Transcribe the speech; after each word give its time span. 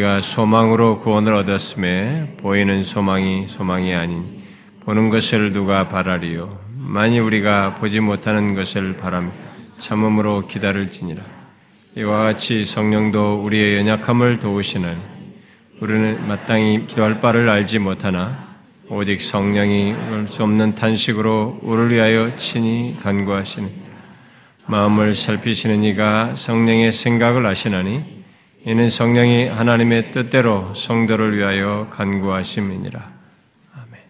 우리가 0.00 0.20
소망으로 0.20 0.98
구원을 1.00 1.34
얻었음에 1.34 2.36
보이는 2.38 2.84
소망이 2.84 3.46
소망이 3.46 3.92
아닌 3.94 4.24
보는 4.80 5.10
것을 5.10 5.52
누가 5.52 5.88
바라리요? 5.88 6.58
만일 6.74 7.20
우리가 7.20 7.74
보지 7.74 8.00
못하는 8.00 8.54
것을 8.54 8.96
바라며 8.96 9.30
참음으로 9.78 10.46
기다릴지니라. 10.46 11.22
이와 11.96 12.22
같이 12.22 12.64
성령도 12.64 13.42
우리의 13.44 13.76
연약함을 13.78 14.38
도우시나니 14.38 14.96
우리는 15.80 16.26
마땅히 16.26 16.86
기도할 16.86 17.20
바를 17.20 17.48
알지 17.50 17.78
못하나 17.78 18.56
오직 18.88 19.20
성령이 19.20 19.92
울수 19.92 20.42
없는 20.42 20.76
탄식으로 20.76 21.60
우리를 21.62 21.90
위하여 21.90 22.36
친히 22.36 22.96
간구하시니 23.02 23.68
마음을 24.66 25.14
살피시는 25.14 25.84
이가 25.84 26.34
성령의 26.36 26.92
생각을 26.92 27.44
아시나니 27.44 28.19
이는 28.64 28.90
성령이 28.90 29.46
하나님의 29.48 30.12
뜻대로 30.12 30.74
성도를 30.74 31.36
위하여 31.36 31.88
간구하심이니라. 31.90 33.10
아멘. 33.72 34.00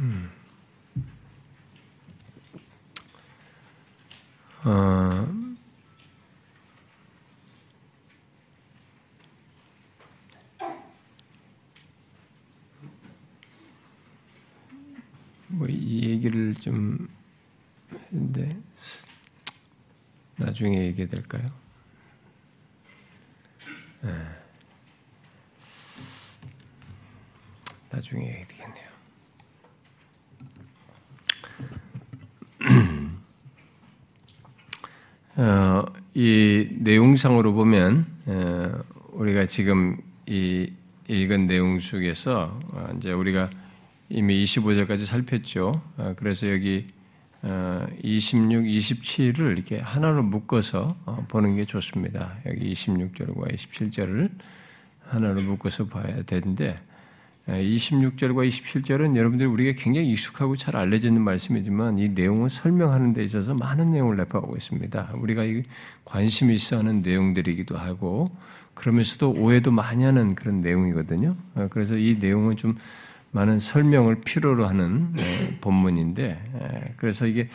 음. 0.00 0.30
어, 4.64 5.37
뭐 15.58 15.66
이 15.68 16.08
얘기를 16.08 16.54
좀 16.54 17.08
했는데 17.92 18.56
나중에 20.36 20.84
얘기해 20.86 21.08
될까요? 21.08 21.42
네. 24.02 24.10
나중에 27.90 28.24
얘기해 28.24 28.46
되겠네요. 28.46 28.88
어, 35.38 35.84
이 36.14 36.68
내용상으로 36.70 37.52
보면 37.54 38.06
어, 38.26 38.84
우리가 39.10 39.46
지금 39.46 40.00
이 40.26 40.72
읽은 41.08 41.48
내용 41.48 41.80
속에서 41.80 42.60
어, 42.68 42.92
이제 42.96 43.10
우리가 43.10 43.50
이미 44.10 44.42
25절까지 44.42 45.04
살폈죠. 45.04 45.82
어, 45.98 46.14
그래서 46.16 46.50
여기 46.50 46.86
26, 47.42 47.44
어, 47.44 47.86
27을 48.02 49.52
이렇게 49.52 49.78
하나로 49.78 50.22
묶어서 50.22 50.96
어, 51.04 51.26
보는 51.28 51.56
게 51.56 51.64
좋습니다. 51.64 52.36
여기 52.46 52.72
26절과 52.72 53.54
27절을 53.54 54.30
하나로 55.08 55.42
묶어서 55.42 55.86
봐야 55.86 56.22
되는데 56.22 56.78
26절과 57.46 58.46
27절은 58.46 59.16
여러분들이 59.16 59.48
우리가 59.48 59.80
굉장히 59.82 60.10
익숙하고 60.10 60.56
잘 60.56 60.76
알려져 60.76 61.08
있는 61.08 61.22
말씀이지만 61.22 61.98
이 61.98 62.10
내용을 62.10 62.50
설명하는 62.50 63.14
데 63.14 63.24
있어서 63.24 63.54
많은 63.54 63.88
내용을 63.88 64.18
내포하고 64.18 64.54
있습니다. 64.54 65.12
우리가 65.14 65.44
관심이 66.04 66.54
있어 66.54 66.76
하는 66.76 67.00
내용들이기도 67.00 67.78
하고 67.78 68.28
그러면서도 68.74 69.32
오해도 69.32 69.70
많이 69.70 70.04
하는 70.04 70.34
그런 70.34 70.60
내용이거든요. 70.60 71.36
그래서 71.70 71.96
이 71.96 72.18
내용은 72.20 72.58
좀 72.58 72.76
많은 73.30 73.58
설명을 73.58 74.20
필요로 74.22 74.66
하는 74.66 75.14
예, 75.18 75.58
본문인데 75.60 76.50
예, 76.62 76.94
그래서 76.96 77.26
이게 77.26 77.48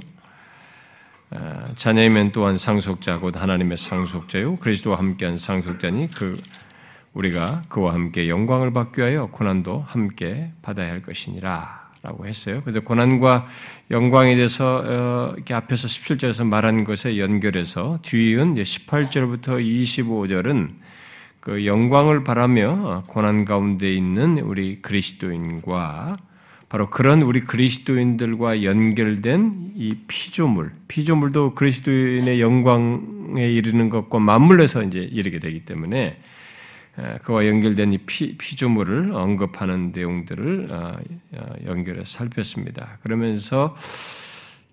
자녀이면 1.76 2.32
또한 2.32 2.58
상속자 2.58 3.20
곧 3.20 3.36
하나님의 3.36 3.76
상속자요 3.78 4.56
그리스도와 4.58 4.98
함께한 4.98 5.38
상속자니 5.38 6.12
그 6.12 6.38
우리가 7.14 7.64
그와 7.68 7.94
함께 7.94 8.30
영광을 8.30 8.72
받기 8.72 9.02
위하여 9.02 9.28
고난도 9.28 9.80
함께 9.80 10.52
받아야 10.62 10.92
할 10.92 11.02
것이니라. 11.02 11.82
라고 12.04 12.26
했어요. 12.26 12.62
그래서 12.64 12.80
고난과 12.80 13.46
영광에 13.92 14.36
대해서 14.36 14.84
어, 14.84 15.34
이렇게 15.36 15.54
앞에서 15.54 15.88
17절에서 15.88 16.48
말한 16.48 16.84
것에 16.84 17.20
연결해서 17.20 18.00
뒤은 18.02 18.54
이제 18.54 18.64
18절부터 18.64 19.64
25절은 19.64 20.70
그 21.42 21.68
영광을 21.68 22.24
바라며 22.24 23.04
고난 23.06 23.46
가운데 23.46 23.94
있는 23.94 24.40
우리 24.40 24.82
그리스도인과 24.82 26.18
바로 26.70 26.90
그런 26.90 27.22
우리 27.22 27.42
그리스도인들과 27.42 28.64
연결된 28.64 29.74
이 29.76 29.98
피조물, 30.08 30.72
피조물도 30.88 31.54
그리스도인의 31.54 32.42
영광에 32.42 33.44
이르는 33.44 33.90
것과 33.90 34.20
맞물려서 34.20 34.84
이제 34.84 35.00
이르게 35.00 35.40
되기 35.40 35.66
때문에 35.66 36.18
그와 37.24 37.48
연결된 37.48 37.94
이 37.94 37.98
피, 38.00 38.38
피조물을 38.38 39.14
언급하는 39.14 39.92
내용들을 39.94 40.68
어, 40.72 40.92
어, 41.34 41.54
연결해서 41.66 42.18
살폈습니다. 42.20 43.00
그러면서 43.02 43.76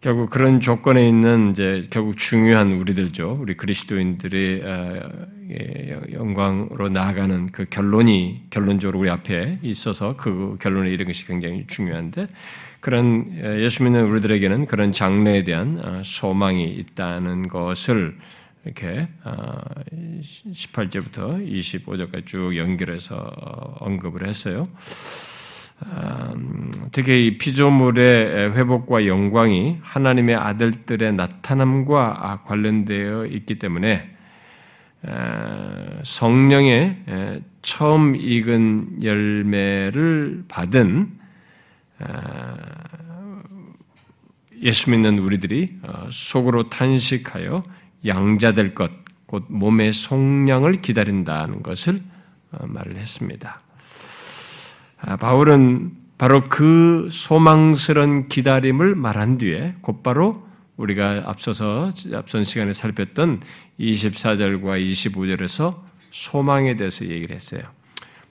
결국 0.00 0.30
그런 0.30 0.60
조건에 0.60 1.08
있는 1.08 1.50
이제 1.50 1.82
결국 1.90 2.16
중요한 2.16 2.72
우리들죠. 2.72 3.38
우리 3.40 3.56
그리스도인들의 3.56 4.62
예, 5.50 6.00
영광으로 6.12 6.88
나아가는 6.88 7.50
그 7.50 7.64
결론이 7.64 8.44
결론적으로 8.50 9.00
우리 9.00 9.10
앞에 9.10 9.58
있어서 9.62 10.14
그 10.16 10.56
결론에 10.60 10.90
이른 10.90 11.06
것이 11.06 11.26
굉장히 11.26 11.64
중요한데 11.66 12.28
그런 12.80 13.26
예수 13.60 13.82
믿는 13.82 14.04
우리들에게는 14.04 14.66
그런 14.66 14.92
장래에 14.92 15.42
대한 15.42 15.80
어, 15.84 16.02
소망이 16.04 16.64
있다는 16.64 17.48
것을 17.48 18.16
이렇게 18.64 19.08
18절부터 19.22 21.18
어, 21.18 21.38
25절까지 21.38 22.26
쭉 22.26 22.56
연결해서 22.56 23.16
언급을 23.80 24.26
했어요. 24.26 24.68
음, 25.86 26.72
특히 26.90 27.26
이 27.26 27.38
피조물의 27.38 28.52
회복과 28.52 29.06
영광이 29.06 29.78
하나님의 29.80 30.34
아들들의 30.34 31.12
나타남과 31.14 32.42
관련되어 32.44 33.26
있기 33.26 33.58
때문에 33.60 34.16
성령의 36.02 37.42
처음 37.62 38.16
익은 38.16 39.04
열매를 39.04 40.44
받은 40.48 41.18
예수 44.62 44.90
믿는 44.90 45.18
우리들이 45.20 45.78
어, 45.82 46.08
속으로 46.10 46.68
탄식하여 46.68 47.62
양자될 48.06 48.74
것, 48.74 48.90
곧 49.26 49.44
몸의 49.48 49.92
속량을 49.92 50.80
기다린다는 50.82 51.62
것을 51.62 52.02
어, 52.52 52.66
말을 52.66 52.96
했습니다. 52.96 53.60
아, 55.00 55.16
바울은 55.16 55.92
바로 56.16 56.48
그 56.48 57.08
소망스런 57.10 58.28
기다림을 58.28 58.94
말한 58.96 59.38
뒤에 59.38 59.76
곧바로 59.80 60.48
우리가 60.76 61.24
앞서서 61.26 61.90
앞선 62.14 62.44
시간에 62.44 62.72
살폈던 62.72 63.40
24절과 63.78 64.84
25절에서 64.84 65.80
소망에 66.10 66.76
대해서 66.76 67.04
얘기를 67.04 67.34
했어요. 67.34 67.62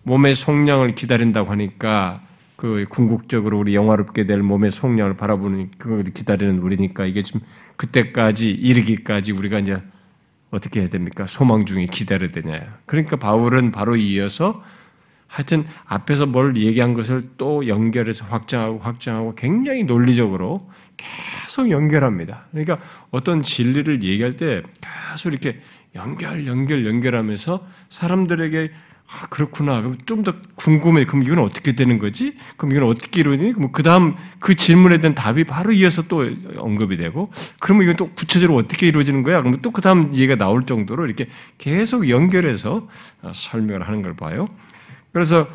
몸의 0.04 0.36
속량을 0.36 0.96
기다린다고 0.96 1.52
하니까 1.52 2.24
그 2.56 2.86
궁극적으로 2.90 3.60
우리 3.60 3.76
영화롭게 3.76 4.26
될 4.26 4.42
몸의 4.42 4.72
속량을 4.72 5.16
바라보는 5.16 5.72
그걸 5.78 6.04
기다리는 6.06 6.60
우리니까 6.60 7.06
이게 7.06 7.22
지금 7.22 7.42
그때까지 7.78 8.50
이르기까지 8.50 9.32
우리가 9.32 9.60
이제 9.60 9.82
어떻게 10.52 10.82
해야 10.82 10.90
됩니까? 10.90 11.26
소망 11.28 11.66
중에 11.66 11.86
기다려야 11.86 12.32
되냐. 12.32 12.70
그러니까 12.86 13.16
바울은 13.16 13.72
바로 13.72 13.96
이어서 13.96 14.64
하여튼 15.28 15.66
앞에서 15.86 16.26
뭘 16.26 16.56
얘기한 16.56 16.94
것을 16.94 17.32
또 17.38 17.68
연결해서 17.68 18.26
확장하고 18.26 18.80
확장하고 18.80 19.36
굉장히 19.36 19.84
논리적으로 19.84 20.70
계속 20.96 21.70
연결합니다. 21.70 22.48
그러니까 22.52 22.80
어떤 23.12 23.42
진리를 23.44 24.04
얘기할 24.04 24.38
때 24.38 24.64
계속 25.12 25.30
이렇게 25.30 25.60
연결, 25.96 26.48
연결, 26.48 26.86
연결하면서 26.86 27.68
사람들에게 27.90 28.72
아, 29.10 29.26
그렇구나. 29.28 29.82
좀 30.06 30.24
더 30.24 30.34
궁금해. 30.56 31.06
그럼 31.06 31.24
이건 31.24 31.40
어떻게 31.40 31.74
되는 31.74 31.98
거지? 31.98 32.36
그럼 32.58 32.74
이건 32.74 32.84
어떻게 32.90 33.22
이루니? 33.22 33.54
그럼 33.54 33.72
그 33.72 33.82
다음 33.82 34.16
그 34.40 34.54
질문에 34.54 35.00
대한 35.00 35.16
답이 35.16 35.46
바로 35.46 35.72
이어서 35.72 36.04
또 36.10 36.30
언급이 36.58 36.98
되고, 36.98 37.32
그러면 37.60 37.84
이건 37.84 37.96
또 37.96 38.08
구체적으로 38.14 38.58
어떻게 38.58 38.88
이루어지는 38.88 39.24
거야? 39.24 39.40
그러면 39.40 39.62
또 39.62 39.72
그 39.72 39.82
다음 39.82 40.14
얘기가 40.14 40.36
나올 40.36 40.66
정도로 40.66 41.06
이렇게 41.06 41.28
계속 41.58 42.10
연결해서 42.10 42.88
어, 43.22 43.32
설명을 43.34 43.88
하는 43.88 44.02
걸 44.02 44.16
봐요. 44.16 44.50
그래서 45.14 45.48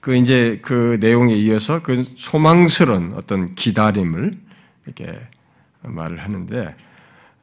그 0.00 0.14
이제 0.16 0.60
그 0.62 0.98
내용에 1.00 1.34
이어서 1.34 1.82
그 1.82 2.00
소망스러운 2.02 3.14
어떤 3.16 3.54
기다림을 3.54 4.38
이렇게 4.86 5.20
말을 5.82 6.20
하는데, 6.22 6.74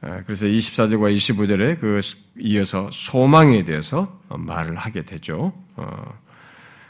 어, 0.00 0.20
그래서 0.24 0.46
24절과 0.46 1.14
25절에 1.14 1.78
그 1.80 2.00
이어서 2.40 2.88
소망에 2.90 3.64
대해서 3.64 4.04
말을 4.28 4.76
하게 4.76 5.02
되죠. 5.02 5.52
어, 5.76 6.18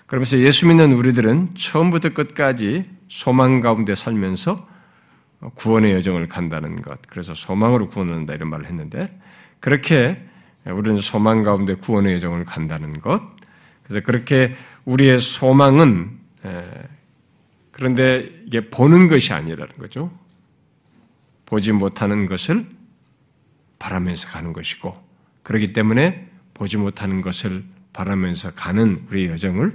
그러면서 0.06 0.39
예수 0.39 0.67
믿는 0.67 0.93
우리들은 0.93 1.55
처음부터 1.55 2.11
끝까지 2.11 2.85
소망 3.09 3.61
가운데 3.61 3.95
살면서 3.95 4.67
구원의 5.55 5.93
여정을 5.95 6.29
간다는 6.29 6.83
것, 6.83 7.00
그래서 7.06 7.35
소망으로 7.35 7.89
구원한다 7.91 8.35
이런 8.35 8.50
말을 8.50 8.67
했는데, 8.67 9.09
그렇게 9.61 10.15
우리는 10.65 10.99
소망 11.00 11.43
가운데 11.43 11.75
구원의 11.75 12.15
여정을 12.15 12.45
간다는 12.45 13.00
것, 13.00 13.23
그래서 13.85 14.05
그렇게 14.05 14.56
우리의 14.85 15.21
소망은, 15.21 16.19
그런데 17.71 18.29
이게 18.47 18.69
보는 18.69 19.09
것이 19.09 19.33
아니라는 19.33 19.77
거죠. 19.79 20.11
보지 21.47 21.73
못하는 21.73 22.27
것을 22.27 22.67
바라면서 23.79 24.29
가는 24.29 24.53
것이고, 24.53 25.07
그렇기 25.49 25.73
때문에 25.73 26.27
보지 26.53 26.77
못하는 26.77 27.23
것을 27.23 27.65
바라면서 27.95 28.53
가는 28.53 29.06
우리의 29.09 29.29
여정을 29.29 29.73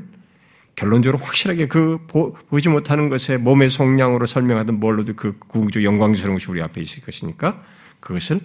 결론적으로 0.76 1.18
확실하게 1.18 1.68
그 1.68 2.06
보, 2.08 2.36
지 2.60 2.70
못하는 2.70 3.10
것에 3.10 3.38
몸의 3.38 3.72
성량으로 3.72 4.28
설명하던 4.28 4.80
뭘로도 4.80 5.14
그 5.16 5.40
궁극적 5.40 5.84
영광스러운 5.84 6.36
것이 6.36 6.52
우리 6.52 6.62
앞에 6.62 6.80
있을 6.80 7.02
것이니까 7.04 7.64
그것을 8.00 8.40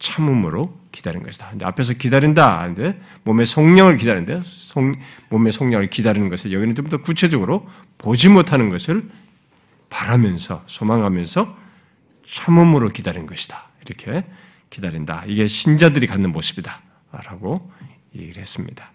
참음으로 0.00 0.76
기다리는 0.90 1.24
것이다. 1.24 1.50
근데 1.50 1.64
앞에서 1.64 1.94
기다린다 1.94 2.58
하는데 2.58 3.00
몸의 3.22 3.46
성량을 3.46 3.96
기다리는데 3.96 4.42
몸의 5.28 5.52
성령을 5.52 5.88
기다리는 5.88 6.28
것을 6.28 6.52
여기는 6.52 6.74
좀 6.74 6.88
더 6.88 6.96
구체적으로 6.96 7.68
보지 7.98 8.28
못하는 8.28 8.70
것을 8.70 9.08
바라면서 9.88 10.64
소망하면서 10.66 11.56
참음으로 12.26 12.88
기다린 12.88 13.26
것이다. 13.26 13.68
이렇게 13.86 14.24
기다린다. 14.72 15.24
이게 15.26 15.46
신자들이 15.46 16.06
갖는 16.06 16.32
모습이다. 16.32 16.80
라고 17.12 17.70
얘기를 18.16 18.40
했습니다. 18.40 18.90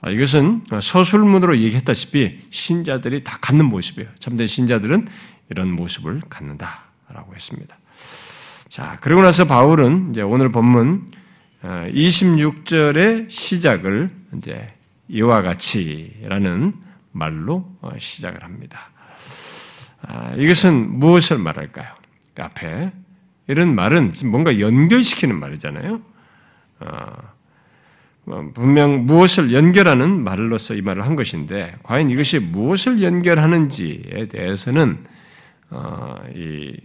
아, 0.00 0.10
이것은 0.10 0.64
서술문으로 0.80 1.58
얘기했다시피 1.58 2.46
신자들이 2.50 3.22
다 3.22 3.38
갖는 3.40 3.66
모습이에요. 3.66 4.08
참된 4.18 4.46
신자들은 4.46 5.06
이런 5.50 5.70
모습을 5.72 6.20
갖는다라고 6.28 7.34
했습니다. 7.34 7.78
자, 8.68 8.96
그러고 9.00 9.22
나서 9.22 9.44
바울은 9.44 10.10
이제 10.10 10.22
오늘 10.22 10.50
본문 10.50 11.10
어, 11.62 11.88
26절의 11.90 13.30
시작을 13.30 14.08
이제 14.36 14.74
이와 15.08 15.42
같이라는 15.42 16.74
말로 17.12 17.76
어, 17.80 17.90
시작을 17.98 18.42
합니다. 18.42 18.90
아, 20.02 20.34
이것은 20.36 20.98
무엇을 20.98 21.38
말할까요? 21.38 21.88
앞에 22.38 22.92
이런 23.48 23.74
말은 23.74 24.12
뭔가 24.24 24.58
연결시키는 24.58 25.38
말이잖아요. 25.38 26.00
어, 26.80 26.86
뭐 28.24 28.50
분명 28.52 29.06
무엇을 29.06 29.52
연결하는 29.52 30.24
말로서 30.24 30.74
이 30.74 30.82
말을 30.82 31.06
한 31.06 31.14
것인데 31.14 31.76
과연 31.84 32.10
이것이 32.10 32.40
무엇을 32.40 33.02
연결하는지에 33.02 34.26
대해서는 34.28 35.04
어, 35.70 36.16
이 36.34 36.76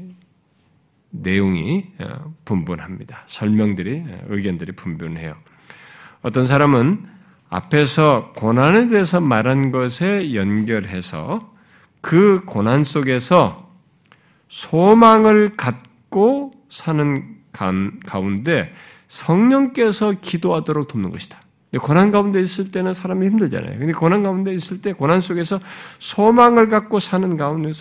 내용이 1.10 1.88
어, 2.00 2.34
분분합니다. 2.46 3.24
설명들이 3.25 4.04
의견들이 4.30 4.74
분분해요. 4.74 5.36
어떤 6.22 6.46
사람은 6.46 7.06
앞에서 7.50 8.34
고난에 8.36 8.88
대해서 8.88 9.19
말한 9.19 9.72
것에 9.72 10.36
연결해서 10.36 11.52
그 12.00 12.44
고난 12.46 12.84
속에서 12.84 13.69
소망을 14.48 15.58
갖고 15.58 15.91
받고 16.12 16.52
사는 16.69 17.38
가운데 18.06 18.72
성령께서 19.08 20.13
기도하도록 20.22 20.88
돕는 20.88 21.10
것이다. 21.10 21.40
고난 21.80 22.12
가운데 22.12 22.40
있을 22.42 22.69
때는 22.69 22.94
사람이 22.94 23.25
힘들잖아요. 23.28 23.80
근데 23.80 23.94
고난 23.94 24.22
가운데 24.22 24.54
있을 24.54 24.81
때 24.81 24.92
고난 24.92 25.22
속에서 25.22 25.60
소망을 26.00 26.68
갖고 26.68 27.00
사는 27.00 27.38
가운데 27.38 27.72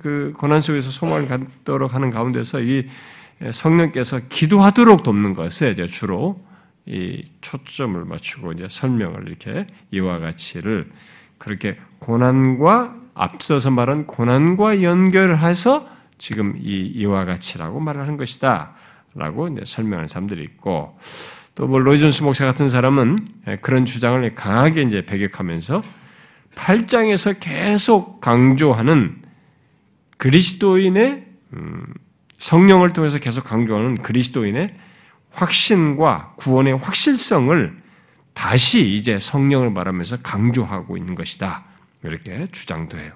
그 0.00 0.34
고난 0.36 0.60
속에서 0.60 0.90
소망을 0.90 1.28
갖도록 1.28 1.94
하는 1.94 2.10
가운데서 2.10 2.60
이 2.60 2.86
성령께서 3.50 4.20
기도하도록 4.28 5.02
돕는 5.02 5.32
것에 5.34 5.70
이제 5.70 5.86
주로 5.86 6.40
이 6.86 7.24
초점을 7.40 8.04
맞추고 8.04 8.52
이제 8.52 8.66
설명을 8.68 9.28
이렇게 9.28 9.66
이와 9.92 10.18
같이를 10.18 10.90
그렇게 11.38 11.76
고난과 12.00 12.96
앞서서 13.14 13.70
말한 13.70 14.06
고난과 14.06 14.82
연결해서 14.82 15.99
지금 16.20 16.54
이, 16.60 16.86
이와 16.94 17.24
같이라고 17.24 17.80
말을 17.80 18.02
하는 18.02 18.16
것이다. 18.16 18.74
라고 19.14 19.48
설명하는 19.64 20.06
사람들이 20.06 20.44
있고, 20.44 20.96
또 21.56 21.66
뭐 21.66 21.78
로이존스 21.78 22.22
목사 22.22 22.44
같은 22.44 22.68
사람은 22.68 23.16
예, 23.48 23.56
그런 23.56 23.84
주장을 23.84 24.34
강하게 24.34 24.82
이제 24.82 25.04
배격하면서 25.04 25.82
8장에서 26.54 27.36
계속 27.40 28.20
강조하는 28.20 29.22
그리스도인의 30.16 31.26
음, 31.54 31.86
성령을 32.38 32.92
통해서 32.92 33.18
계속 33.18 33.44
강조하는 33.44 33.96
그리스도인의 33.96 34.74
확신과 35.32 36.34
구원의 36.36 36.78
확실성을 36.78 37.80
다시 38.32 38.94
이제 38.94 39.18
성령을 39.18 39.70
말하면서 39.70 40.18
강조하고 40.22 40.96
있는 40.96 41.14
것이다. 41.14 41.64
이렇게 42.02 42.48
주장도 42.52 42.96
해요. 42.96 43.12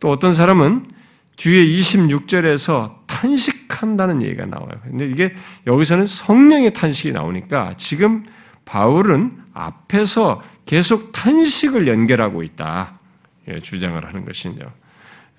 또 0.00 0.10
어떤 0.10 0.32
사람은 0.32 0.86
뒤에 1.38 1.64
26절에서 1.64 3.06
탄식한다는 3.06 4.22
얘기가 4.22 4.44
나와요. 4.46 4.72
근데 4.82 5.08
이게 5.08 5.34
여기서는 5.66 6.04
성령의 6.04 6.72
탄식이 6.72 7.12
나오니까 7.12 7.74
지금 7.76 8.26
바울은 8.64 9.38
앞에서 9.54 10.42
계속 10.66 11.12
탄식을 11.12 11.86
연결하고 11.86 12.42
있다. 12.42 12.98
예, 13.48 13.60
주장을 13.60 14.04
하는 14.04 14.24
것이죠. 14.24 14.68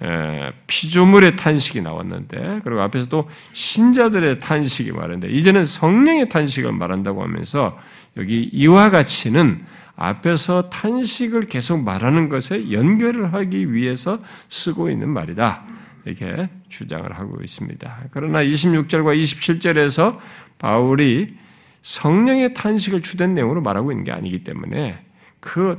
예, 0.02 0.54
피조물의 0.68 1.36
탄식이 1.36 1.82
나왔는데, 1.82 2.62
그리고 2.64 2.82
앞에서 2.82 3.08
또 3.10 3.30
신자들의 3.52 4.40
탄식이 4.40 4.94
말하는데, 4.94 5.30
이제는 5.30 5.66
성령의 5.66 6.30
탄식을 6.30 6.72
말한다고 6.72 7.22
하면서 7.22 7.78
여기 8.16 8.50
이와 8.54 8.90
같이는 8.90 9.66
앞에서 9.98 10.70
탄식을 10.70 11.50
계속 11.50 11.84
말하는 11.84 12.30
것에 12.30 12.72
연결을 12.72 13.34
하기 13.34 13.74
위해서 13.74 14.18
쓰고 14.48 14.90
있는 14.90 15.10
말이다. 15.10 15.79
이렇게 16.10 16.50
주장을 16.70 17.12
하고 17.12 17.38
있습니다. 17.42 17.98
그러나 18.12 18.44
26절과 18.44 19.18
27절에서 19.18 20.18
바울이 20.58 21.36
성령의 21.82 22.54
탄식을 22.54 23.02
주된 23.02 23.34
내용으로 23.34 23.62
말하고 23.62 23.92
있는 23.92 24.04
게 24.04 24.12
아니기 24.12 24.44
때문에 24.44 25.04
그 25.40 25.78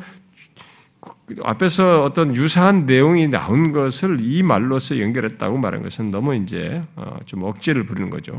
앞에서 1.42 2.02
어떤 2.02 2.34
유사한 2.34 2.86
내용이 2.86 3.28
나온 3.28 3.72
것을 3.72 4.18
이 4.20 4.42
말로서 4.42 4.98
연결했다고 4.98 5.58
말한 5.58 5.82
것은 5.82 6.10
너무 6.10 6.34
이제 6.34 6.82
어, 6.96 7.18
좀 7.26 7.42
억지를 7.44 7.86
부리는 7.86 8.10
거죠. 8.10 8.38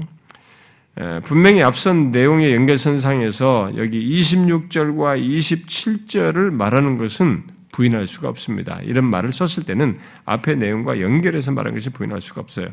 분명히 1.24 1.64
앞선 1.64 2.12
내용의 2.12 2.54
연결선상에서 2.54 3.74
여기 3.78 4.14
26절과 4.20 5.18
27절을 5.20 6.52
말하는 6.52 6.98
것은 6.98 7.46
부인할 7.72 8.08
수가 8.08 8.30
없습니다. 8.30 8.80
이런 8.84 9.06
말을 9.06 9.32
썼을 9.32 9.66
때는 9.66 9.98
앞의 10.26 10.58
내용과 10.58 11.00
연결해서 11.02 11.52
말한 11.52 11.74
것이 11.74 11.90
부인할 11.90 12.22
수가 12.22 12.42
없어요. 12.42 12.70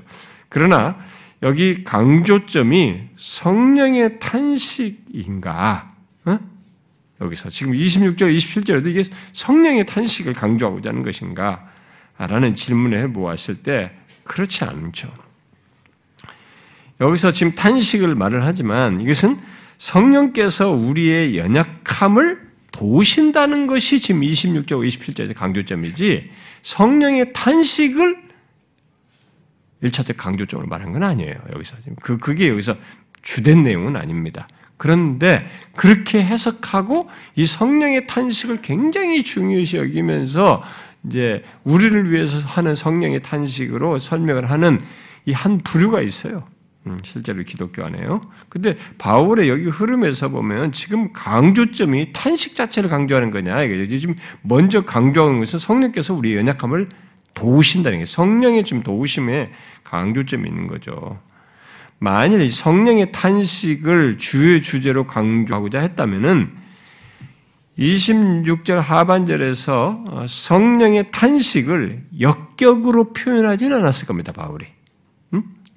그러나 0.49 0.99
여기 1.43 1.85
강조점이 1.85 3.02
성령의 3.17 4.19
탄식인가? 4.19 5.88
어? 6.25 6.38
여기서 7.21 7.49
지금 7.50 7.73
26절, 7.73 8.35
27절에도 8.37 8.87
이게 8.88 9.02
성령의 9.33 9.87
탄식을 9.87 10.35
강조하고자 10.35 10.90
하는 10.90 11.02
것인가? 11.02 11.69
라는 12.17 12.55
질문을 12.55 13.12
보았을 13.12 13.62
때 13.62 13.93
그렇지 14.25 14.64
않죠. 14.64 15.09
여기서 17.00 17.31
지금 17.31 17.55
탄식을 17.55 18.17
말을 18.17 18.45
하지만 18.45 18.99
이것은 19.00 19.38
성령께서 19.78 20.71
우리의 20.71 21.38
연약함을 21.38 22.48
도우신다는 22.78 23.66
것이 23.66 23.99
지금 23.99 24.20
26절, 24.20 24.87
27절에서 24.87 25.35
강조점이지 25.35 26.30
성령의 26.62 27.32
탄식을 27.32 28.28
1차적 29.82 30.16
강조점으로 30.16 30.68
말한 30.68 30.92
건 30.92 31.02
아니에요. 31.02 31.35
여기서. 31.52 31.76
그, 32.00 32.18
그게 32.18 32.49
여기서 32.49 32.76
주된 33.23 33.64
내용은 33.64 33.97
아닙니다. 33.97 34.47
그런데 34.76 35.49
그렇게 35.75 36.23
해석하고 36.23 37.08
이 37.35 37.47
성령의 37.47 38.06
탄식을 38.06 38.62
굉장히 38.62 39.25
중요시 39.25 39.76
여기면서 39.76 40.62
이제 41.04 41.42
우리를 41.64 42.12
위해서 42.12 42.38
하는 42.47 42.76
성령의 42.76 43.23
탄식으로 43.23 43.99
설명을 43.99 44.50
하는 44.50 44.80
이 45.26 45.32
한 45.32 45.58
부류가 45.58 46.00
있어요. 46.00 46.49
음, 46.90 46.99
실제로 47.02 47.42
기독교 47.42 47.85
안에요. 47.85 48.21
근데 48.49 48.76
바울의 48.99 49.49
여기 49.49 49.64
흐름에서 49.64 50.28
보면 50.28 50.73
지금 50.73 51.12
강조점이 51.12 52.12
탄식 52.12 52.54
자체를 52.54 52.88
강조하는 52.88 53.30
거냐 53.30 53.66
지금 53.97 54.16
먼저 54.42 54.83
강조하는 54.83 55.38
것은 55.38 55.59
성령께서 55.59 56.14
우리의 56.14 56.37
연약함을 56.38 56.88
도우신다는 57.35 58.00
게 58.00 58.04
성령의 58.04 58.64
지금 58.64 58.83
도우심에 58.83 59.52
강조점이 59.85 60.49
있는 60.49 60.66
거죠. 60.66 61.18
만일 62.00 62.49
성령의 62.49 63.12
탄식을 63.12 64.18
주의 64.18 64.62
주제로 64.62 65.07
강조하고자 65.07 65.80
했다면은 65.80 66.50
26절 67.78 68.80
하반절에서 68.80 70.26
성령의 70.26 71.11
탄식을 71.12 72.07
역격으로 72.21 73.12
표현하지는 73.12 73.76
않았을 73.78 74.07
겁니다, 74.07 74.33
바울이. 74.33 74.66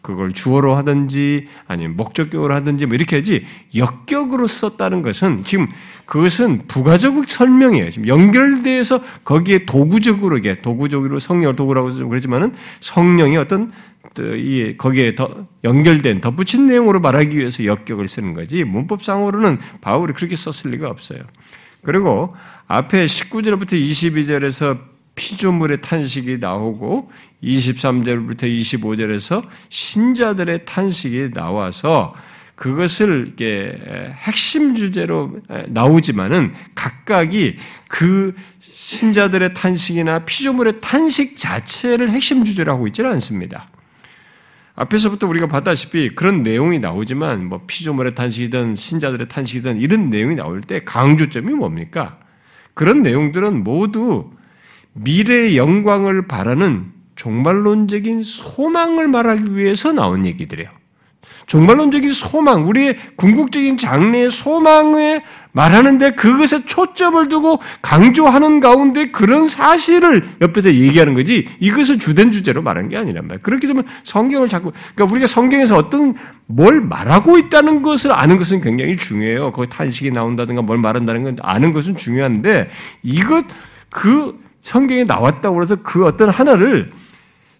그걸 0.02 0.32
주어로 0.32 0.76
하든지 0.76 1.48
아니면 1.68 1.96
목적격으로 1.96 2.54
하든지 2.56 2.88
뭐 2.88 2.96
이렇게 2.96 3.18
하지 3.18 3.46
역격으로 3.76 4.48
썼다는 4.48 5.02
것은 5.02 5.44
지금 5.44 5.68
그것은 6.06 6.64
부가적 6.68 7.30
설명이에요. 7.30 7.90
지금 7.92 8.08
연결돼서 8.08 9.00
거기에 9.24 9.66
도구적으로 9.66 10.38
이게 10.38 10.58
도구적으로 10.58 11.20
성령을 11.20 11.56
도구라고 11.56 11.94
그러지만은 12.10 12.54
성령이 12.80 13.38
어떤 13.38 13.72
이 14.18 14.76
거기에 14.78 15.16
더 15.16 15.48
연결된 15.64 16.22
덧붙인 16.22 16.68
내용으로 16.68 17.00
말하기 17.00 17.38
위해서 17.38 17.64
역격을 17.64 18.08
쓰는 18.08 18.34
거지 18.34 18.64
문법상으로는 18.64 19.60
바울이 19.82 20.14
그렇게 20.14 20.36
썼을 20.36 20.74
리가 20.74 20.90
없어요. 20.90 21.20
그리고 21.84 22.36
앞에 22.68 23.06
19절부터 23.06 23.74
22절에서 23.74 24.91
피조물의 25.16 25.82
탄식이 25.82 26.38
나오고 26.40 27.12
23절부터 27.44 28.44
25절에서 28.44 29.46
신자들의 29.70 30.66
탄식이 30.66 31.32
나와서 31.34 32.14
그것을 32.56 33.26
이렇게 33.26 33.78
핵심 34.14 34.76
주제로 34.76 35.40
나오지만은 35.68 36.54
각각이 36.76 37.56
그 37.88 38.36
신자들의 38.60 39.56
탄식이나 39.56 40.26
피조물의 40.26 40.76
탄식 40.80 41.38
자체를 41.38 42.12
핵심 42.12 42.46
주제로 42.46 42.72
하고 42.72 42.86
있지는 42.86 43.10
않습니다. 43.14 43.68
앞에서부터 44.76 45.28
우리가 45.28 45.48
봤다시피 45.48 46.10
그런 46.16 46.44
내용이 46.44 46.80
나오지만 46.80 47.46
뭐 47.46 47.62
피조물의 47.66 48.16
탄식이든 48.16 48.76
신자들의 48.76 49.28
탄식이든 49.28 49.80
이런 49.82 50.10
내용이 50.10 50.36
나올 50.36 50.62
때 50.62 50.80
강조점이 50.86 51.54
뭡니까? 51.54 52.20
그런 52.74 53.02
내용들은 53.02 53.64
모두 53.64 54.32
미래의 54.94 55.58
영광을 55.58 56.28
바라는 56.28 56.92
종말론적인 57.16 58.24
소망을 58.24 59.08
말하기 59.08 59.56
위해서 59.56 59.92
나온 59.92 60.26
얘기들이에요. 60.26 60.70
종말론적인 61.46 62.12
소망, 62.14 62.68
우리의 62.68 62.96
궁극적인 63.16 63.78
장래의 63.78 64.32
소망에 64.32 65.24
말하는데 65.52 66.12
그것에 66.12 66.66
초점을 66.66 67.28
두고 67.30 67.60
강조하는 67.82 68.60
가운데 68.60 69.12
그런 69.12 69.48
사실을 69.48 70.28
옆에서 70.42 70.74
얘기하는 70.74 71.14
거지 71.14 71.48
이것을 71.60 72.00
주된 72.00 72.32
주제로 72.32 72.62
말한 72.62 72.90
게 72.90 72.98
아니란 72.98 73.28
말이에요. 73.28 73.42
그렇게 73.44 73.68
되면 73.68 73.86
성경을 74.04 74.48
자꾸, 74.48 74.72
그러니까 74.96 75.14
우리가 75.14 75.28
성경에서 75.28 75.76
어떤 75.78 76.16
뭘 76.48 76.82
말하고 76.82 77.38
있다는 77.38 77.82
것을 77.82 78.12
아는 78.12 78.38
것은 78.38 78.62
굉장히 78.62 78.96
중요해요. 78.98 79.52
거기 79.52 79.70
탄식이 79.70 80.12
나온다든가 80.12 80.62
뭘 80.62 80.80
말한다는 80.80 81.24
건 81.24 81.38
아는 81.42 81.72
것은 81.74 81.98
중요한데 81.98 82.70
이것, 83.04 83.46
그 83.90 84.40
성경에 84.62 85.04
나왔다고 85.04 85.62
해서 85.62 85.76
그 85.84 86.06
어떤 86.06 86.30
하나를 86.30 86.92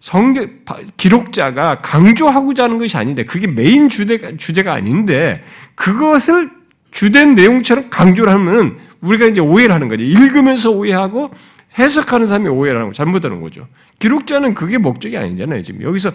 성경 0.00 0.48
기록자가 0.96 1.80
강조하고자 1.80 2.64
하는 2.64 2.78
것이 2.78 2.96
아닌데 2.96 3.24
그게 3.24 3.46
메인 3.46 3.88
주제가, 3.88 4.36
주제가 4.36 4.72
아닌데 4.72 5.44
그것을 5.74 6.50
주된 6.90 7.34
내용처럼 7.34 7.88
강조를 7.88 8.32
하면 8.32 8.78
우리가 9.00 9.26
이제 9.26 9.40
오해를 9.40 9.74
하는 9.74 9.88
거죠. 9.88 10.02
읽으면서 10.02 10.70
오해하고 10.70 11.30
해석하는 11.78 12.26
사람이 12.26 12.48
오해를 12.48 12.80
하는 12.80 12.90
거 12.90 12.94
잘못하는 12.94 13.40
거죠. 13.40 13.66
기록자는 13.98 14.54
그게 14.54 14.78
목적이 14.78 15.18
아니잖아요. 15.18 15.62
지금 15.62 15.82
여기서 15.82 16.10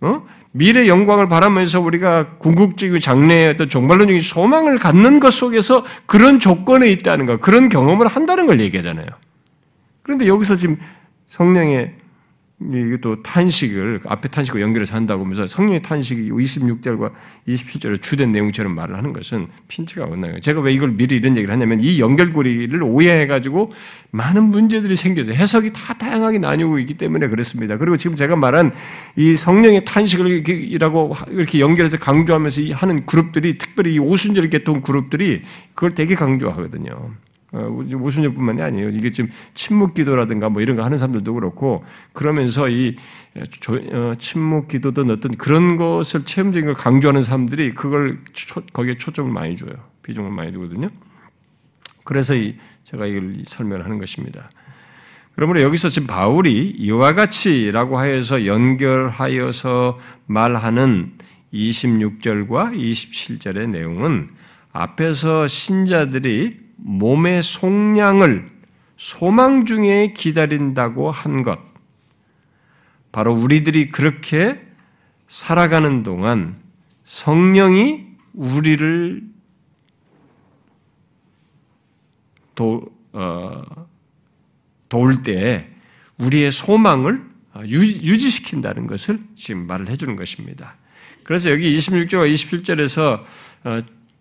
어? 0.00 0.24
미래 0.52 0.86
영광을 0.86 1.28
바라면서 1.28 1.80
우리가 1.80 2.36
궁극적이고 2.38 2.98
장래의 2.98 3.50
어떤 3.50 3.68
종말론적인 3.68 4.20
소망을 4.20 4.78
갖는 4.78 5.20
것 5.20 5.32
속에서 5.32 5.84
그런 6.06 6.40
조건에 6.40 6.90
있다는 6.90 7.26
것, 7.26 7.40
그런 7.40 7.68
경험을 7.68 8.06
한다는 8.06 8.46
걸 8.46 8.60
얘기하잖아요. 8.60 9.06
그런데 10.02 10.26
여기서 10.26 10.56
지금 10.56 10.76
성령의 11.26 12.02
이것도 12.70 13.22
탄식을 13.22 14.00
앞에 14.06 14.28
탄식과 14.28 14.60
연결해서 14.60 14.94
한다고 14.94 15.22
하면서 15.22 15.46
성령의 15.46 15.82
탄식이 15.82 16.30
26절과 16.30 17.12
27절에 17.48 18.00
주된 18.00 18.32
내용처럼 18.32 18.74
말을 18.74 18.96
하는 18.96 19.12
것은 19.12 19.48
핀트가 19.68 20.04
없나요? 20.04 20.38
제가 20.40 20.60
왜 20.60 20.72
이걸 20.72 20.92
미리 20.92 21.16
이런 21.16 21.36
얘기를 21.36 21.52
하냐면 21.52 21.80
이 21.80 22.00
연결고리를 22.00 22.82
오해해가지고 22.82 23.72
많은 24.10 24.44
문제들이 24.44 24.96
생겨서 24.96 25.32
해석이 25.32 25.72
다 25.72 25.94
다양하게 25.94 26.38
나뉘고 26.38 26.78
있기 26.80 26.94
때문에 26.94 27.28
그렇습니다. 27.28 27.76
그리고 27.78 27.96
지금 27.96 28.16
제가 28.16 28.36
말한 28.36 28.72
이 29.16 29.34
성령의 29.36 29.84
탄식을 29.84 30.48
이라고 30.48 31.14
이렇게 31.30 31.60
연결해서 31.60 31.98
강조하면서 31.98 32.62
하는 32.74 33.06
그룹들이 33.06 33.58
특별히 33.58 33.94
이 33.94 33.98
오순절 33.98 34.50
계통 34.50 34.82
그룹들이 34.82 35.42
그걸 35.74 35.92
되게 35.92 36.14
강조하거든요. 36.14 37.10
우순위뿐만이 37.52 38.62
어, 38.62 38.64
아니에요. 38.64 38.88
이게 38.90 39.10
지금 39.10 39.30
침묵 39.54 39.94
기도라든가 39.94 40.48
뭐 40.48 40.62
이런 40.62 40.76
거 40.76 40.84
하는 40.84 40.96
사람들도 40.96 41.34
그렇고 41.34 41.84
그러면서 42.12 42.68
이 42.68 42.96
어, 43.92 44.14
침묵 44.18 44.68
기도든 44.68 45.10
어떤 45.10 45.36
그런 45.36 45.76
것을 45.76 46.24
체험적인 46.24 46.66
걸 46.66 46.74
강조하는 46.74 47.20
사람들이 47.20 47.74
그걸 47.74 48.20
거기에 48.72 48.96
초점을 48.96 49.30
많이 49.30 49.56
줘요. 49.56 49.72
비중을 50.02 50.30
많이 50.30 50.52
두거든요. 50.52 50.88
그래서 52.04 52.34
이 52.34 52.56
제가 52.84 53.06
이걸 53.06 53.36
설명을 53.44 53.84
하는 53.84 53.98
것입니다. 53.98 54.50
그러므로 55.34 55.62
여기서 55.62 55.88
지금 55.88 56.08
바울이 56.08 56.74
이와 56.78 57.14
같이라고 57.14 57.98
하여서 57.98 58.44
연결하여서 58.46 59.98
말하는 60.26 61.12
26절과 61.52 62.76
27절의 62.76 63.70
내용은 63.70 64.30
앞에서 64.72 65.48
신자들이 65.48 66.61
몸의 66.84 67.42
속량을 67.42 68.46
소망 68.96 69.64
중에 69.64 70.12
기다린다고 70.14 71.10
한 71.10 71.42
것. 71.42 71.58
바로 73.10 73.34
우리들이 73.34 73.90
그렇게 73.90 74.60
살아가는 75.26 76.02
동안 76.02 76.56
성령이 77.04 78.06
우리를 78.32 79.22
도, 82.54 82.84
어, 83.12 83.62
도울 84.88 85.22
때 85.22 85.68
우리의 86.18 86.50
소망을 86.52 87.24
유지 87.68 88.30
시킨다는 88.30 88.86
것을 88.86 89.20
지금 89.36 89.66
말을 89.66 89.88
해주는 89.88 90.16
것입니다. 90.16 90.74
그래서 91.22 91.50
여기 91.50 91.76
26절과 91.76 92.30
27절에서 92.32 93.24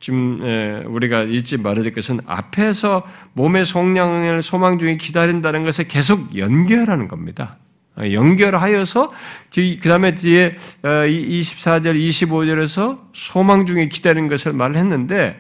지금 0.02 0.42
우리가 0.88 1.24
잊지 1.24 1.58
말아야 1.58 1.84
될 1.84 1.94
것은 1.94 2.20
앞에서 2.26 3.04
몸의 3.34 3.64
속량을 3.64 4.42
소망 4.42 4.80
중에 4.80 4.98
기다린다는 4.98 5.64
것에 5.64 5.86
계속 5.86 6.38
연결하는 6.38 7.08
겁니다. 7.08 7.58
어, 7.98 8.12
연결하여서 8.12 9.12
그 9.54 9.90
다음에 9.90 10.16
뒤에 10.16 10.54
24절, 10.82 11.88
어, 11.88 11.94
25절에서 11.94 13.00
소망 13.14 13.66
중에 13.66 13.88
기다리는 13.88 14.28
것을 14.28 14.54
말했는데 14.54 15.40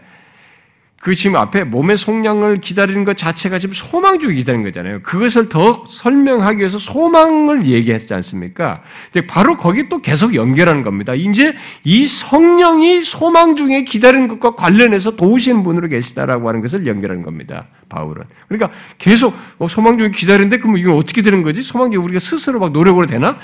그 1.01 1.15
지금 1.15 1.35
앞에 1.35 1.63
몸의 1.63 1.97
속량을 1.97 2.61
기다리는 2.61 3.03
것 3.05 3.17
자체가 3.17 3.57
지금 3.57 3.73
소망 3.73 4.19
주기 4.19 4.35
기다리는 4.35 4.63
거잖아요. 4.63 5.01
그것을 5.01 5.49
더 5.49 5.83
설명하기 5.87 6.59
위해서 6.59 6.77
소망을 6.77 7.65
얘기했지 7.65 8.13
않습니까? 8.13 8.83
근데 9.11 9.25
바로 9.25 9.57
거기 9.57 9.89
또 9.89 9.99
계속 9.99 10.35
연결하는 10.35 10.83
겁니다. 10.83 11.15
이제 11.15 11.55
이 11.83 12.05
성령이 12.05 13.01
소망 13.01 13.55
중에 13.55 13.83
기다리는 13.83 14.27
것과 14.27 14.53
관련해서 14.53 15.15
도우시는 15.15 15.63
분으로 15.63 15.87
계시다라고 15.87 16.47
하는 16.47 16.61
것을 16.61 16.85
연결하는 16.85 17.23
겁니다. 17.23 17.65
바울은. 17.89 18.23
그러니까 18.47 18.69
계속 18.99 19.33
어, 19.57 19.67
소망 19.67 19.97
중에 19.97 20.11
기다리는데 20.11 20.59
그럼 20.59 20.77
이건 20.77 20.95
어떻게 20.97 21.23
되는 21.23 21.41
거지? 21.41 21.63
소망 21.63 21.89
중에 21.89 21.99
우리가 21.99 22.19
스스로 22.19 22.59
막 22.59 22.73
노력으로 22.73 23.07
되나? 23.07 23.39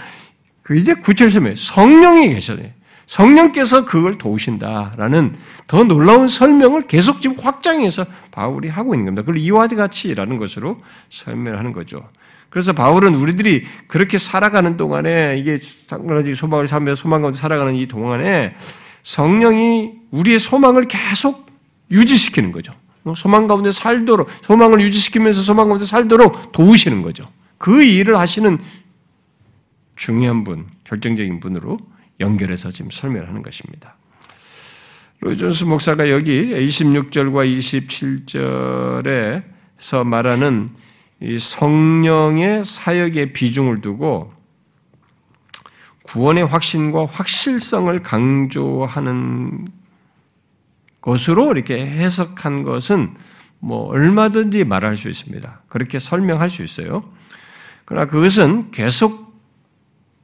그 0.61 0.75
이제 0.75 0.93
구체적으로 0.93 1.55
성령이 1.55 2.35
계셔야 2.35 2.57
돼요. 2.57 2.69
성령께서 3.07 3.85
그걸 3.85 4.17
도우신다라는 4.17 5.35
더 5.67 5.83
놀라운 5.83 6.27
설명을 6.27 6.83
계속 6.83 7.21
지금 7.21 7.37
확장해서 7.39 8.05
바울이 8.31 8.69
하고 8.69 8.93
있는 8.93 9.05
겁니다. 9.05 9.21
그걸 9.23 9.37
이와 9.37 9.67
같이라는 9.67 10.37
것으로 10.37 10.77
설명하는 11.09 11.71
거죠. 11.71 12.07
그래서 12.49 12.73
바울은 12.73 13.15
우리들이 13.15 13.63
그렇게 13.87 14.17
살아가는 14.17 14.77
동안에 14.77 15.37
이게 15.39 15.57
상관없이 15.57 16.35
소망을 16.35 16.67
삼며 16.67 16.95
소망 16.95 17.21
가운데 17.21 17.37
살아가는 17.37 17.75
이 17.75 17.87
동안에 17.87 18.55
성령이 19.03 19.93
우리의 20.11 20.39
소망을 20.39 20.87
계속 20.87 21.47
유지시키는 21.91 22.51
거죠. 22.51 22.73
소망 23.15 23.47
가운데 23.47 23.71
살도록 23.71 24.29
소망을 24.41 24.81
유지시키면서 24.81 25.41
소망 25.41 25.67
가운데 25.67 25.85
살도록 25.85 26.51
도우시는 26.51 27.01
거죠. 27.01 27.29
그 27.57 27.83
일을 27.83 28.17
하시는 28.17 28.57
중요한 29.95 30.43
분, 30.43 30.65
결정적인 30.83 31.39
분으로 31.39 31.77
연결해서 32.19 32.71
지금 32.71 32.89
설명하는 32.91 33.41
것입니다. 33.41 33.95
로이존스 35.19 35.63
목사가 35.65 36.09
여기 36.11 36.53
26절과 36.53 37.45
27절에서 39.01 40.05
말하는 40.05 40.69
성령의 41.39 42.63
사역의 42.63 43.33
비중을 43.33 43.81
두고 43.81 44.31
구원의 46.03 46.45
확신과 46.45 47.07
확실성을 47.07 48.01
강조하는 48.03 49.67
것으로 51.01 51.51
이렇게 51.51 51.85
해석한 51.85 52.63
것은 52.63 53.15
뭐 53.59 53.87
얼마든지 53.87 54.63
말할 54.63 54.95
수 54.95 55.09
있습니다. 55.09 55.61
그렇게 55.67 55.99
설명할 55.99 56.49
수 56.49 56.63
있어요. 56.63 57.03
그러나 57.85 58.05
그것은 58.05 58.71
계속 58.71 59.26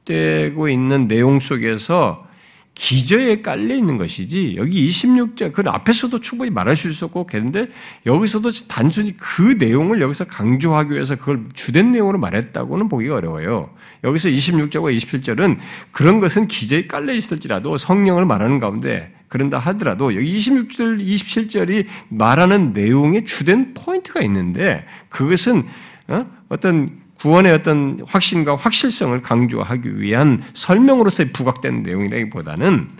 되고 0.04 0.68
있는 0.68 1.08
내용 1.08 1.40
속에서 1.40 2.26
기저에 2.74 3.40
깔려 3.40 3.74
있는 3.74 3.96
것이지 3.96 4.56
여기 4.56 4.88
26절 4.88 5.52
그 5.52 5.62
앞에서도 5.64 6.18
충분히 6.20 6.50
말할 6.50 6.74
수 6.74 6.88
있었고 6.88 7.24
그런데 7.26 7.68
여기서도 8.04 8.50
단순히 8.66 9.16
그 9.16 9.56
내용을 9.58 10.00
여기서 10.00 10.24
강조하기 10.24 10.92
위해서 10.92 11.14
그걸 11.14 11.44
주된 11.54 11.92
내용으로 11.92 12.18
말했다고는 12.18 12.88
보기가 12.88 13.14
어려워요. 13.14 13.70
여기서 14.02 14.28
26절과 14.28 14.94
27절은 14.96 15.58
그런 15.92 16.18
것은 16.18 16.48
기저에 16.48 16.88
깔려 16.88 17.14
있을지라도 17.14 17.76
성령을 17.76 18.26
말하는 18.26 18.58
가운데 18.58 19.14
그런다 19.28 19.58
하더라도 19.58 20.14
여기 20.14 20.36
26절, 20.36 21.00
27절이 21.00 21.86
말하는 22.08 22.72
내용의 22.72 23.24
주된 23.24 23.74
포인트가 23.74 24.20
있는데 24.22 24.84
그것은 25.08 25.62
어? 26.08 26.26
어떤 26.48 27.03
구원의 27.24 27.52
어떤 27.52 28.00
확신과 28.06 28.54
확실성을 28.54 29.18
강조하기 29.22 29.98
위한 29.98 30.44
설명으로서 30.52 31.24
부각된 31.32 31.82
내용이라기보다는 31.82 32.90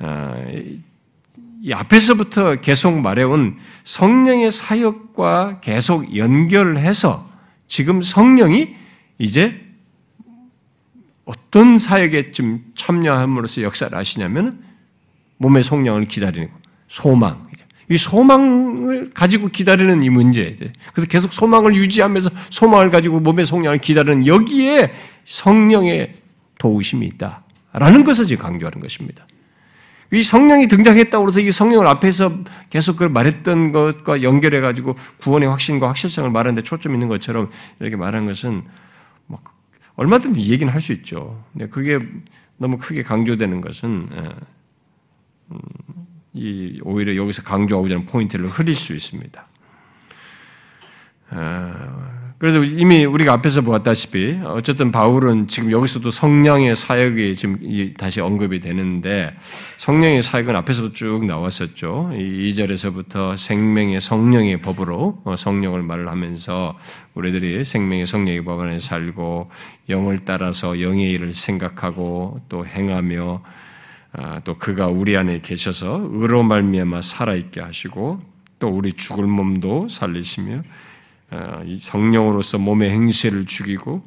어, 0.00 0.44
이 1.62 1.72
앞에서부터 1.72 2.56
계속 2.56 3.00
말해온 3.00 3.56
성령의 3.84 4.50
사역과 4.50 5.60
계속 5.60 6.14
연결을 6.14 6.80
해서 6.80 7.26
지금 7.66 8.02
성령이 8.02 8.76
이제 9.16 9.58
어떤 11.24 11.78
사역에 11.78 12.32
좀 12.32 12.62
참여함으로써 12.76 13.62
역사를 13.62 13.96
하시냐면 13.96 14.62
몸의 15.38 15.64
속량을 15.64 16.04
기다리는 16.04 16.50
소망. 16.88 17.48
이 17.90 17.98
소망을 17.98 19.10
가지고 19.12 19.48
기다리는 19.48 20.02
이 20.02 20.10
문제. 20.10 20.56
그래서 20.94 21.08
계속 21.08 21.32
소망을 21.32 21.74
유지하면서 21.74 22.30
소망을 22.48 22.88
가지고 22.90 23.18
몸의 23.18 23.44
속량을 23.44 23.78
기다리는 23.78 24.26
여기에 24.26 24.92
성령의 25.24 26.12
도우심이 26.58 27.04
있다 27.06 27.42
라는 27.72 28.04
것을 28.04 28.26
지금 28.26 28.44
강조하는 28.44 28.80
것입니다. 28.80 29.26
이 30.12 30.22
성령이 30.22 30.68
등장했다고 30.68 31.28
해서 31.28 31.40
이 31.40 31.50
성령을 31.50 31.86
앞에서 31.88 32.32
계속 32.68 32.94
그걸 32.94 33.10
말했던 33.10 33.72
것과 33.72 34.22
연결해 34.22 34.60
가지고 34.60 34.94
구원의 35.18 35.48
확신과 35.48 35.88
확실성을 35.88 36.30
말하는데 36.30 36.62
초점 36.62 36.94
있는 36.94 37.08
것처럼 37.08 37.50
이렇게 37.80 37.96
말한 37.96 38.26
것은 38.26 38.64
뭐 39.26 39.40
얼마든지 39.96 40.50
얘기는 40.50 40.72
할 40.72 40.80
수 40.80 40.92
있죠. 40.92 41.42
근데 41.52 41.68
그게 41.68 41.98
너무 42.56 42.78
크게 42.78 43.02
강조되는 43.02 43.60
것은 43.60 44.08
이 46.32 46.78
오히려 46.82 47.16
여기서 47.16 47.42
강조하고자 47.42 47.94
하는 47.94 48.06
포인트를 48.06 48.46
흐릴 48.46 48.74
수 48.74 48.94
있습니다. 48.94 49.46
아, 51.30 52.10
그래서 52.38 52.64
이미 52.64 53.04
우리가 53.04 53.34
앞에서 53.34 53.60
보았다시피 53.60 54.40
어쨌든 54.44 54.90
바울은 54.90 55.46
지금 55.46 55.70
여기서도 55.70 56.10
성령의 56.10 56.74
사역이 56.74 57.36
지금 57.36 57.92
다시 57.98 58.20
언급이 58.20 58.60
되는데 58.60 59.32
성령의 59.76 60.22
사역은 60.22 60.56
앞에서도 60.56 60.94
쭉 60.94 61.26
나왔었죠. 61.26 62.10
2절에서부터 62.14 63.36
생명의 63.36 64.00
성령의 64.00 64.60
법으로 64.60 65.20
어, 65.24 65.36
성령을 65.36 65.82
말을 65.82 66.08
하면서 66.08 66.78
우리들이 67.14 67.64
생명의 67.64 68.06
성령의 68.06 68.42
법 68.42 68.60
안에 68.60 68.78
살고 68.78 69.50
영을 69.90 70.20
따라서 70.24 70.80
영의 70.80 71.10
일을 71.10 71.32
생각하고 71.34 72.40
또 72.48 72.66
행하며 72.66 73.42
아, 73.44 73.69
또 74.44 74.56
그가 74.56 74.88
우리 74.88 75.16
안에 75.16 75.40
계셔서 75.40 76.08
의로 76.12 76.42
말미암아 76.42 77.02
살아있게 77.02 77.60
하시고 77.60 78.18
또 78.58 78.68
우리 78.68 78.92
죽을 78.92 79.26
몸도 79.26 79.88
살리시며 79.88 80.62
아, 81.30 81.62
성령으로서 81.78 82.58
몸의 82.58 82.90
행실을 82.90 83.46
죽이고 83.46 84.02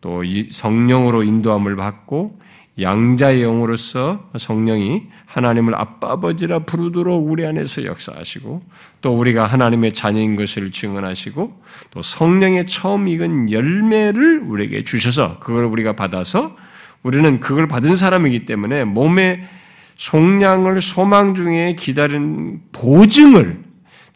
또이 0.00 0.48
성령으로 0.50 1.22
인도함을 1.22 1.76
받고 1.76 2.38
양자의 2.80 3.42
영으로서 3.42 4.28
성령이 4.36 5.04
하나님을 5.26 5.76
아빠 5.76 6.10
아버지라 6.12 6.60
부르도록 6.60 7.30
우리 7.30 7.46
안에서 7.46 7.84
역사하시고 7.84 8.60
또 9.00 9.14
우리가 9.14 9.46
하나님의 9.46 9.92
자녀인 9.92 10.34
것을 10.34 10.72
증언하시고 10.72 11.48
또 11.92 12.02
성령의 12.02 12.66
처음 12.66 13.06
익은 13.06 13.52
열매를 13.52 14.40
우리에게 14.40 14.82
주셔서 14.82 15.38
그걸 15.38 15.64
우리가 15.64 15.94
받아서 15.94 16.56
우리는 17.04 17.38
그걸 17.38 17.68
받은 17.68 17.94
사람이기 17.94 18.46
때문에 18.46 18.84
몸의 18.84 19.44
속량을 19.96 20.80
소망 20.80 21.34
중에 21.34 21.76
기다린 21.78 22.62
보증을 22.72 23.62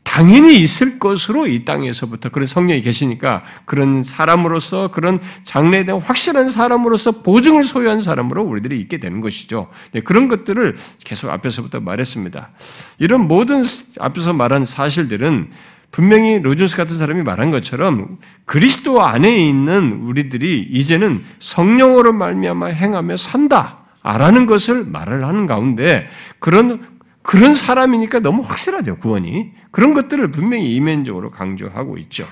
당연히 0.03 0.59
있을 0.59 0.99
것으로 0.99 1.47
이 1.47 1.67
땅에서부터 1.67 2.31
그런 2.31 2.47
성령이 2.47 2.81
계시니까 2.81 3.45
그런 3.67 4.03
사람으로서 4.03 4.89
그런 4.89 5.21
장래에 5.45 5.85
대한 5.85 6.01
확실한 6.01 6.49
사람으로서 6.49 7.21
보증을 7.23 7.63
소유한 7.63 8.01
사람으로 8.01 8.43
우리들이 8.43 8.81
있게 8.81 8.99
되는 9.01 9.21
것이죠. 9.21 9.69
네, 9.93 10.01
그런 10.01 10.29
것들을 10.29 10.77
계속 11.05 11.29
앞에서부터 11.29 11.81
말했습니다. 11.81 12.51
이런 12.99 13.29
모든 13.29 13.63
앞에서 14.01 14.33
말한 14.33 14.65
사실들은 14.65 15.51
분명히 15.91 16.39
로존스 16.39 16.77
같은 16.77 16.97
사람이 16.97 17.23
말한 17.23 17.51
것처럼 17.51 18.19
그리스도 18.45 19.03
안에 19.03 19.37
있는 19.37 20.03
우리들이 20.03 20.69
이제는 20.71 21.25
성령으로 21.39 22.13
말미암아 22.13 22.67
행하며 22.67 23.17
산다 23.17 23.87
라는 24.03 24.47
것을 24.47 24.85
말을 24.85 25.25
하는 25.25 25.47
가운데 25.47 26.09
그런 26.39 26.81
그런 27.23 27.53
사람이니까 27.53 28.21
너무 28.21 28.43
확실하죠 28.43 28.97
구원이 28.99 29.51
그런 29.71 29.93
것들을 29.93 30.31
분명히 30.31 30.75
이면적으로 30.75 31.31
강조하고 31.31 31.99
있죠. 31.99 32.27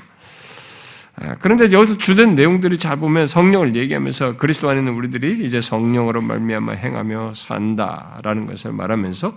아, 1.16 1.34
그런데 1.40 1.70
여기서 1.72 1.96
주된 1.96 2.34
내용들을 2.34 2.78
잘 2.78 2.96
보면 2.96 3.26
성령을 3.26 3.74
얘기하면서 3.74 4.36
그리스도 4.36 4.68
안에 4.68 4.80
있는 4.80 4.94
우리들이 4.94 5.44
이제 5.44 5.60
성령으로 5.60 6.20
말미암아 6.20 6.72
행하며 6.72 7.32
산다라는 7.34 8.46
것을 8.46 8.72
말하면서 8.72 9.34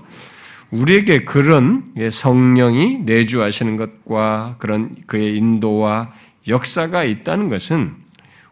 우리에게 0.72 1.24
그런 1.26 1.94
성령이 2.12 3.00
내주하시는 3.00 3.78
것과 3.78 4.56
그런 4.60 4.96
그의 5.08 5.38
인도와 5.38 6.12
역사가 6.48 7.04
있다는 7.04 7.50
것은 7.50 7.96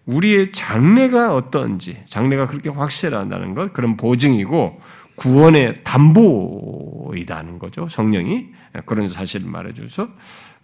우리의 0.06 0.52
장래가 0.52 1.36
어떤지, 1.36 1.98
장래가 2.06 2.48
그렇게 2.48 2.70
확실하다는 2.70 3.56
것, 3.56 3.74
그런 3.74 3.98
보증이고 3.98 4.80
구원의 5.16 5.76
담보이다는 5.84 7.60
거죠. 7.60 7.88
성령이 7.90 8.48
그런 8.86 9.08
사실을 9.08 9.50
말해줘서 9.50 10.10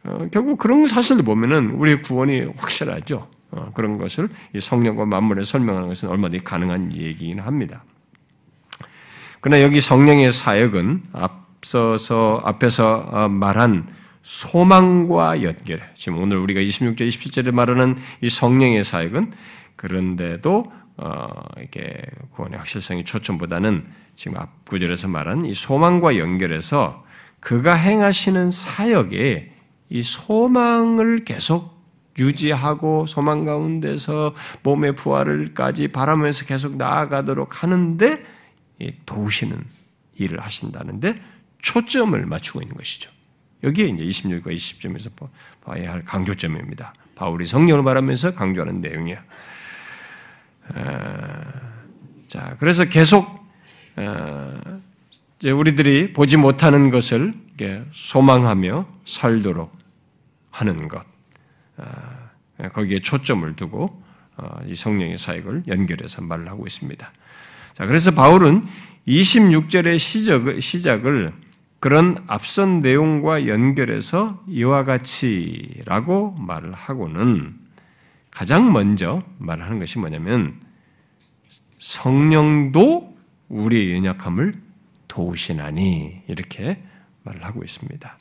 어, 0.05 0.27
결국 0.31 0.57
그런 0.57 0.85
사실을 0.85 1.23
보면은 1.23 1.71
우리의 1.71 2.01
구원이 2.01 2.51
확실하죠. 2.57 3.27
어, 3.51 3.71
그런 3.73 3.97
것을 3.97 4.29
성령과 4.59 5.05
만물에 5.05 5.43
설명하는 5.43 5.87
것은 5.87 6.09
얼마든지 6.09 6.43
가능한 6.43 6.93
얘기긴 6.93 7.39
합니다. 7.39 7.83
그러나 9.39 9.61
여기 9.63 9.81
성령의 9.81 10.31
사역은 10.31 11.03
앞 11.13 11.42
앞서서 11.63 12.41
앞에서 12.43 13.07
어, 13.09 13.29
말한 13.29 13.87
소망과 14.21 15.41
연결. 15.43 15.81
지금 15.95 16.21
오늘 16.21 16.37
우리가 16.37 16.59
26절, 16.59 17.07
27절에 17.07 17.51
말하는 17.51 17.95
이 18.21 18.29
성령의 18.29 18.83
사역은 18.83 19.31
그런데도 19.75 20.71
어, 20.97 21.27
이렇게 21.57 22.01
구원의 22.31 22.57
확실성이 22.59 23.03
초점보다는 23.03 23.85
지금 24.15 24.37
앞 24.37 24.65
구절에서 24.65 25.07
말한 25.07 25.45
이 25.45 25.53
소망과 25.53 26.17
연결해서 26.17 27.03
그가 27.39 27.73
행하시는 27.73 28.51
사역에 28.51 29.51
이 29.89 30.03
소망을 30.03 31.23
계속 31.25 31.73
유지하고 32.19 33.07
소망 33.07 33.43
가운데서 33.43 34.35
몸의 34.61 34.95
부활을까지 34.95 35.87
바라면서 35.87 36.45
계속 36.45 36.77
나아가도록 36.77 37.63
하는데 37.63 38.21
도우시는 39.05 39.63
일을 40.15 40.39
하신다는데 40.39 41.32
초점을 41.63 42.23
맞추고 42.25 42.61
있는 42.61 42.75
것이죠. 42.75 43.09
여기에 43.63 43.87
이제 43.87 44.03
26과 44.03 44.47
20점에서 44.53 45.09
봐야 45.63 45.93
할 45.93 46.03
강조점입니다. 46.03 46.93
바울이 47.15 47.45
성령을 47.45 47.81
말하면서 47.81 48.35
강조하는 48.35 48.81
내용이야. 48.81 49.23
자, 52.27 52.55
그래서 52.59 52.85
계속 52.85 53.43
우리들이 55.43 56.13
보지 56.13 56.37
못하는 56.37 56.91
것을 56.91 57.33
소망하며 57.91 58.85
살도록 59.05 59.75
하는 60.51 60.87
것, 60.87 61.05
거기에 62.73 62.99
초점을 62.99 63.55
두고 63.55 64.03
어, 64.35 64.59
이 64.65 64.75
성령의 64.75 65.17
사역을 65.17 65.63
연결해서 65.67 66.21
말을 66.23 66.49
하고 66.49 66.65
있습니다. 66.65 67.11
자, 67.73 67.85
그래서 67.85 68.11
바울은 68.11 68.65
26절의 69.07 69.99
시작을, 69.99 70.61
시작을 70.61 71.33
그런 71.83 72.23
앞선 72.27 72.79
내용과 72.79 73.45
연결해서 73.45 74.41
이와 74.47 74.85
같이라고 74.85 76.31
말을 76.39 76.71
하고는 76.71 77.59
가장 78.31 78.71
먼저 78.71 79.21
말하는 79.37 79.79
것이 79.79 79.99
뭐냐면 79.99 80.61
성령도 81.79 83.17
우리의 83.49 83.97
연약함을 83.97 84.53
도우시나니 85.09 86.21
이렇게 86.29 86.81
말을 87.23 87.43
하고 87.43 87.65
있습니다. 87.65 88.17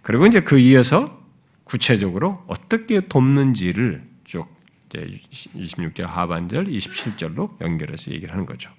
그리고 0.00 0.24
이제 0.24 0.40
그 0.40 0.58
이어서 0.58 1.22
구체적으로 1.64 2.42
어떻게 2.46 3.06
돕는지를 3.06 4.02
쭉 4.24 4.48
26절 4.88 6.06
하반절, 6.06 6.68
27절로 6.68 7.60
연결해서 7.60 8.12
얘기를 8.12 8.32
하는 8.32 8.46
거죠. 8.46 8.70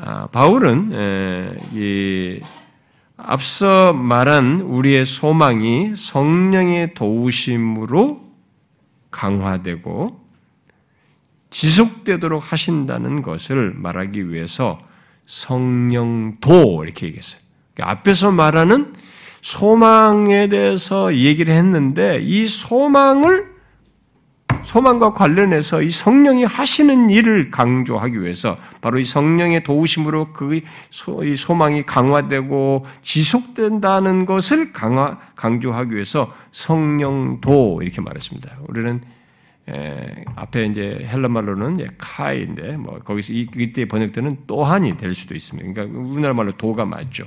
아, 0.00 0.26
바울은 0.26 0.92
에, 0.92 1.56
이 1.72 2.40
앞서 3.16 3.92
말한 3.92 4.62
우리의 4.62 5.06
소망이 5.06 5.94
성령의 5.94 6.94
도우심으로 6.94 8.20
강화되고 9.10 10.20
지속되도록 11.50 12.52
하신다는 12.52 13.22
것을 13.22 13.72
말하기 13.76 14.30
위해서 14.30 14.80
성령도 15.26 16.84
이렇게 16.84 17.06
얘기했어요. 17.06 17.40
그러니까 17.74 17.92
앞에서 17.92 18.32
말하는 18.32 18.92
소망에 19.40 20.48
대해서 20.48 21.14
얘기를 21.14 21.54
했는데 21.54 22.18
이 22.20 22.46
소망을 22.46 23.53
소망과 24.64 25.12
관련해서 25.12 25.82
이 25.82 25.90
성령이 25.90 26.44
하시는 26.44 27.10
일을 27.10 27.50
강조하기 27.50 28.22
위해서 28.22 28.56
바로 28.80 28.98
이 28.98 29.04
성령의 29.04 29.62
도우심으로 29.62 30.32
그 30.32 30.60
소망이 30.90 31.82
강화되고 31.84 32.84
지속된다는 33.02 34.24
것을 34.24 34.72
강화, 34.72 35.18
강조하기 35.36 35.94
위해서 35.94 36.32
성령도 36.52 37.80
이렇게 37.82 38.00
말했습니다. 38.00 38.58
우리는 38.68 39.00
에, 39.68 40.24
앞에 40.36 40.66
이제 40.66 41.06
헬라 41.10 41.28
말로는 41.28 41.78
카인데 41.96 42.76
뭐 42.76 42.98
거기서 42.98 43.32
이, 43.32 43.48
이때 43.56 43.86
번역되는 43.86 44.46
또한이 44.46 44.96
될 44.96 45.14
수도 45.14 45.34
있습니다. 45.34 45.72
그러니까 45.72 45.98
우리나라 45.98 46.34
말로 46.34 46.52
도가 46.56 46.84
맞죠. 46.84 47.24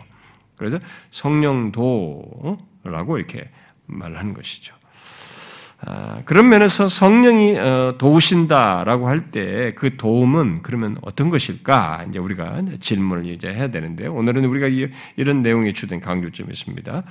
그래서 0.56 0.80
성령도라고 1.12 2.58
이렇게 3.18 3.50
말하는 3.86 4.34
것이죠. 4.34 4.76
아, 5.80 6.22
그런 6.26 6.50
면에서 6.50 6.90
성령이 6.90 7.56
어, 7.60 7.96
도우신다라고 8.00 9.08
할 9.08 9.30
때 9.32 9.74
그 9.76 9.96
도움은 9.96 10.64
그러면 10.64 10.98
어떤 11.02 11.30
것일까? 11.30 12.06
이제 12.10 12.18
우리가 12.20 12.62
질문을 12.80 13.28
이제 13.28 13.54
해야 13.54 13.70
되는데요. 13.70 14.12
오늘은 14.14 14.46
우리가 14.46 14.68
이런 15.18 15.42
내용에 15.44 15.72
주된 15.74 16.00
강조점이 16.02 16.50
있습니다. 16.52 17.04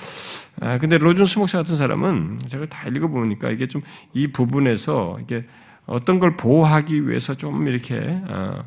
아, 0.61 0.79
근데 0.79 0.99
로준스 0.99 1.39
목사 1.39 1.59
같은 1.59 1.77
사람은 1.77 2.39
제가 2.47 2.67
다 2.67 2.89
읽어보니까 2.89 3.51
이게 3.51 3.67
좀 3.67 3.83
이 4.15 4.27
부분에서 4.33 5.19
이게 5.23 5.45
어떤 5.87 6.19
걸 6.19 6.37
보호하기 6.37 7.09
위해서 7.09 7.35
좀 7.35 7.69
이렇게 7.69 8.17
어, 8.29 8.65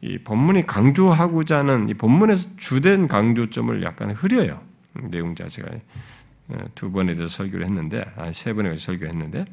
이 0.00 0.16
본문이 0.18 0.62
강조하고자 0.66 1.58
하는 1.58 1.88
이 1.90 1.94
본문에서 1.94 2.50
주된 2.56 3.06
강조점을 3.06 3.82
약간 3.82 4.12
흐려요. 4.12 4.60
내용 5.10 5.34
자체가. 5.34 5.68
어, 6.52 6.64
두 6.74 6.90
번에 6.92 7.14
대해서 7.14 7.36
설교를 7.36 7.66
했는데, 7.66 8.04
아, 8.16 8.32
세 8.32 8.52
번에 8.52 8.68
대해서 8.68 8.86
설교했는데, 8.86 9.44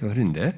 그런데, 0.00 0.52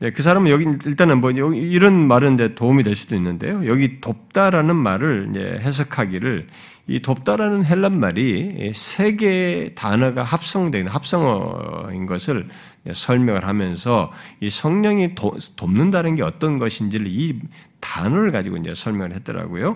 네, 0.00 0.10
그 0.10 0.22
사람은 0.22 0.50
여기 0.50 0.64
일단은 0.84 1.20
뭐 1.20 1.30
이런 1.30 2.08
말은 2.08 2.34
이제 2.34 2.54
도움이 2.54 2.82
될 2.82 2.94
수도 2.94 3.14
있는데요. 3.14 3.66
여기 3.66 4.00
돕다라는 4.00 4.74
말을 4.74 5.28
이제 5.30 5.56
해석하기를 5.60 6.48
이 6.88 7.00
돕다라는 7.00 7.64
헬란 7.64 8.00
말이 8.00 8.72
세 8.74 9.14
개의 9.14 9.74
단어가 9.74 10.22
합성된 10.24 10.88
합성어인 10.88 12.06
것을 12.06 12.48
설명을 12.92 13.46
하면서 13.46 14.12
이 14.40 14.50
성령이 14.50 15.14
도, 15.14 15.38
돕는다는 15.56 16.16
게 16.16 16.22
어떤 16.22 16.58
것인지를 16.58 17.06
이 17.06 17.38
단어를 17.80 18.32
가지고 18.32 18.56
이제 18.56 18.74
설명을 18.74 19.14
했더라고요. 19.14 19.74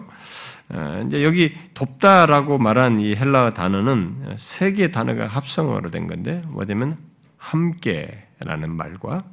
어, 0.71 1.03
이제 1.07 1.25
여기 1.25 1.55
돕다라고 1.75 2.59
말한 2.59 3.01
이 3.01 3.15
헬라 3.15 3.51
단어는 3.51 4.35
세 4.37 4.73
개의 4.73 4.93
단어가 4.93 5.27
합성어로 5.27 5.91
된 5.91 6.07
건데 6.07 6.43
뭐냐면 6.53 6.99
함께라는 7.39 8.71
말과 8.77 9.25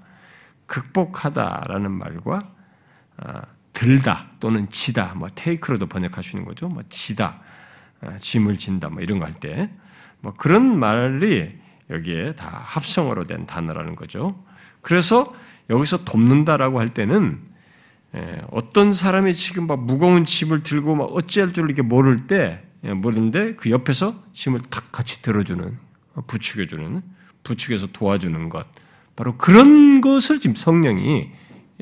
극복하다라는 0.66 1.92
말과 1.92 2.42
어, 3.18 3.42
들다 3.74 4.30
또는 4.40 4.70
지다 4.70 5.14
뭐 5.16 5.28
테이크로도 5.34 5.88
있는 6.38 6.46
거죠. 6.46 6.70
뭐 6.70 6.84
지다 6.90 7.42
어, 8.02 8.16
짐을 8.18 8.58
진다 8.58 8.90
뭐 8.90 9.02
이런 9.02 9.20
거 9.20 9.26
할 9.26 9.34
때 9.40 9.70
뭐 10.22 10.34
그런 10.34 10.80
말이 10.80 11.56
여기에 11.92 12.34
다 12.34 12.50
합성어로 12.64 13.26
된 13.26 13.46
단어라는 13.46 13.96
거죠. 13.96 14.44
그래서 14.82 15.32
여기서 15.70 16.04
돕는다라고 16.04 16.80
할 16.80 16.90
때는 16.90 17.40
예, 17.44 17.55
어떤 18.52 18.94
사람이 18.94 19.34
지금 19.34 19.68
막 19.68 19.84
무거운 19.84 20.24
짐을 20.24 20.64
들고 20.64 20.96
막 20.96 21.06
어찌할 21.06 21.54
줄 21.54 21.66
이렇게 21.66 21.82
모를 21.82 22.28
때 22.28 22.62
예, 22.84 22.94
모르는데 22.94 23.56
그 23.56 23.70
옆에서 23.72 24.16
짐을 24.34 24.60
탁 24.70 24.92
같이 24.92 25.22
들어주는 25.22 25.78
어, 26.16 26.22
부추겨주는 26.28 27.02
부추겨서 27.44 27.88
도와주는 27.88 28.50
것 28.50 28.68
바로 29.16 29.38
그런 29.38 30.02
것을 30.02 30.40
지금 30.40 30.56
성령이 30.56 31.32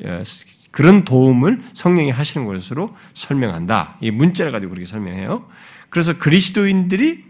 예, 0.04 0.22
그런 0.70 1.04
도움을 1.04 1.62
성령이 1.72 2.10
하시는 2.10 2.46
것으로 2.46 2.96
설명한다. 3.12 3.98
이 4.00 4.10
문자를 4.10 4.50
가지고 4.50 4.70
그렇게 4.70 4.86
설명해요. 4.86 5.46
그래서 5.88 6.18
그리스도인들이 6.18 7.24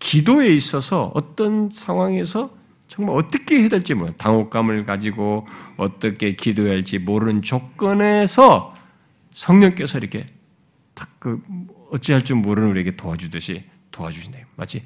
기도에 0.00 0.48
있어서 0.48 1.12
어떤 1.14 1.70
상황에서 1.70 2.57
정말 2.88 3.16
어떻게 3.16 3.60
해야 3.60 3.68
될지 3.68 3.94
몰라. 3.94 4.12
당혹감을 4.16 4.86
가지고 4.86 5.46
어떻게 5.76 6.34
기도해야 6.34 6.72
할지 6.72 6.98
모르는 6.98 7.42
조건에서 7.42 8.70
성령께서 9.32 9.98
이렇게 9.98 10.26
그 11.18 11.40
어찌할 11.90 12.22
줄 12.22 12.36
모르는 12.36 12.70
우리에게 12.70 12.96
도와주듯이 12.96 13.64
도와주시네요. 13.90 14.46
마치 14.56 14.82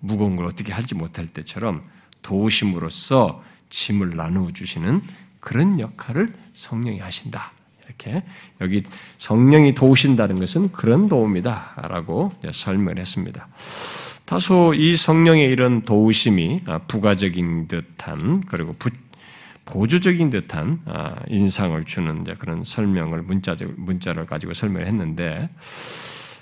무거운 0.00 0.36
걸 0.36 0.46
어떻게 0.46 0.72
할지 0.72 0.94
못할 0.94 1.26
때처럼 1.26 1.84
도우심으로써 2.22 3.42
짐을 3.70 4.10
나누어 4.10 4.52
주시는 4.52 5.02
그런 5.40 5.80
역할을 5.80 6.32
성령이 6.54 6.98
하신다. 7.00 7.52
이렇게 7.86 8.22
여기 8.60 8.82
성령이 9.18 9.74
도우신다는 9.74 10.38
것은 10.38 10.72
그런 10.72 11.08
도움이다라고 11.08 12.32
설명을 12.52 12.98
했습니다. 12.98 13.48
다소 14.26 14.74
이 14.74 14.96
성령의 14.96 15.50
이런 15.50 15.82
도우심이 15.82 16.62
아, 16.66 16.78
부가적인 16.78 17.68
듯한 17.68 18.42
그리고 18.42 18.74
부, 18.78 18.90
보조적인 19.64 20.30
듯한 20.30 20.80
아, 20.84 21.16
인상을 21.28 21.82
주는 21.84 22.24
그런 22.38 22.64
설명을 22.64 23.22
문자적 23.22 23.74
문자를 23.76 24.26
가지고 24.26 24.52
설명을 24.52 24.86
했는데 24.88 25.48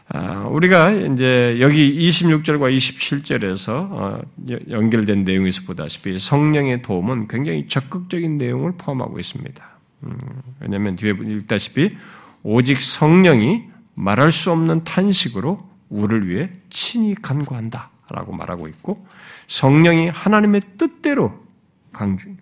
아, 0.08 0.46
우리가 0.50 0.92
이제 0.92 1.58
여기 1.60 1.94
26절과 2.08 2.74
27절에서 2.74 3.68
어, 3.68 4.22
연결된 4.70 5.24
내용에서 5.24 5.62
보다시피 5.66 6.18
성령의 6.18 6.82
도움은 6.82 7.28
굉장히 7.28 7.68
적극적인 7.68 8.38
내용을 8.38 8.72
포함하고 8.78 9.18
있습니다. 9.18 9.64
음, 10.04 10.18
왜냐하면 10.60 10.96
뒤에 10.96 11.12
읽다시피 11.12 11.96
오직 12.42 12.80
성령이 12.80 13.64
말할 13.94 14.32
수 14.32 14.50
없는 14.50 14.84
탄식으로 14.84 15.73
우리를 15.94 16.28
위해 16.28 16.50
친히 16.70 17.14
간구한다 17.14 17.90
라고 18.11 18.33
말하고 18.33 18.68
있고 18.68 19.07
성령이 19.46 20.09
하나님의 20.09 20.62
뜻대로 20.76 21.40
강주 21.92 22.35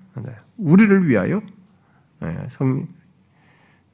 우리를 0.56 1.08
위하여 1.08 1.40
예, 2.22 2.48
성 2.48 2.86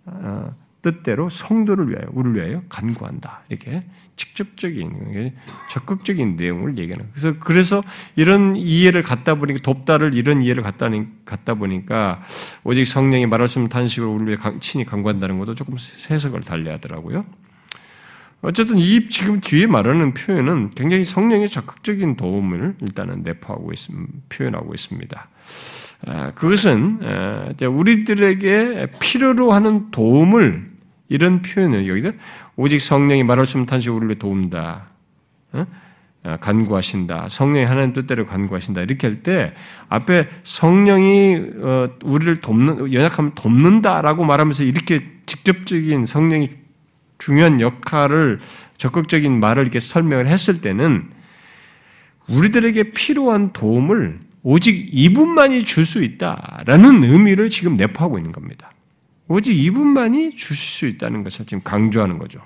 어, 0.07 0.55
뜻대로 0.81 1.29
성도를 1.29 1.91
위하여 1.91 2.07
우리를 2.13 2.37
위하여 2.37 2.63
간구한다 2.69 3.43
이렇게 3.49 3.81
직접적인 4.17 5.35
적극적인 5.71 6.37
내용을 6.37 6.79
얘기하는 6.79 7.11
그래서 7.13 7.39
그래서 7.41 7.83
이런 8.17 8.55
이해를 8.57 9.03
갖다 9.03 9.35
보니까 9.35 9.61
돕다를 9.63 10.15
이런 10.15 10.41
이해를 10.41 10.63
갖다 10.63 10.89
갖다 11.25 11.55
보니까 11.55 12.23
오직 12.65 12.85
성령이 12.85 13.27
말할 13.27 13.49
수 13.49 13.59
없는 13.59 13.69
탄식으로 13.69 14.13
우리를 14.15 14.39
친히 14.61 14.85
간구한다는 14.85 15.39
것도 15.39 15.55
조금 15.55 15.77
해석을 16.11 16.41
달리 16.41 16.71
하더라고요. 16.71 17.25
어쨌든 18.41 18.79
이 18.79 19.09
지금 19.09 19.41
뒤에 19.41 19.67
말하는 19.67 20.15
표현은 20.15 20.71
굉장히 20.77 21.05
성령의 21.05 21.49
적극적인 21.49 22.17
도움을 22.17 22.75
일단은 22.81 23.23
내포하고 23.23 23.73
있, 23.73 23.89
표현하고 24.29 24.75
있습니다. 24.75 25.29
아, 26.07 26.31
그것은 26.35 27.01
우리들에게 27.61 28.93
필요로 29.01 29.53
하는 29.53 29.91
도움을 29.91 30.65
이런 31.09 31.43
표현을 31.43 31.89
여기서 31.89 32.13
오직 32.57 32.81
성령이 32.81 33.25
말할 33.25 33.47
수 33.47 33.57
없는 33.57 33.67
탄식 33.67 33.93
우리를 33.93 34.17
도운다. 34.17 34.87
어? 35.53 35.67
아, 36.25 36.37
간구하신다. 36.37 37.29
성령이 37.29 37.65
하나님 37.65 37.93
뜻대로 37.93 38.27
간구하신다. 38.27 38.83
이렇게 38.83 39.07
할 39.07 39.23
때 39.23 39.55
앞에 39.89 40.29
성령이 40.45 41.43
어, 41.61 41.89
우리를 42.05 42.41
돕는 42.41 42.93
연약함을 42.93 43.33
돕는다라고 43.35 44.25
말하면서 44.25 44.65
이렇게 44.65 45.01
직접적인 45.27 46.05
성령이 46.05 46.51
중요한 47.19 47.61
역할을 47.61 48.41
적극적인 48.77 49.41
말을 49.41 49.65
이렇게 49.65 49.81
설명을 49.81 50.27
했을 50.27 50.61
때는 50.61 51.11
우리들에게 52.29 52.91
필요한 52.91 53.53
도움을 53.53 54.21
오직 54.43 54.89
이분만이 54.93 55.65
줄 55.65 55.85
수 55.85 56.03
있다라는 56.03 57.03
의미를 57.05 57.49
지금 57.49 57.77
내포하고 57.77 58.19
있는 58.19 58.33
겁니다. 58.33 58.71
오직 59.27 59.59
이분만이 59.59 60.31
주실 60.31 60.57
수 60.57 60.87
있다는 60.87 61.23
것을 61.23 61.45
지금 61.47 61.63
강조하는 61.63 62.19
거죠. 62.19 62.41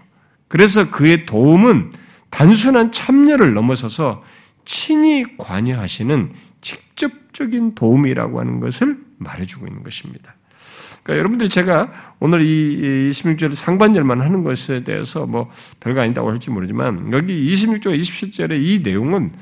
그래서 0.49 0.91
그의 0.91 1.27
도움은 1.27 1.93
단순한 2.31 2.93
참여를 2.93 3.55
넘어서서 3.55 4.23
친히 4.65 5.25
관여하시는 5.37 6.33
직접적인 6.61 7.75
도움이라고 7.75 8.41
하는 8.41 8.61
것을 8.61 8.99
말해주고 9.19 9.67
있는 9.67 9.83
것입니다. 9.83 10.35
그러니까 11.03 11.19
여러분들 11.19 11.49
제가 11.49 11.91
오늘 12.21 12.43
이 12.43 13.11
26절 13.11 13.55
상반절만 13.55 14.21
하는 14.21 14.45
것에 14.45 14.85
대해서 14.85 15.27
뭐 15.27 15.51
별거 15.81 16.01
아니다고 16.01 16.31
할지 16.31 16.51
모르지만 16.51 17.13
여기 17.13 17.53
26절, 17.53 17.99
27절의 17.99 18.65
이 18.65 18.81
내용은 18.83 19.33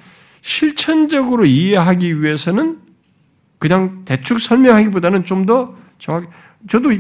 실천적으로 0.41 1.45
이해하기 1.45 2.23
위해서는 2.23 2.79
그냥 3.59 4.03
대충 4.07 4.39
설명하기보다는 4.39 5.25
좀 5.25 5.45
더 5.45 5.75
정확히 5.99 6.29
저도 6.67 6.91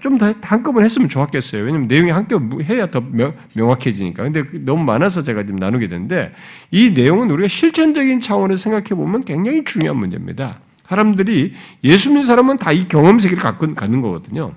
좀 0.00 0.18
더 0.18 0.32
한꺼번에 0.42 0.84
했으면 0.84 1.08
좋았겠어요. 1.08 1.64
왜냐면 1.64 1.86
내용이 1.86 2.10
한꺼번에 2.10 2.64
해야 2.64 2.90
더 2.90 3.00
명, 3.00 3.34
확해지니까 3.54 4.22
근데 4.22 4.42
너무 4.64 4.84
많아서 4.84 5.22
제가 5.22 5.42
지금 5.44 5.56
나누게 5.56 5.88
되는데 5.88 6.32
이 6.70 6.90
내용은 6.90 7.30
우리가 7.30 7.48
실천적인 7.48 8.20
차원에서 8.20 8.62
생각해 8.62 8.88
보면 8.88 9.24
굉장히 9.24 9.64
중요한 9.64 9.98
문제입니다. 9.98 10.60
사람들이 10.88 11.52
예수 11.84 12.08
믿는 12.08 12.22
사람은 12.22 12.56
다 12.56 12.72
이 12.72 12.88
경험 12.88 13.18
세계를 13.18 13.42
갖고 13.42 13.74
가는 13.74 14.00
거거든요. 14.00 14.54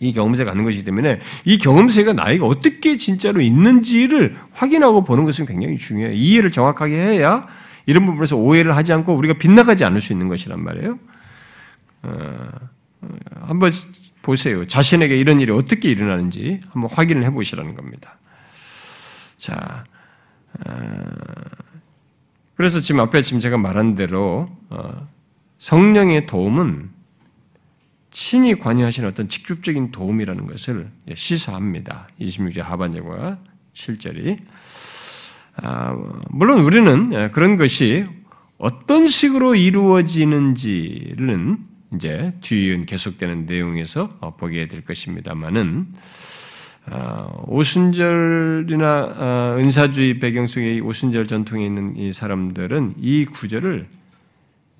이 0.00 0.12
경험세가 0.12 0.50
갖는 0.50 0.64
것이기 0.64 0.84
때문에 0.84 1.18
이 1.44 1.58
경험세가 1.58 2.12
나이가 2.12 2.46
어떻게 2.46 2.96
진짜로 2.96 3.40
있는지를 3.40 4.36
확인하고 4.52 5.02
보는 5.02 5.24
것은 5.24 5.44
굉장히 5.44 5.76
중요해요. 5.76 6.14
이해를 6.14 6.52
정확하게 6.52 6.94
해야 6.94 7.48
이런 7.84 8.06
부분에서 8.06 8.36
오해를 8.36 8.76
하지 8.76 8.92
않고 8.92 9.14
우리가 9.14 9.34
빗나가지 9.38 9.84
않을 9.84 10.00
수 10.00 10.12
있는 10.12 10.28
것이란 10.28 10.62
말이에요. 10.62 10.98
어, 12.02 12.48
한번 13.40 13.70
보세요. 14.22 14.66
자신에게 14.66 15.16
이런 15.16 15.40
일이 15.40 15.50
어떻게 15.50 15.90
일어나는지 15.90 16.60
한번 16.70 16.90
확인을 16.92 17.24
해보시라는 17.24 17.74
겁니다. 17.74 18.18
자, 19.36 19.84
어, 20.64 20.72
그래서 22.58 22.80
지금 22.80 23.00
앞에 23.02 23.22
지금 23.22 23.38
제가 23.38 23.56
말한 23.56 23.94
대로 23.94 24.50
어, 24.68 25.08
성령의 25.58 26.26
도움은 26.26 26.90
신이 28.10 28.58
관여하시는 28.58 29.08
어떤 29.08 29.28
직접적인 29.28 29.92
도움이라는 29.92 30.48
것을 30.48 30.90
시사합니다. 31.14 32.08
26절 32.20 32.62
하반절과 32.62 33.38
7절이. 33.74 34.40
아, 35.54 35.96
물론 36.30 36.62
우리는 36.62 37.30
그런 37.30 37.54
것이 37.54 38.04
어떤 38.58 39.06
식으로 39.06 39.54
이루어지는지는 39.54 41.58
이제 41.94 42.34
뒤에 42.40 42.84
계속되는 42.86 43.46
내용에서 43.46 44.08
보게 44.36 44.66
될 44.66 44.84
것입니다만은 44.84 45.86
아, 45.94 45.98
오순절이나 47.46 49.14
아, 49.16 49.56
은사주의 49.58 50.18
배경 50.18 50.46
속에 50.46 50.80
오순절 50.80 51.26
전통에 51.26 51.64
있는 51.64 51.96
이 51.96 52.12
사람들은 52.12 52.94
이 52.98 53.24
구절을 53.24 53.86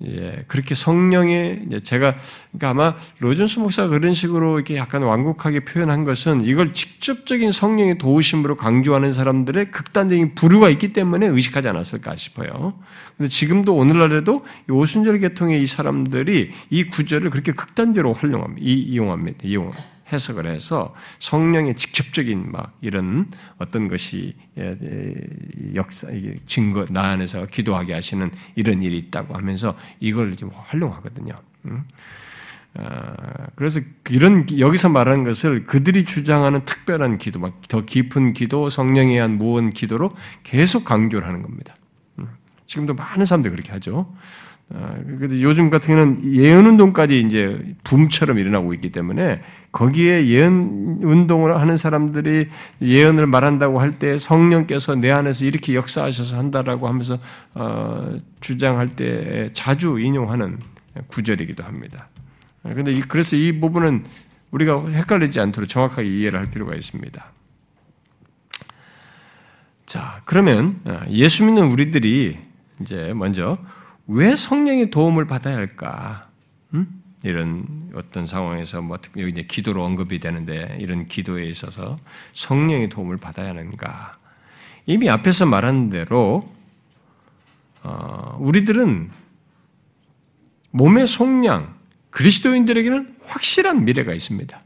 예, 0.05 0.45
그렇게 0.47 0.75
성령의 0.75 1.67
제가 1.83 2.15
그러니까 2.51 2.69
아마 2.69 2.95
로전스 3.19 3.59
목사가 3.59 3.89
그런 3.89 4.13
식으로 4.13 4.55
이렇게 4.55 4.77
약간 4.77 5.03
완곡하게 5.03 5.61
표현한 5.61 6.05
것은 6.05 6.41
이걸 6.45 6.73
직접적인 6.73 7.51
성령의 7.51 7.97
도우심으로 7.97 8.55
강조하는 8.55 9.11
사람들의 9.11 9.71
극단적인 9.71 10.35
부류가 10.35 10.69
있기 10.69 10.93
때문에 10.93 11.27
의식하지 11.27 11.67
않았을까 11.67 12.15
싶어요. 12.15 12.75
근데 13.17 13.27
지금도 13.27 13.75
오늘날에도 13.75 14.45
오순절 14.69 15.19
계통의 15.19 15.61
이 15.61 15.67
사람들이 15.67 16.51
이 16.69 16.83
구절을 16.85 17.29
그렇게 17.29 17.51
극단적으로 17.51 18.13
활용합니다. 18.13 18.65
이용합니다. 18.65 19.39
이용. 19.43 19.73
해석을 20.11 20.47
해서 20.47 20.93
성령의 21.19 21.75
직접적인 21.75 22.51
막 22.51 22.77
이런 22.81 23.31
어떤 23.57 23.87
것이 23.87 24.35
예, 24.57 24.77
예, 24.81 25.15
역사, 25.75 26.07
증거, 26.47 26.85
나 26.89 27.09
안에서 27.09 27.45
기도하게 27.45 27.93
하시는 27.93 28.31
이런 28.55 28.81
일이 28.81 28.97
있다고 28.97 29.35
하면서 29.35 29.77
이걸 29.99 30.35
좀 30.35 30.51
활용하거든요. 30.53 31.33
아, 32.75 33.47
그래서 33.55 33.81
이런 34.09 34.45
여기서 34.59 34.89
말하는 34.89 35.23
것을 35.23 35.65
그들이 35.65 36.05
주장하는 36.05 36.65
특별한 36.65 37.17
기도, 37.17 37.39
막 37.39 37.61
더 37.67 37.85
깊은 37.85 38.33
기도, 38.33 38.69
성령에 38.69 39.13
의한 39.13 39.37
무언 39.37 39.69
기도로 39.69 40.11
계속 40.43 40.85
강조를 40.85 41.27
하는 41.27 41.41
겁니다. 41.41 41.75
지금도 42.65 42.93
많은 42.93 43.25
사람들이 43.25 43.51
그렇게 43.51 43.71
하죠. 43.73 44.13
아, 44.71 44.95
요즘 45.31 45.71
같은 45.71 45.95
경우는 45.95 46.35
예언 46.35 46.65
운동까지 46.67 47.21
이제 47.21 47.75
붐처럼 47.83 48.37
일어나고 48.37 48.73
있기 48.75 48.91
때문에 48.91 49.41
거기에 49.71 50.27
예언 50.27 50.99
운동을 51.01 51.59
하는 51.59 51.75
사람들이 51.75 52.49
예언을 52.81 53.25
말한다고 53.25 53.79
할 53.79 53.93
때 53.93 54.19
성령께서 54.19 54.95
내 54.95 55.11
안에서 55.11 55.45
이렇게 55.45 55.73
역사하셔서 55.73 56.37
한다라고 56.37 56.87
하면서 56.87 57.17
어, 57.55 58.15
주장할 58.41 58.95
때 58.95 59.49
자주 59.53 59.99
인용하는 59.99 60.57
구절이기도 61.07 61.63
합니다. 61.63 62.07
그런데 62.61 62.95
아, 62.95 63.01
그래서 63.07 63.35
이 63.35 63.59
부분은 63.59 64.05
우리가 64.51 64.87
헷갈리지 64.87 65.39
않도록 65.39 65.67
정확하게 65.67 66.07
이해를 66.07 66.39
할 66.39 66.51
필요가 66.51 66.75
있습니다. 66.75 67.25
자, 69.85 70.21
그러면 70.25 70.79
아, 70.85 71.05
예수 71.09 71.43
믿는 71.43 71.71
우리들이 71.71 72.37
이제 72.81 73.13
먼저 73.15 73.57
왜 74.09 74.35
성령의 74.35 74.91
도움을 74.91 75.27
받아야 75.27 75.55
할까? 75.55 76.27
음? 76.73 77.01
이런 77.23 77.91
어떤 77.93 78.25
상황에서 78.25 78.81
뭐 78.81 78.97
여기 79.17 79.31
이제 79.31 79.43
기도로 79.43 79.83
언급이 79.83 80.19
되는데 80.19 80.77
이런 80.79 81.07
기도에 81.07 81.45
있어서 81.45 81.97
성령의 82.33 82.89
도움을 82.89 83.17
받아야 83.17 83.49
하는가? 83.49 84.13
이미 84.85 85.09
앞에서 85.09 85.45
말한 85.45 85.89
대로 85.89 86.41
어, 87.83 88.37
우리들은 88.39 89.11
몸의 90.71 91.07
속량 91.07 91.75
그리스도인들에게는 92.09 93.15
확실한 93.25 93.85
미래가 93.85 94.13
있습니다. 94.13 94.61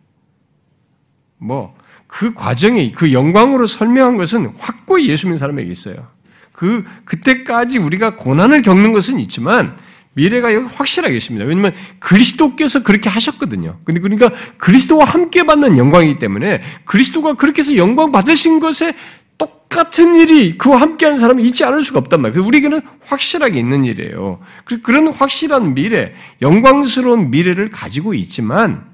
뭐 1.38 1.76
그 2.14 2.36
과정이 2.36 2.92
그 2.92 3.12
영광으로 3.12 3.66
설명한 3.66 4.18
것은 4.18 4.54
확고히 4.60 5.10
예수 5.10 5.26
믿는 5.26 5.38
사람에게 5.38 5.68
있어요. 5.68 6.12
그, 6.54 6.86
그때까지 7.04 7.80
우리가 7.80 8.16
고난을 8.16 8.62
겪는 8.62 8.94
것은 8.94 9.20
있지만 9.20 9.76
미래가 10.14 10.54
여기 10.54 10.68
확실하게 10.68 11.16
있습니다. 11.18 11.46
왜냐하면 11.46 11.74
그리스도께서 12.00 12.84
그렇게 12.84 13.10
하셨거든요. 13.10 13.80
근데 13.84 14.00
그러니까 14.00 14.32
그리스도와 14.58 15.06
함께 15.06 15.44
받는 15.44 15.78
영광이기 15.78 16.20
때문에 16.20 16.62
그리스도가 16.86 17.34
그렇게 17.34 17.62
해서 17.62 17.76
영광 17.76 18.12
받으신 18.12 18.60
것에 18.60 18.94
똑같은 19.40 20.16
일이 20.16 20.58
그와 20.58 20.80
함께하는 20.80 21.18
사람이 21.18 21.44
있지 21.46 21.64
않을 21.64 21.84
수가 21.84 22.00
없단 22.00 22.22
말이에요. 22.22 22.46
우리에게는 22.46 22.82
확실하게 23.02 23.60
있는 23.60 23.86
일이에요. 23.86 24.40
그런 24.84 25.08
확실한 25.08 25.74
미래, 25.74 26.14
영광스러운 26.44 27.32
미래를 27.32 27.72
가지고 27.72 28.14
있지만 28.14 28.86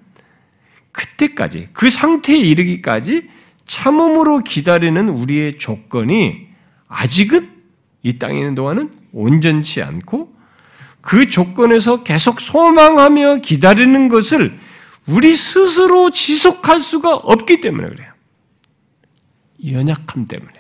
그때까지 0.94 1.70
그 1.74 1.90
상태에 1.90 2.38
이르기까지 2.38 3.30
참음으로 3.66 4.40
기다리는 4.40 5.10
우리의 5.10 5.58
조건이 5.58 6.49
아직은 6.90 7.50
이 8.04 8.20
땅에 8.20 8.40
있는 8.40 8.56
동안은 8.56 8.92
온전치 9.14 9.82
않고 9.82 10.36
그 11.02 11.30
조건에서 11.30 12.04
계속 12.04 12.42
소망하며 12.42 13.38
기다리는 13.38 14.10
것을 14.10 14.60
우리 15.08 15.36
스스로 15.36 16.12
지속할 16.12 16.82
수가 16.82 17.16
없기 17.16 17.62
때문에 17.62 17.90
그래요. 17.90 18.12
연약함 19.66 20.28
때문에. 20.28 20.54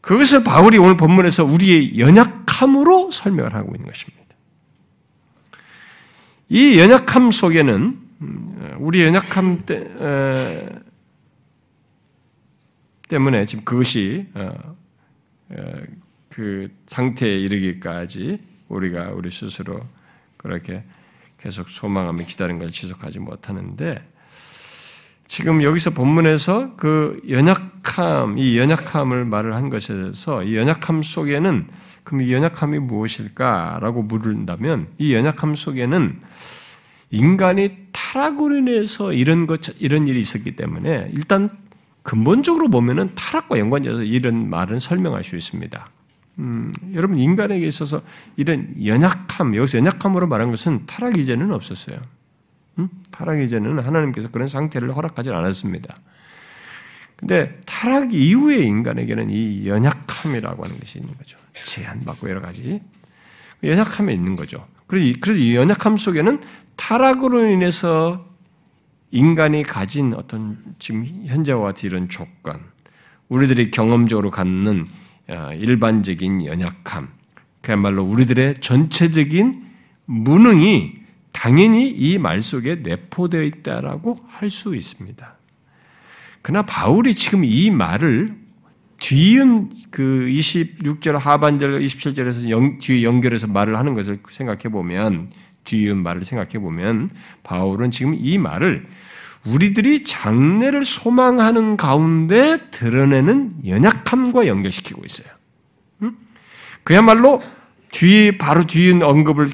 그것을 0.00 0.42
바울이 0.44 0.78
오늘 0.78 0.96
본문에서 0.96 1.44
우리의 1.44 1.98
연약함으로 1.98 3.10
설명을 3.10 3.54
하고 3.54 3.74
있는 3.74 3.86
것입니다. 3.86 4.20
이 6.48 6.78
연약함 6.78 7.30
속에는 7.30 8.00
음, 8.22 8.76
우리 8.78 9.02
연약함 9.02 9.62
때 9.66 9.90
때문에 13.10 13.44
지금 13.44 13.64
그것이 13.64 14.26
어, 14.34 14.52
어, 15.50 15.72
그 16.28 16.68
상태에 16.86 17.38
이르기까지 17.40 18.40
우리가 18.68 19.10
우리 19.10 19.30
스스로 19.30 19.80
그렇게 20.36 20.84
계속 21.38 21.68
소망하며 21.68 22.24
기다리는 22.24 22.60
것을 22.60 22.72
지속하지 22.72 23.18
못하는데 23.18 24.02
지금 25.26 25.62
여기서 25.62 25.90
본문에서 25.90 26.76
그 26.76 27.20
연약함, 27.28 28.38
이 28.38 28.58
연약함을 28.58 29.24
말을 29.24 29.54
한 29.54 29.70
것에 29.70 29.94
대해서 29.94 30.42
이 30.42 30.56
연약함 30.56 31.02
속에는 31.02 31.66
그럼 32.04 32.22
이 32.22 32.32
연약함이 32.32 32.78
무엇일까라고 32.78 34.02
물은다면 34.02 34.88
이 34.98 35.14
연약함 35.14 35.54
속에는 35.54 36.20
인간이 37.10 37.76
타락으로 37.92 38.56
인해서 38.56 39.12
이런 39.12 39.46
것 39.46 39.60
이런 39.80 40.06
일이 40.06 40.20
있었기 40.20 40.56
때문에 40.56 41.10
일단 41.12 41.50
근본적으로 42.02 42.68
보면은 42.68 43.14
타락과 43.14 43.58
연관돼서 43.58 44.02
이런 44.02 44.48
말은 44.48 44.78
설명할 44.78 45.22
수 45.24 45.36
있습니다. 45.36 45.88
음, 46.38 46.72
여러분 46.94 47.18
인간에게 47.18 47.66
있어서 47.66 48.02
이런 48.36 48.74
연약함 48.84 49.54
여기서 49.54 49.78
연약함으로 49.78 50.26
말한 50.26 50.50
것은 50.50 50.86
타락 50.86 51.18
이전에는 51.18 51.52
없었어요. 51.52 51.98
음? 52.78 52.88
타락 53.10 53.40
이전에는 53.40 53.80
하나님께서 53.80 54.30
그런 54.30 54.48
상태를 54.48 54.96
허락하지 54.96 55.30
않았습니다. 55.30 55.94
근데 57.16 57.60
타락 57.66 58.14
이후에 58.14 58.58
인간에게는 58.58 59.28
이 59.28 59.66
연약함이라고 59.66 60.64
하는 60.64 60.80
것이 60.80 60.98
있는 60.98 61.12
거죠. 61.18 61.36
제한받고 61.52 62.30
여러 62.30 62.40
가지 62.40 62.80
연약함이 63.62 64.14
있는 64.14 64.36
거죠. 64.36 64.66
그래서 64.86 65.34
이 65.34 65.54
연약함 65.54 65.98
속에는 65.98 66.40
타락으로 66.76 67.46
인해서 67.50 68.29
인간이 69.10 69.62
가진 69.62 70.14
어떤 70.14 70.58
지금 70.78 71.04
현재와 71.26 71.60
같은 71.62 71.88
이런 71.88 72.08
조건, 72.08 72.60
우리들이 73.28 73.70
경험적으로 73.70 74.30
갖는 74.30 74.86
어, 75.28 75.50
일반적인 75.54 76.46
연약함, 76.46 77.08
그야말로 77.62 78.02
우리들의 78.04 78.56
전체적인 78.60 79.64
무능이 80.06 80.94
당연히 81.32 81.88
이 81.90 82.18
말 82.18 82.40
속에 82.40 82.76
내포되어 82.76 83.42
있다라고 83.42 84.16
할 84.28 84.50
수 84.50 84.74
있습니다. 84.74 85.36
그러나 86.42 86.66
바울이 86.66 87.14
지금 87.14 87.44
이 87.44 87.70
말을 87.70 88.34
뒤은 88.98 89.70
그 89.90 90.26
26절 90.28 91.12
하반절 91.18 91.80
27절에서 91.80 92.50
연, 92.50 92.78
뒤에 92.78 93.02
연결해서 93.02 93.46
말을 93.46 93.78
하는 93.78 93.94
것을 93.94 94.20
생각해 94.28 94.64
보면 94.64 95.30
뒤은 95.64 95.98
말을 95.98 96.24
생각해 96.24 96.58
보면 96.58 97.10
바울은 97.42 97.90
지금 97.90 98.14
이 98.18 98.38
말을 98.38 98.86
우리들이 99.44 100.04
장래를 100.04 100.84
소망하는 100.84 101.76
가운데 101.76 102.58
드러내는 102.70 103.66
연약함과 103.66 104.46
연결시키고 104.46 105.02
있어요. 105.04 105.28
그야말로 106.84 107.42
뒤 107.92 108.36
바로 108.38 108.66
뒤에 108.66 109.02
언급을 109.02 109.50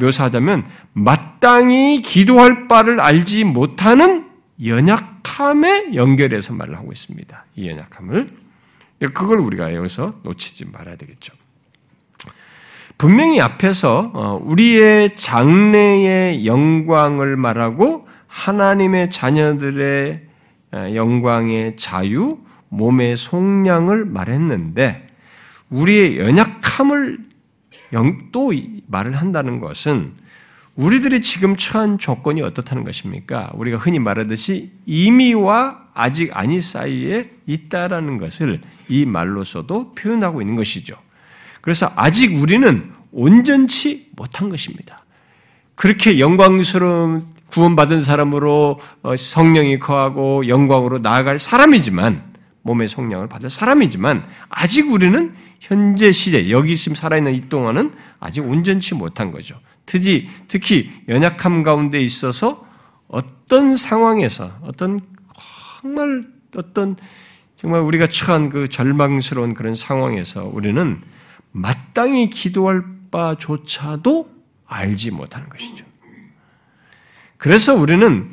묘사하자면 0.00 0.66
마땅히 0.92 2.02
기도할 2.02 2.68
바를 2.68 3.00
알지 3.00 3.44
못하는 3.44 4.28
연약함에 4.64 5.94
연결해서 5.94 6.54
말을 6.54 6.76
하고 6.76 6.92
있습니다. 6.92 7.44
이 7.56 7.68
연약함을 7.68 8.30
그걸 9.14 9.38
우리가 9.38 9.74
여기서 9.74 10.20
놓치지 10.22 10.66
말아야 10.72 10.96
되겠죠. 10.96 11.34
분명히 12.98 13.40
앞에서 13.40 14.10
어, 14.12 14.40
우리의 14.42 15.14
장래의 15.14 16.44
영광을 16.44 17.36
말하고 17.36 18.08
하나님의 18.26 19.10
자녀들의 19.10 20.26
어, 20.72 20.90
영광의 20.94 21.76
자유, 21.76 22.38
몸의 22.70 23.16
속량을 23.16 24.04
말했는데 24.04 25.06
우리의 25.70 26.18
연약함을 26.18 27.18
또 28.32 28.52
말을 28.88 29.14
한다는 29.14 29.60
것은 29.60 30.14
우리들이 30.74 31.20
지금 31.20 31.56
처한 31.56 31.98
조건이 31.98 32.42
어떻다는 32.42 32.84
것입니까? 32.84 33.52
우리가 33.54 33.78
흔히 33.78 33.98
말하듯이 33.98 34.72
이미와 34.86 35.88
아직 35.94 36.36
아니 36.36 36.60
사이에 36.60 37.30
있다라는 37.46 38.18
것을 38.18 38.60
이 38.88 39.04
말로서도 39.06 39.94
표현하고 39.94 40.40
있는 40.40 40.56
것이죠. 40.56 40.96
그래서 41.68 41.92
아직 41.96 42.34
우리는 42.40 42.90
온전치 43.12 44.08
못한 44.16 44.48
것입니다. 44.48 45.04
그렇게 45.74 46.18
영광스러운 46.18 47.20
구원받은 47.48 48.00
사람으로 48.00 48.80
어, 49.02 49.16
성령이 49.18 49.78
거하고 49.78 50.48
영광으로 50.48 51.00
나아갈 51.00 51.38
사람이지만 51.38 52.32
몸의 52.62 52.88
성령을 52.88 53.28
받을 53.28 53.50
사람이지만 53.50 54.26
아직 54.48 54.90
우리는 54.90 55.34
현재 55.60 56.10
시대 56.10 56.48
여기 56.48 56.74
지금 56.74 56.94
살아있는 56.94 57.34
이 57.34 57.50
동안은 57.50 57.92
아직 58.18 58.48
온전치 58.48 58.94
못한 58.94 59.30
거죠. 59.30 59.60
특히 59.84 60.26
특히 60.48 60.90
연약함 61.10 61.62
가운데 61.62 62.00
있어서 62.00 62.64
어떤 63.08 63.76
상황에서 63.76 64.52
어떤 64.62 65.02
정말 65.82 66.24
어떤 66.56 66.96
정말 67.56 67.82
우리가 67.82 68.06
처한 68.06 68.48
그 68.48 68.68
절망스러운 68.68 69.52
그런 69.52 69.74
상황에서 69.74 70.50
우리는 70.50 71.02
마땅히 71.52 72.30
기도할 72.30 72.82
바조차도 73.10 74.30
알지 74.66 75.10
못하는 75.10 75.48
것이죠. 75.48 75.84
그래서 77.36 77.74
우리는 77.74 78.30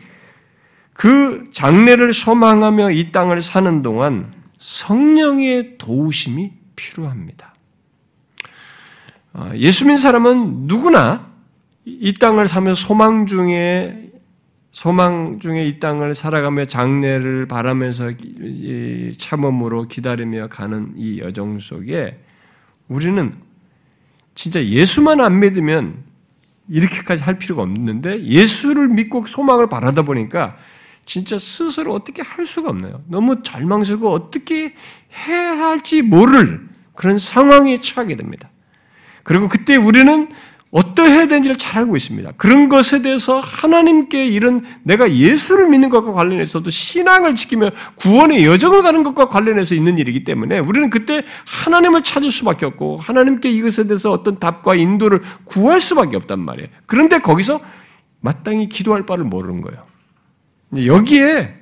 그 0.94 1.50
장래를 1.52 2.14
소망하며 2.14 2.92
이 2.92 3.12
땅을 3.12 3.42
사는 3.42 3.82
동안 3.82 4.34
성령의 4.58 5.78
도우심이 5.78 6.52
필요합니다. 6.76 7.54
아, 9.34 9.52
예수 9.56 9.84
믿는 9.84 9.98
사람은 9.98 10.68
누구나 10.68 11.30
이 11.84 12.14
땅을 12.14 12.48
사며 12.48 12.74
소망 12.74 13.26
중에 13.26 14.12
소망 14.72 15.40
중에 15.40 15.66
이 15.68 15.80
땅을 15.80 16.16
살아가며 16.16 16.66
장래를 16.66 17.48
바라면서 17.48 18.12
참음으로 19.18 19.88
기다리며 19.88 20.48
가는 20.48 20.94
이 20.98 21.20
여정 21.20 21.60
속에 21.60 22.25
우리는 22.88 23.34
진짜 24.36 24.64
예수만 24.64 25.22
안 25.22 25.40
믿으면 25.40 26.04
이렇게까지 26.70 27.24
할 27.24 27.38
필요가 27.38 27.64
없는데 27.64 28.26
예수를 28.26 28.88
믿고 28.90 29.26
소망을 29.26 29.70
바라다 29.70 30.02
보니까 30.02 30.58
진짜 31.06 31.38
스스로 31.38 31.94
어떻게 31.94 32.22
할 32.22 32.46
수가 32.46 32.70
없나요? 32.70 33.04
너무 33.08 33.44
절망스럽고 33.44 34.12
어떻게 34.12 34.74
해야 35.28 35.58
할지 35.58 36.02
모를 36.02 36.68
그런 36.96 37.20
상황에 37.20 37.80
처하게 37.80 38.16
됩니다. 38.16 38.50
그리고 39.24 39.48
그때 39.48 39.76
우리는 39.76 40.30
어떠해야 40.76 41.28
되는지를 41.28 41.58
잘 41.58 41.84
알고 41.84 41.96
있습니다. 41.96 42.34
그런 42.36 42.68
것에 42.68 43.02
대해서 43.02 43.40
하나님께 43.40 44.28
이런 44.28 44.66
내가 44.84 45.10
예수를 45.10 45.70
믿는 45.70 45.88
것과 45.88 46.12
관련해서도 46.12 46.70
신앙을 46.70 47.36
지키며 47.36 47.70
구원의 47.96 48.44
여정을 48.44 48.82
가는 48.82 49.04
것과 49.04 49.30
관련해서 49.30 49.74
있는 49.74 49.98
일이기 49.98 50.26
때문에 50.26 50.60
우리는 50.60 50.90
그때 50.90 51.24
하나님을 51.46 52.04
찾을 52.04 52.30
수밖에 52.30 52.66
없고 52.66 52.98
하나님께 52.98 53.50
이것에 53.52 53.88
대해서 53.88 54.12
어떤 54.12 54.38
답과 54.38 54.76
인도를 54.76 55.22
구할 55.46 55.80
수밖에 55.80 56.18
없단 56.18 56.42
말이에요. 56.42 56.68
그런데 56.88 57.20
거기서 57.20 57.62
마땅히 58.20 58.68
기도할 58.68 59.06
바를 59.06 59.24
모르는 59.24 59.62
거예요. 59.62 59.82
여기에 60.76 61.56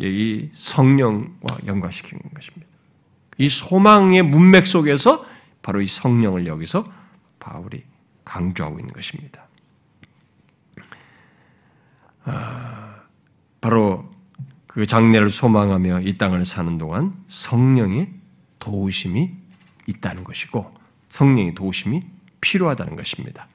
이 0.00 0.48
성령과 0.54 1.58
연관시키는 1.66 2.22
것입니다. 2.34 2.66
이 3.36 3.50
소망의 3.50 4.22
문맥 4.22 4.66
속에서 4.66 5.22
바로 5.60 5.82
이 5.82 5.86
성령을 5.86 6.46
여기서 6.46 6.86
바울이 7.40 7.82
강조하고 8.24 8.78
있는 8.78 8.92
것입니다. 8.92 9.46
아, 12.24 13.02
바로 13.60 14.10
그 14.66 14.86
장래를 14.86 15.30
소망하며 15.30 16.00
이 16.00 16.18
땅을 16.18 16.44
사는 16.44 16.78
동안 16.78 17.14
성령의 17.28 18.10
도우심이 18.58 19.30
있다는 19.86 20.24
것이고 20.24 20.72
성령의 21.10 21.54
도우심이 21.54 22.02
필요하다는 22.40 22.96
것입니다. 22.96 23.46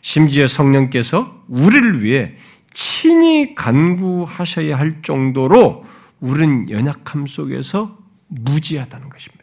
심지어 0.00 0.46
성령께서 0.46 1.44
우리를 1.48 2.02
위해 2.02 2.36
친히 2.72 3.54
간구하셔야 3.54 4.78
할 4.78 5.02
정도로 5.02 5.84
우리는 6.20 6.70
연약함 6.70 7.26
속에서 7.26 7.98
무지하다는 8.28 9.08
것입니다. 9.08 9.37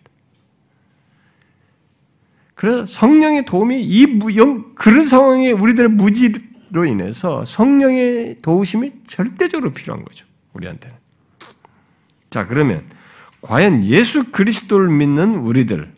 그래서 2.56 2.86
성령의 2.86 3.46
도움이 3.46 3.84
이 3.84 4.38
영, 4.38 4.74
그런 4.76 5.06
상황에 5.06 5.52
우리들의 5.52 5.90
무지로 5.90 6.86
인해서 6.86 7.44
성령의 7.44 8.38
도우심이 8.42 8.92
절대적으로 9.08 9.74
필요한 9.74 10.04
거죠. 10.04 10.26
우리한테는. 10.54 10.96
자, 12.30 12.48
그러면 12.48 12.84
과연 13.42 13.84
예수 13.86 14.32
그리스도를 14.32 14.90
믿는 14.90 15.36
우리들, 15.36 15.92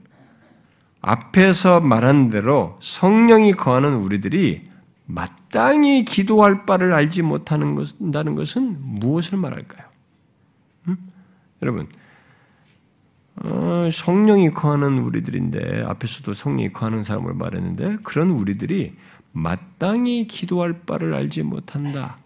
앞에서 1.02 1.80
말한 1.80 2.32
대로 2.32 2.78
성령이 2.82 3.54
거하는 3.54 3.94
우리들이 3.94 4.68
마땅히 5.06 6.04
기도할 6.04 6.66
바를 6.66 6.94
알지 6.94 7.22
못하는 7.22 7.76
것은 7.76 8.78
무엇을 8.80 9.38
말할까요? 9.38 9.88
음? 10.90 10.98
여러분, 11.62 11.88
어, 13.44 13.90
성령이 13.92 14.52
거하는 14.54 15.00
우리들인데 15.00 15.84
앞에서도 15.84 16.34
성령이 16.34 16.74
거하는 16.74 17.04
사람을 17.04 17.34
말했는데 17.34 17.98
그런 18.04 18.32
우리들이 18.32 18.96
마땅히 19.32 20.26
기도할 20.28 20.82
바를 20.86 21.14
알지 21.14 21.44
못한다. 21.44 22.18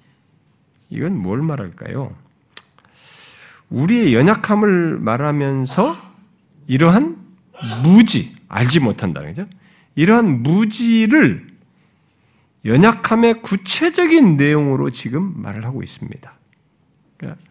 이건 0.89 1.17
뭘 1.17 1.41
말할까요? 1.41 2.15
우리의 3.69 4.13
연약함을 4.13 4.99
말하면서 4.99 5.95
이러한 6.67 7.17
무지, 7.83 8.35
알지 8.47 8.79
못한다는 8.79 9.33
거죠. 9.33 9.49
이러한 9.95 10.43
무지를 10.43 11.47
연약함의 12.65 13.41
구체적인 13.41 14.37
내용으로 14.37 14.89
지금 14.89 15.33
말을 15.41 15.65
하고 15.65 15.83
있습니다. 15.83 16.33
그러니까 17.17 17.41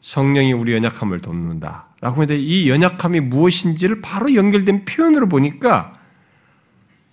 성령이 0.00 0.52
우리 0.52 0.72
연약함을 0.72 1.20
돕는다. 1.20 1.88
라고 2.00 2.16
하는데 2.16 2.38
이 2.38 2.68
연약함이 2.70 3.20
무엇인지를 3.20 4.00
바로 4.00 4.34
연결된 4.34 4.84
표현으로 4.84 5.28
보니까 5.28 5.98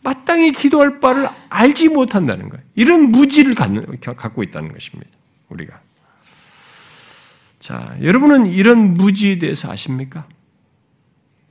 마땅히 0.01 0.53
기도할 0.53 0.99
바를 1.01 1.27
알지 1.49 1.89
못한다는 1.89 2.47
거예요. 2.49 2.63
이런 2.75 3.11
무지를 3.11 3.55
갖고 3.55 4.43
있다는 4.43 4.71
것입니다. 4.71 5.11
우리가. 5.49 5.81
자, 7.59 7.97
여러분은 8.01 8.45
이런 8.45 8.93
무지에 8.93 9.39
대해서 9.39 9.69
아십니까? 9.69 10.25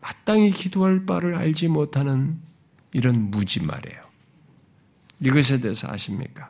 마땅히 0.01 0.51
기도할 0.51 1.05
바를 1.05 1.35
알지 1.35 1.69
못하는 1.69 2.39
이런 2.93 3.31
무지 3.31 3.63
말이에요. 3.63 4.01
이것에 5.21 5.61
대해서 5.61 5.89
아십니까? 5.91 6.49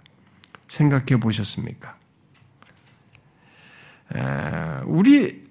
생각해 0.68 1.18
보셨습니까? 1.18 1.96
우리 4.86 5.42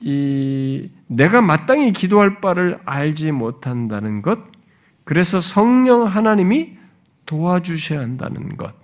이 0.00 0.88
내가 1.06 1.40
마땅히 1.40 1.92
기도할 1.92 2.40
바를 2.40 2.78
알지 2.84 3.32
못한다는 3.32 4.22
것, 4.22 4.38
그래서 5.04 5.40
성령 5.40 6.06
하나님이 6.06 6.76
도와주셔야 7.26 8.00
한다는 8.00 8.56
것. 8.56 8.74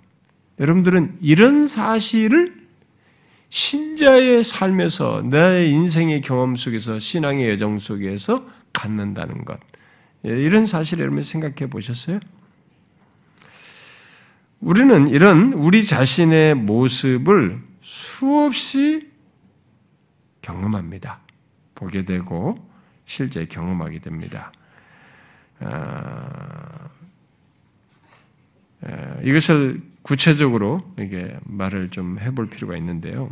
여러분들은 0.59 1.17
이런 1.21 1.67
사실을 1.67 2.63
신자의 3.49 4.43
삶에서 4.43 5.23
내 5.29 5.67
인생의 5.67 6.21
경험 6.21 6.55
속에서 6.55 6.97
신앙의 6.99 7.49
여정 7.51 7.77
속에서 7.77 8.47
갖는다는 8.71 9.45
것. 9.45 9.59
이런 10.23 10.65
사실 10.65 10.99
여러분 10.99 11.21
생각해 11.21 11.69
보셨어요? 11.69 12.19
우리는 14.59 15.09
이런 15.09 15.53
우리 15.53 15.83
자신의 15.83 16.55
모습을 16.55 17.61
수없이 17.81 19.12
경험합니다. 20.43 21.19
보게 21.73 22.05
되고 22.05 22.53
실제 23.05 23.45
경험하게 23.45 23.99
됩니다. 23.99 24.51
아, 25.59 26.89
이것을 29.23 29.81
구체적으로 30.03 30.93
이게 30.99 31.35
말을 31.45 31.89
좀 31.89 32.19
해볼 32.19 32.49
필요가 32.49 32.77
있는데요. 32.77 33.31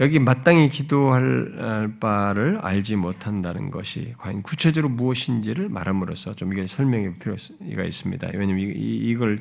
여기 0.00 0.18
마땅히 0.18 0.68
기도할 0.68 1.94
바를 2.00 2.58
알지 2.60 2.96
못한다는 2.96 3.70
것이 3.70 4.12
과연 4.18 4.42
구체적으로 4.42 4.92
무엇인지를 4.92 5.68
말함으로써 5.68 6.34
좀 6.34 6.52
이게 6.52 6.66
설명의 6.66 7.14
필요가 7.20 7.84
있습니다. 7.84 8.30
왜냐하면 8.34 8.72
이걸 8.76 9.38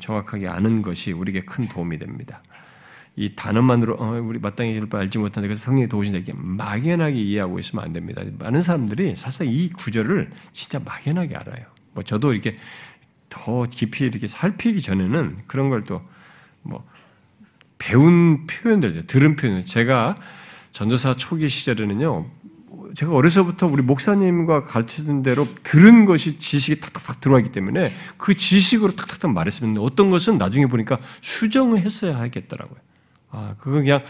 정확하게 0.00 0.48
아는 0.48 0.82
것이 0.82 1.12
우리에게 1.12 1.46
큰 1.46 1.68
도움이 1.68 1.98
됩니다. 1.98 2.42
이 3.16 3.34
단어만으로 3.34 3.94
어, 3.94 4.20
우리 4.20 4.38
마땅히 4.38 4.72
기도할 4.74 4.88
바 4.88 4.98
알지 4.98 5.18
못한다. 5.18 5.48
그래서 5.48 5.64
성령이 5.64 5.88
도우신다. 5.88 6.18
이렇게 6.18 6.34
막연하게 6.36 7.20
이해하고 7.20 7.58
있으면 7.58 7.84
안 7.84 7.92
됩니다. 7.92 8.22
많은 8.38 8.62
사람들이 8.62 9.16
사실 9.16 9.46
이 9.46 9.70
구절을 9.70 10.30
진짜 10.52 10.78
막연하게 10.78 11.34
알아요. 11.36 11.66
뭐 11.94 12.04
저도 12.04 12.32
이렇게 12.32 12.56
더 13.28 13.64
깊이 13.64 14.04
이렇게 14.04 14.28
살피기 14.28 14.80
전에는 14.80 15.38
그런 15.46 15.70
걸 15.70 15.84
또 15.84 16.02
뭐 16.66 16.84
배운 17.78 18.46
표현들, 18.46 19.06
들은 19.06 19.36
표현. 19.36 19.64
제가 19.64 20.16
전도사 20.72 21.14
초기 21.14 21.48
시절에는요, 21.48 22.26
제가 22.94 23.12
어려서부터 23.12 23.66
우리 23.66 23.82
목사님과 23.82 24.64
가르쳐준 24.64 25.22
대로 25.22 25.48
들은 25.62 26.04
것이 26.04 26.38
지식이 26.38 26.80
탁탁탁 26.80 27.20
들어왔기 27.20 27.52
때문에 27.52 27.92
그 28.16 28.36
지식으로 28.36 28.96
탁탁탁 28.96 29.32
말했으면 29.32 29.78
어떤 29.78 30.10
것은 30.10 30.38
나중에 30.38 30.66
보니까 30.66 30.98
수정을 31.20 31.80
했어야 31.80 32.18
하겠더라고요. 32.18 32.78
아, 33.36 33.54
그거 33.58 33.76
그냥 33.76 34.00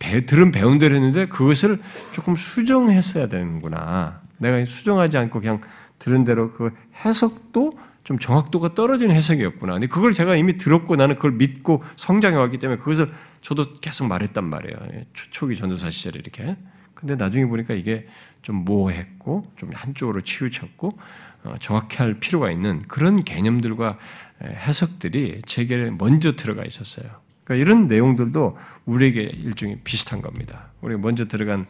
배, 0.00 0.26
들은 0.26 0.50
배운 0.50 0.78
대로 0.78 0.96
했는데 0.96 1.26
그것을 1.26 1.78
조금 2.12 2.34
수정했어야 2.34 3.28
되는구나. 3.28 4.20
내가 4.38 4.64
수정하지 4.64 5.16
않고 5.16 5.40
그냥 5.40 5.60
들은 6.00 6.24
대로 6.24 6.52
그 6.52 6.74
해석도 7.04 7.78
좀 8.02 8.18
정확도가 8.18 8.74
떨어지는 8.74 9.14
해석이었구나. 9.14 9.74
근데 9.74 9.86
그걸 9.86 10.12
제가 10.12 10.36
이미 10.36 10.58
들었고 10.58 10.96
나는 10.96 11.14
그걸 11.14 11.32
믿고 11.32 11.82
성장해 11.96 12.36
왔기 12.36 12.58
때문에 12.58 12.78
그것을 12.80 13.10
저도 13.40 13.80
계속 13.80 14.06
말했단 14.06 14.48
말이에요. 14.48 14.76
예, 14.94 15.06
초기 15.12 15.56
전도사 15.56 15.90
시절에 15.90 16.18
이렇게. 16.18 16.56
근데 16.94 17.14
나중에 17.14 17.46
보니까 17.46 17.74
이게 17.74 18.06
좀 18.42 18.64
모호했고 18.64 19.44
좀 19.56 19.70
한쪽으로 19.74 20.22
치우쳤고 20.22 20.98
어, 21.44 21.54
정확히 21.60 21.98
할 21.98 22.14
필요가 22.14 22.50
있는 22.50 22.82
그런 22.88 23.22
개념들과 23.22 23.98
해석들이 24.42 25.42
제게 25.46 25.90
먼저 25.90 26.36
들어가 26.36 26.64
있었어요. 26.64 27.25
그러니까 27.46 27.54
이런 27.64 27.86
내용들도 27.86 28.56
우리에게 28.86 29.22
일종의 29.22 29.78
비슷한 29.84 30.20
겁니다. 30.20 30.70
우리가 30.82 31.00
먼저 31.00 31.26
들어간 31.26 31.64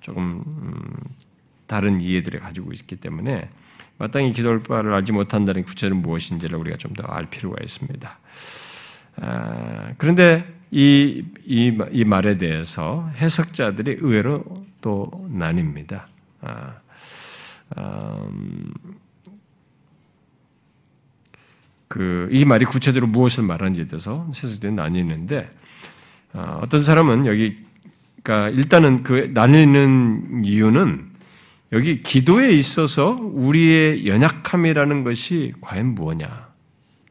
조금 0.00 0.42
음, 0.46 0.82
다른 1.66 2.00
이해들을 2.00 2.40
가지고 2.40 2.72
있기 2.72 2.96
때문에 2.96 3.48
마땅히 3.96 4.32
기도할 4.32 4.58
바를 4.60 4.92
알지 4.92 5.12
못한다는 5.12 5.62
구체는 5.64 5.98
무엇인지를 6.02 6.58
우리가 6.58 6.76
좀 6.78 6.94
더 6.94 7.06
알 7.06 7.26
필요가 7.30 7.62
있습니다. 7.62 8.18
아, 9.22 9.92
그런데 9.98 10.44
이, 10.72 11.24
이, 11.44 11.78
이, 11.92 12.04
말에 12.04 12.38
대해서 12.38 13.08
해석자들이 13.16 13.98
의외로 14.00 14.44
또 14.80 15.10
나뉩니다. 15.32 16.04
아, 16.40 16.76
음, 17.76 18.72
그, 21.90 22.28
이 22.30 22.44
말이 22.44 22.64
구체적으로 22.64 23.10
무엇을 23.10 23.42
말하는지에 23.42 23.86
대해서 23.88 24.24
해석들이 24.28 24.72
나뉘는데, 24.72 25.50
아, 26.32 26.60
어떤 26.62 26.84
사람은 26.84 27.26
여기, 27.26 27.58
그러니까 28.22 28.48
일단은 28.50 29.02
그 29.02 29.32
나뉘는 29.34 30.44
이유는 30.44 31.10
여기 31.72 32.00
기도에 32.00 32.52
있어서 32.52 33.18
우리의 33.20 34.06
연약함이라는 34.06 35.02
것이 35.02 35.52
과연 35.60 35.96
무엇냐? 35.96 36.50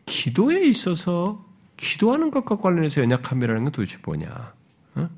기도에 0.05 0.65
있어서 0.67 1.45
기도하는 1.75 2.31
것과 2.31 2.55
관련해서 2.55 3.01
연약함이라는 3.01 3.63
건 3.65 3.71
도대체 3.73 3.97
뭐냐? 4.05 4.53
어? 4.95 5.09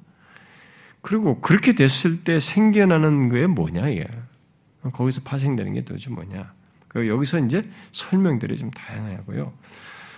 그리고 1.01 1.39
그렇게 1.39 1.75
됐을 1.75 2.23
때 2.23 2.39
생겨나는 2.39 3.29
게 3.29 3.45
뭐냐 3.45 3.89
이게? 3.89 4.07
거기서 4.91 5.21
파생되는 5.23 5.73
게 5.75 5.85
도대체 5.85 6.09
뭐냐? 6.09 6.51
그 6.91 7.07
여기서 7.07 7.39
이제 7.39 7.61
설명들이 7.93 8.57
좀 8.57 8.69
다양하고요. 8.71 9.53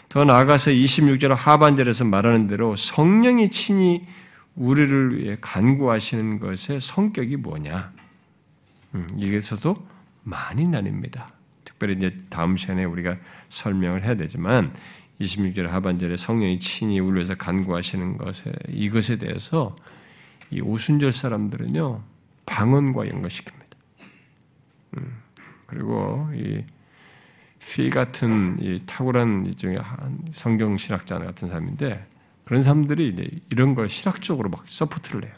더 0.10 0.24
나아가서 0.24 0.72
26절 0.72 1.36
하반절에서 1.36 2.06
말하는 2.06 2.48
대로 2.48 2.76
성령이 2.76 3.50
친히 3.50 4.02
우리를 4.56 5.20
위해 5.20 5.38
간구하시는 5.40 6.40
것의 6.40 6.82
성격이 6.82 7.38
뭐냐? 7.38 7.94
음, 8.96 9.08
여기서도 9.20 9.88
많이 10.24 10.66
나뉩니다. 10.66 11.28
특별히 11.64 11.96
이제 11.96 12.18
다음 12.30 12.58
시간에 12.58 12.86
우리가 12.86 13.18
설명을 13.50 14.04
해야 14.04 14.16
되지만 14.16 14.74
26절 15.22 15.68
하반절에 15.68 16.16
성령이 16.16 16.58
친히 16.58 17.00
울려서 17.00 17.36
간구하시는 17.36 18.18
것에 18.18 18.52
이것에 18.70 19.18
대해서 19.18 19.76
이 20.50 20.60
오순절 20.60 21.14
사람들은요 21.14 22.02
방언과 22.48 23.04
연관시킵니다. 23.04 23.76
음, 24.98 25.23
그리고 25.74 26.30
이 26.34 26.64
피 27.66 27.90
같은 27.90 28.58
이 28.60 28.80
탁월한 28.86 29.46
일종의 29.46 29.80
성경 30.32 30.78
신학자 30.78 31.18
같은 31.18 31.48
사람인데 31.48 32.06
그런 32.44 32.62
사람들이 32.62 33.10
이제 33.10 33.30
이런 33.52 33.74
걸 33.74 33.88
신학적으로 33.88 34.50
막 34.50 34.64
support를 34.68 35.26
해요. 35.26 35.34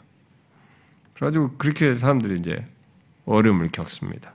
그래가지고 1.14 1.56
그렇게 1.56 1.94
사람들이 1.94 2.40
이제 2.40 2.64
어려움을 3.26 3.68
겪습니다. 3.68 4.34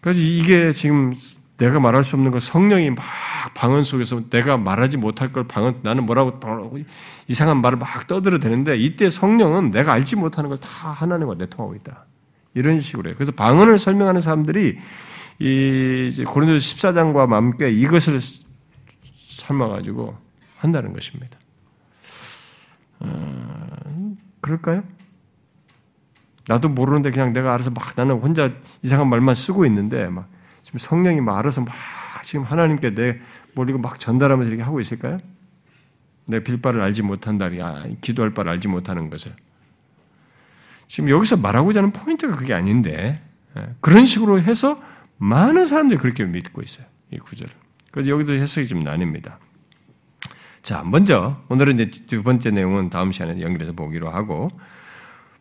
그래서 0.00 0.20
이게 0.20 0.72
지금 0.72 1.14
내가 1.56 1.80
말할 1.80 2.04
수 2.04 2.16
없는 2.16 2.30
거 2.32 2.40
성령이 2.40 2.90
막 2.90 3.04
방언 3.54 3.82
속에서 3.82 4.28
내가 4.28 4.58
말하지 4.58 4.98
못할 4.98 5.32
걸 5.32 5.46
방언 5.46 5.80
나는 5.82 6.04
뭐라고 6.04 6.78
이상한 7.28 7.62
말을 7.62 7.78
막 7.78 8.06
떠들어 8.06 8.38
대는데 8.38 8.76
이때 8.76 9.08
성령은 9.08 9.70
내가 9.70 9.92
알지 9.92 10.16
못하는 10.16 10.50
걸 10.50 10.58
다 10.58 10.90
하나님과 10.90 11.36
내통하고 11.36 11.74
있다. 11.76 12.06
이런 12.56 12.80
식으로 12.80 13.10
해요. 13.10 13.14
그래서 13.16 13.32
방언을 13.32 13.76
설명하는 13.76 14.20
사람들이 14.20 14.78
이 15.38 16.08
이제 16.10 16.24
고린도서 16.24 16.58
14장과 16.58 17.28
함께 17.28 17.70
이것을 17.70 18.18
삶아 19.28 19.68
가지고 19.68 20.16
한다는 20.56 20.94
것입니다. 20.94 21.38
어, 23.00 24.16
그럴까요? 24.40 24.82
나도 26.48 26.70
모르는데 26.70 27.10
그냥 27.10 27.34
내가 27.34 27.52
알아서 27.52 27.70
막 27.70 27.92
나는 27.94 28.18
혼자 28.20 28.52
이상한 28.82 29.08
말만 29.08 29.34
쓰고 29.34 29.66
있는데 29.66 30.08
막 30.08 30.28
지금 30.62 30.78
성령이 30.78 31.20
막 31.20 31.38
알아서 31.38 31.60
막 31.60 31.74
지금 32.24 32.44
하나님께 32.44 32.94
내 32.94 33.18
몰리고 33.54 33.78
막 33.78 34.00
전달하면서 34.00 34.48
이렇게 34.48 34.62
하고 34.62 34.80
있을까요? 34.80 35.18
내 36.26 36.42
빌바를 36.42 36.80
알지 36.80 37.02
못한다, 37.02 37.50
아, 37.60 37.84
기도할 38.00 38.32
바를 38.32 38.50
알지 38.52 38.68
못하는 38.68 39.10
것을. 39.10 39.32
지금 40.86 41.10
여기서 41.10 41.36
말하고자 41.36 41.80
하는 41.80 41.92
포인트가 41.92 42.36
그게 42.36 42.54
아닌데 42.54 43.20
예, 43.56 43.66
그런 43.80 44.06
식으로 44.06 44.40
해서 44.40 44.80
많은 45.18 45.66
사람들이 45.66 45.98
그렇게 45.98 46.24
믿고 46.24 46.62
있어요. 46.62 46.86
이 47.10 47.18
구절을. 47.18 47.52
그래서 47.90 48.10
여기도 48.10 48.34
해석이 48.34 48.66
좀 48.66 48.84
나뉩니다. 48.84 49.36
자, 50.62 50.82
먼저 50.84 51.40
오늘은 51.48 51.78
이제 51.78 51.90
두 52.06 52.22
번째 52.22 52.50
내용은 52.50 52.90
다음 52.90 53.12
시간에 53.12 53.40
연결해서 53.40 53.72
보기로 53.72 54.10
하고 54.10 54.48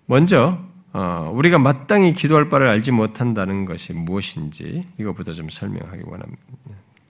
먼저 0.06 0.60
어, 0.94 1.30
우리가 1.34 1.60
마땅히 1.60 2.14
기도할 2.14 2.48
바를 2.48 2.70
알지 2.70 2.92
못한다는 2.92 3.66
것이 3.66 3.92
무엇인지 3.92 4.86
이것부터 4.98 5.34
좀 5.34 5.50
설명하기 5.50 6.04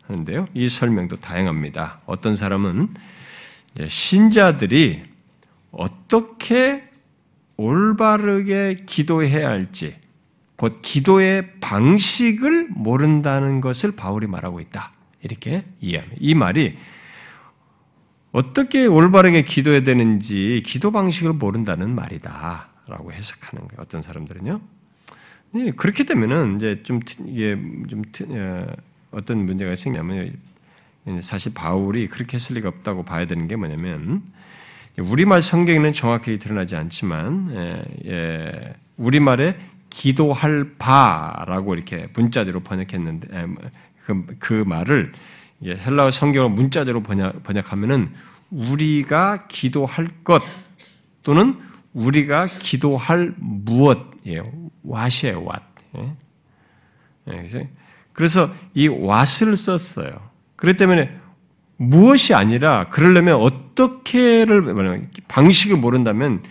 원하는데요. 0.08 0.48
이 0.56 0.68
설명도 0.68 1.18
다양합니다. 1.20 2.00
어떤 2.08 2.36
사람은 2.36 2.96
신자들이 3.88 5.04
어떻게 5.72 6.85
올바르게 7.58 8.78
기도해야 8.86 9.48
할지, 9.48 9.96
곧 10.56 10.80
기도의 10.82 11.60
방식을 11.60 12.70
모른다는 12.70 13.62
것을 13.62 13.96
바울이 13.96 14.28
말하고 14.28 14.60
있다. 14.60 14.92
이렇게 15.22 15.66
이해합니다. 15.82 16.18
이 16.20 16.36
말이 16.36 16.78
어떻게 18.32 18.86
올바르게 18.86 19.44
기도해야 19.44 19.84
되는지 19.84 20.62
기도 20.66 20.92
방식을 20.92 21.34
모른다는 21.34 21.96
말이다. 21.96 22.70
라고 22.88 23.12
해석하는 23.12 23.68
거예요. 23.68 23.82
어떤 23.82 24.02
사람들은요. 24.02 24.62
예, 25.56 25.72
그렇게 25.72 26.04
되면은 26.04 26.58
이제 26.58 26.84
좀 26.84 27.00
이게 27.26 27.58
좀 27.88 28.04
어, 28.30 28.68
어떤 29.12 29.46
문제가 29.46 29.76
생기냐면 29.76 30.38
사실 31.22 31.54
바울이 31.54 32.08
그렇게 32.08 32.36
했을 32.36 32.58
리가 32.58 32.68
없다고 32.70 33.04
봐야 33.04 33.26
되는 33.26 33.48
게 33.48 33.56
뭐냐면 33.56 34.24
우리말 34.98 35.42
성경에는 35.42 35.94
정확하게 35.94 36.40
드러나지 36.40 36.76
않지만 36.76 37.52
예, 37.54 37.84
예, 38.06 38.74
우리말에 38.98 39.56
기도할 39.90 40.76
바라고 40.78 41.76
이렇게 41.76 42.08
문자대로 42.14 42.62
번역했는데 42.62 43.28
예, 43.34 43.48
그, 44.06 44.26
그 44.40 44.54
말을 44.66 45.14
헬라어 45.64 46.12
성경을 46.12 46.50
문자대로 46.52 47.02
번역, 47.04 47.44
번역하면은 47.44 48.12
우리가 48.52 49.48
기도할 49.48 50.08
것 50.24 50.44
또는 51.24 51.60
우리가 51.94 52.48
기도할 52.48 53.34
무엇이에요. 53.38 54.44
왓이에요, 54.86 55.46
왓. 55.46 55.62
예? 55.98 57.70
그래서 58.14 58.54
이 58.74 58.88
왓을 58.88 59.56
썼어요. 59.56 60.30
그렇기 60.56 60.78
때문에 60.78 61.18
무엇이 61.78 62.34
아니라 62.34 62.88
그러려면 62.90 63.36
어떻게를 63.36 65.10
방식을 65.28 65.78
모른다면 65.78 66.44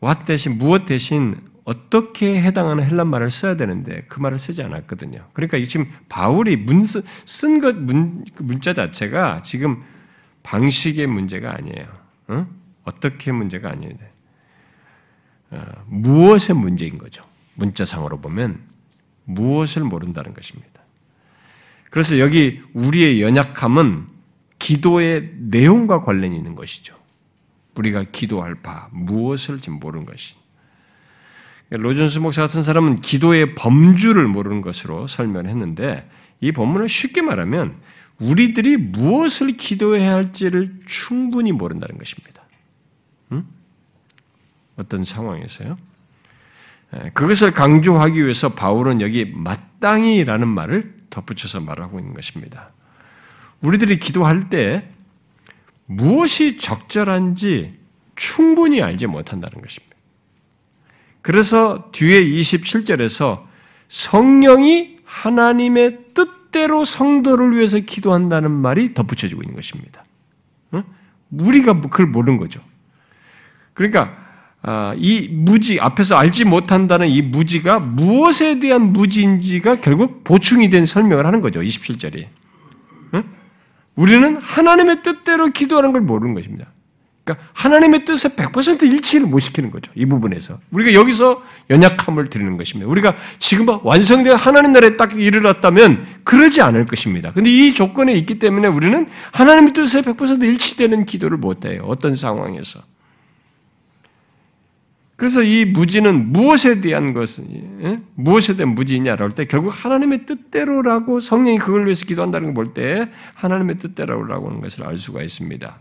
왓 0.00 0.24
대신 0.24 0.58
무엇 0.58 0.86
대신 0.86 1.36
어떻게 1.64 2.40
해당하는 2.40 2.84
헬란 2.84 3.08
말을 3.08 3.30
써야 3.30 3.56
되는데 3.56 4.04
그 4.08 4.18
말을 4.18 4.38
쓰지 4.38 4.62
않았거든요. 4.62 5.26
그러니까 5.32 5.62
지금 5.62 5.86
바울이 6.08 6.64
쓴것 7.26 7.76
문, 7.76 8.24
문자 8.40 8.72
자체가 8.72 9.42
지금 9.42 9.80
방식의 10.42 11.06
문제가 11.06 11.54
아니에요. 11.56 11.86
어? 12.28 12.46
어떻게 12.84 13.30
문제가 13.30 13.70
아니에요. 13.70 13.94
어, 15.50 15.64
무엇의 15.86 16.56
문제인 16.56 16.96
거죠. 16.96 17.22
문자상으로 17.54 18.20
보면 18.20 18.60
무엇을 19.24 19.84
모른다는 19.84 20.32
것입니다. 20.34 20.80
그래서 21.90 22.18
여기 22.18 22.62
우리의 22.72 23.20
연약함은 23.20 24.06
기도의 24.60 25.32
내용과 25.38 26.02
관련이 26.02 26.36
있는 26.36 26.54
것이죠. 26.54 26.94
우리가 27.74 28.04
기도할 28.12 28.56
바, 28.56 28.88
무엇을 28.92 29.58
지금 29.58 29.80
모르는 29.80 30.06
것이. 30.06 30.36
로준스 31.70 32.18
목사 32.18 32.42
같은 32.42 32.62
사람은 32.62 32.96
기도의 33.00 33.54
범주를 33.54 34.26
모르는 34.26 34.60
것으로 34.60 35.06
설명했는데 35.06 36.08
이 36.40 36.52
본문을 36.52 36.88
쉽게 36.88 37.22
말하면 37.22 37.76
우리들이 38.18 38.76
무엇을 38.76 39.56
기도해야 39.56 40.12
할지를 40.12 40.80
충분히 40.86 41.52
모른다는 41.52 41.96
것입니다. 41.96 42.42
음? 43.32 43.46
어떤 44.76 45.04
상황에서요? 45.04 45.76
그것을 47.14 47.52
강조하기 47.52 48.20
위해서 48.20 48.50
바울은 48.50 49.00
여기 49.00 49.24
마땅히라는 49.24 50.48
말을 50.48 50.96
덧붙여서 51.08 51.60
말하고 51.60 51.98
있는 51.98 52.14
것입니다. 52.14 52.68
우리들이 53.62 53.98
기도할 53.98 54.48
때 54.48 54.84
무엇이 55.86 56.56
적절한지 56.56 57.72
충분히 58.16 58.82
알지 58.82 59.06
못한다는 59.06 59.60
것입니다. 59.60 59.96
그래서 61.22 61.90
뒤에 61.92 62.22
27절에서 62.22 63.42
성령이 63.88 64.98
하나님의 65.04 65.98
뜻대로 66.14 66.84
성도를 66.84 67.56
위해서 67.56 67.78
기도한다는 67.78 68.50
말이 68.50 68.94
덧붙여지고 68.94 69.42
있는 69.42 69.56
것입니다. 69.56 70.04
우리가 71.30 71.80
그걸 71.80 72.06
모르는 72.06 72.38
거죠. 72.38 72.60
그러니까 73.74 74.16
아, 74.62 74.94
이 74.98 75.28
무지 75.28 75.80
앞에서 75.80 76.16
알지 76.16 76.44
못한다는 76.44 77.08
이 77.08 77.22
무지가 77.22 77.78
무엇에 77.80 78.58
대한 78.58 78.92
무지인지가 78.92 79.80
결국 79.80 80.22
보충이 80.22 80.68
된 80.68 80.84
설명을 80.84 81.26
하는 81.26 81.40
거죠. 81.40 81.60
27절이. 81.60 82.26
우리는 84.00 84.38
하나님의 84.40 85.02
뜻대로 85.02 85.48
기도하는 85.48 85.92
걸 85.92 86.00
모르는 86.00 86.32
것입니다. 86.34 86.66
그러니까 87.22 87.46
하나님의 87.52 88.06
뜻에 88.06 88.30
100% 88.30 88.82
일치를 88.82 89.26
못 89.26 89.40
시키는 89.40 89.70
거죠. 89.70 89.92
이 89.94 90.06
부분에서. 90.06 90.58
우리가 90.70 90.94
여기서 90.94 91.42
연약함을 91.68 92.28
드리는 92.28 92.56
것입니다. 92.56 92.90
우리가 92.90 93.14
지금 93.38 93.66
완성된 93.82 94.36
하나님 94.36 94.72
나라에 94.72 94.96
딱 94.96 95.20
이르렀다면 95.20 96.06
그러지 96.24 96.62
않을 96.62 96.86
것입니다. 96.86 97.30
근데 97.34 97.50
이 97.50 97.74
조건에 97.74 98.14
있기 98.14 98.38
때문에 98.38 98.68
우리는 98.68 99.06
하나님의 99.32 99.74
뜻에 99.74 100.00
100% 100.00 100.44
일치되는 100.44 101.04
기도를 101.04 101.36
못 101.36 101.66
해요. 101.66 101.84
어떤 101.86 102.16
상황에서. 102.16 102.80
그래서 105.20 105.42
이 105.42 105.66
무지는 105.66 106.32
무엇에 106.32 106.80
대한 106.80 107.12
것은 107.12 107.82
예? 107.82 108.00
무엇에 108.14 108.56
대한 108.56 108.74
무지냐라고 108.74 109.24
할때 109.24 109.44
결국 109.44 109.68
하나님의 109.68 110.24
뜻대로라고 110.24 111.20
성령이 111.20 111.58
그걸 111.58 111.84
위해서 111.84 112.06
기도한다는 112.06 112.54
걸 112.54 112.64
볼 112.64 112.72
때 112.72 113.06
하나님의 113.34 113.76
뜻대로라고 113.76 114.48
하는 114.48 114.62
것을 114.62 114.86
알 114.86 114.96
수가 114.96 115.22
있습니다. 115.22 115.78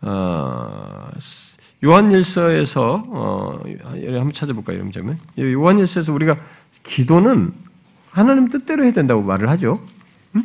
어, 0.00 1.10
요한일서에서 1.84 3.04
어, 3.06 3.62
한번 3.84 4.32
찾아볼까요, 4.32 4.78
여러분? 4.78 5.16
요한일서에서 5.38 6.12
우리가 6.12 6.36
기도는 6.82 7.52
하나님 8.10 8.48
뜻대로 8.48 8.82
해야 8.82 8.92
된다고 8.92 9.22
말을 9.22 9.48
하죠. 9.50 9.80
음? 10.34 10.42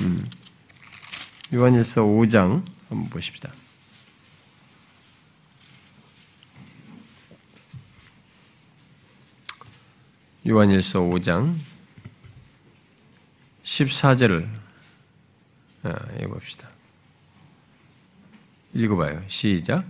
음. 0.00 0.24
요한일서 1.54 2.02
5장 2.02 2.62
한번 2.88 3.08
보십시다. 3.08 3.50
요한일서 10.46 11.00
5장 11.00 11.54
14절을 13.64 14.46
아, 15.84 15.94
읽어봅시다. 16.20 16.68
읽어봐요. 18.74 19.22
시작. 19.28 19.84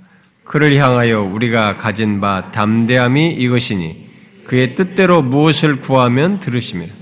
그를 0.45 0.77
향하여 0.77 1.23
우리가 1.23 1.77
가진 1.77 2.21
바 2.21 2.53
담대함이 2.53 3.33
이것이니 3.35 4.11
그의 4.45 4.75
뜻대로 4.75 5.23
무엇을 5.23 5.81
구하면 5.81 6.39
들으십니다. 6.39 6.95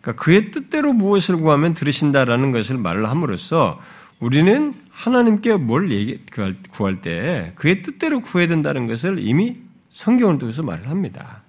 그러니까 0.00 0.22
그의 0.22 0.50
뜻대로 0.50 0.92
무엇을 0.92 1.38
구하면 1.38 1.74
들으신다라는 1.74 2.50
것을 2.50 2.76
말을 2.76 3.08
함으로써 3.08 3.80
우리는 4.20 4.74
하나님께 4.90 5.56
뭘 5.56 5.90
얘기, 5.90 6.20
구할 6.70 7.00
때 7.00 7.52
그의 7.56 7.82
뜻대로 7.82 8.20
구해야 8.20 8.46
된다는 8.46 8.86
것을 8.86 9.18
이미 9.18 9.58
성경을 9.90 10.38
통해서 10.38 10.62
말을 10.62 10.88
합니다. 10.90 11.43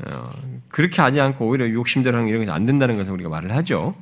예? 0.00 0.12
어, 0.12 0.30
그렇게 0.68 1.02
하지 1.02 1.20
않고 1.20 1.46
오히려 1.46 1.70
욕심대로 1.70 2.16
하는 2.16 2.28
이런 2.28 2.40
것이 2.44 2.50
안 2.50 2.66
된다는 2.66 2.96
것을 2.96 3.12
우리가 3.12 3.28
말을 3.28 3.54
하죠. 3.56 3.94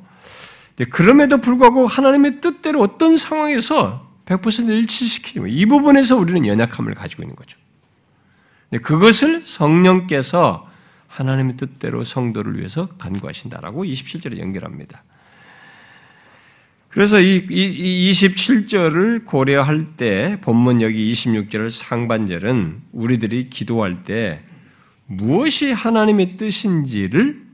그럼에도 0.89 1.37
불구하고 1.37 1.85
하나님의 1.85 2.41
뜻대로 2.41 2.81
어떤 2.81 3.15
상황에서 3.15 4.11
100% 4.25 4.69
일치시키면 4.69 5.49
이 5.49 5.65
부분에서 5.65 6.17
우리는 6.17 6.47
연약함을 6.47 6.95
가지고 6.95 7.23
있는 7.23 7.35
거죠. 7.35 7.59
그것을 8.81 9.41
성령께서 9.41 10.67
하나님의 11.07 11.57
뜻대로 11.57 12.03
성도를 12.03 12.57
위해서 12.57 12.87
간구하신다라고 12.97 13.83
27절에 13.85 14.39
연결합니다. 14.39 15.03
그래서 16.89 17.19
이, 17.19 17.45
이 17.49 18.11
27절을 18.11 19.25
고려할 19.25 19.95
때 19.97 20.39
본문 20.41 20.81
여기 20.81 21.11
26절 21.11 21.69
상반절은 21.69 22.81
우리들이 22.91 23.49
기도할 23.49 24.03
때 24.03 24.43
무엇이 25.05 25.71
하나님의 25.71 26.37
뜻인지를 26.37 27.45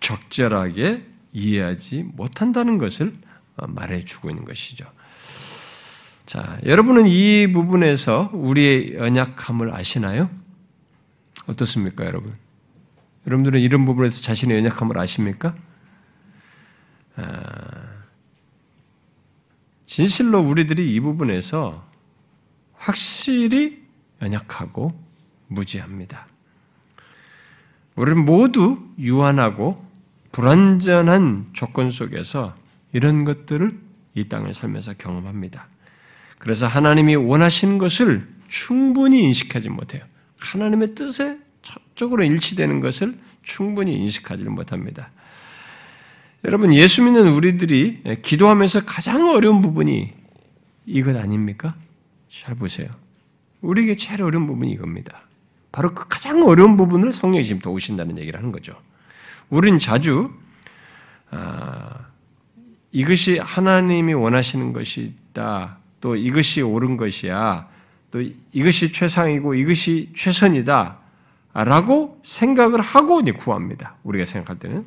적절하게 0.00 1.04
이해하지 1.32 2.04
못한다는 2.14 2.78
것을 2.78 3.14
말해주고 3.56 4.30
있는 4.30 4.44
것이죠. 4.44 4.90
자, 6.26 6.58
여러분은 6.64 7.06
이 7.06 7.50
부분에서 7.52 8.30
우리의 8.32 8.94
연약함을 8.94 9.74
아시나요? 9.74 10.30
어떻습니까, 11.46 12.04
여러분? 12.04 12.32
여러분들은 13.26 13.60
이런 13.60 13.84
부분에서 13.84 14.22
자신의 14.22 14.58
연약함을 14.58 14.98
아십니까? 14.98 15.56
아, 17.16 17.88
진실로 19.86 20.40
우리들이 20.40 20.94
이 20.94 21.00
부분에서 21.00 21.84
확실히 22.74 23.82
연약하고 24.22 24.92
무지합니다. 25.48 26.27
우리는 27.98 28.24
모두 28.24 28.78
유한하고 28.98 29.84
불완전한 30.30 31.48
조건 31.52 31.90
속에서 31.90 32.54
이런 32.92 33.24
것들을 33.24 33.72
이 34.14 34.28
땅을 34.28 34.54
살면서 34.54 34.94
경험합니다. 34.94 35.66
그래서 36.38 36.68
하나님이 36.68 37.16
원하시는 37.16 37.76
것을 37.78 38.26
충분히 38.46 39.24
인식하지 39.24 39.68
못해요. 39.68 40.04
하나님의 40.38 40.94
뜻에 40.94 41.38
적으로 41.96 42.22
일치되는 42.22 42.78
것을 42.78 43.18
충분히 43.42 43.94
인식하지를 43.94 44.52
못합니다. 44.52 45.10
여러분, 46.44 46.72
예수 46.72 47.02
믿는 47.02 47.32
우리들이 47.32 48.20
기도하면서 48.22 48.84
가장 48.84 49.28
어려운 49.28 49.60
부분이 49.60 50.12
이것 50.86 51.16
아닙니까? 51.16 51.74
잘 52.30 52.54
보세요. 52.54 52.88
우리에게 53.60 53.96
제일 53.96 54.22
어려운 54.22 54.46
부분이 54.46 54.70
이겁니다. 54.70 55.27
바로 55.72 55.94
그 55.94 56.06
가장 56.08 56.42
어려운 56.42 56.76
부분을 56.76 57.12
성령이 57.12 57.44
지금 57.44 57.60
도우신다는 57.60 58.18
얘기를 58.18 58.38
하는 58.38 58.52
거죠. 58.52 58.74
우린 59.50 59.78
자주 59.78 60.30
아, 61.30 62.06
이것이 62.92 63.38
하나님이 63.38 64.14
원하시는 64.14 64.72
것이다. 64.72 65.78
또 66.00 66.16
이것이 66.16 66.62
옳은 66.62 66.96
것이야. 66.96 67.68
또 68.10 68.22
이것이 68.52 68.92
최상이고 68.92 69.54
이것이 69.54 70.10
최선이다. 70.16 70.98
라고 71.52 72.20
생각을 72.24 72.80
하고 72.80 73.22
구합니다. 73.22 73.96
우리가 74.04 74.24
생각할 74.24 74.58
때는. 74.58 74.84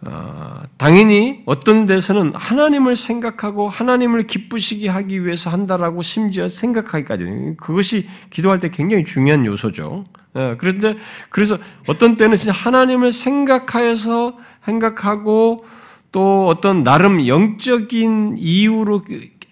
어, 0.00 0.62
당연히 0.76 1.42
어떤 1.44 1.86
데서는 1.86 2.32
하나님을 2.34 2.94
생각하고 2.94 3.68
하나님을 3.68 4.28
기쁘시게 4.28 4.88
하기 4.88 5.24
위해서 5.24 5.50
한다라고 5.50 6.02
심지어 6.02 6.48
생각하기까지 6.48 7.56
그것이 7.56 8.06
기도할 8.30 8.60
때 8.60 8.68
굉장히 8.70 9.04
중요한 9.04 9.44
요소죠. 9.44 10.04
어, 10.34 10.54
그런데 10.58 10.96
그래서 11.30 11.58
어떤 11.88 12.16
때는 12.16 12.36
진짜 12.36 12.52
하나님을 12.52 13.10
생각하여서 13.10 14.38
생각하고 14.64 15.64
또 16.12 16.46
어떤 16.46 16.84
나름 16.84 17.26
영적인 17.26 18.36
이유로 18.38 19.04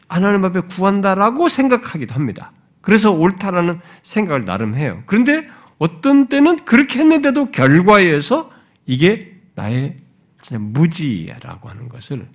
하나님 0.09 0.45
앞에 0.45 0.61
구한다라고 0.61 1.49
생각하기도 1.49 2.15
합니다. 2.15 2.53
그래서 2.81 3.11
옳다라는 3.11 3.81
생각을 4.05 4.45
나름 4.45 4.75
해요. 4.75 5.03
그런데 5.07 5.49
어떤 5.79 6.29
때는 6.29 6.65
그렇게 6.65 7.01
했는데도 7.01 7.51
결과에 7.51 8.05
의해서 8.05 8.51
이게 8.87 9.33
나의 9.57 9.97
무지라고 10.53 11.69
하는 11.69 11.89
것을 11.89 12.29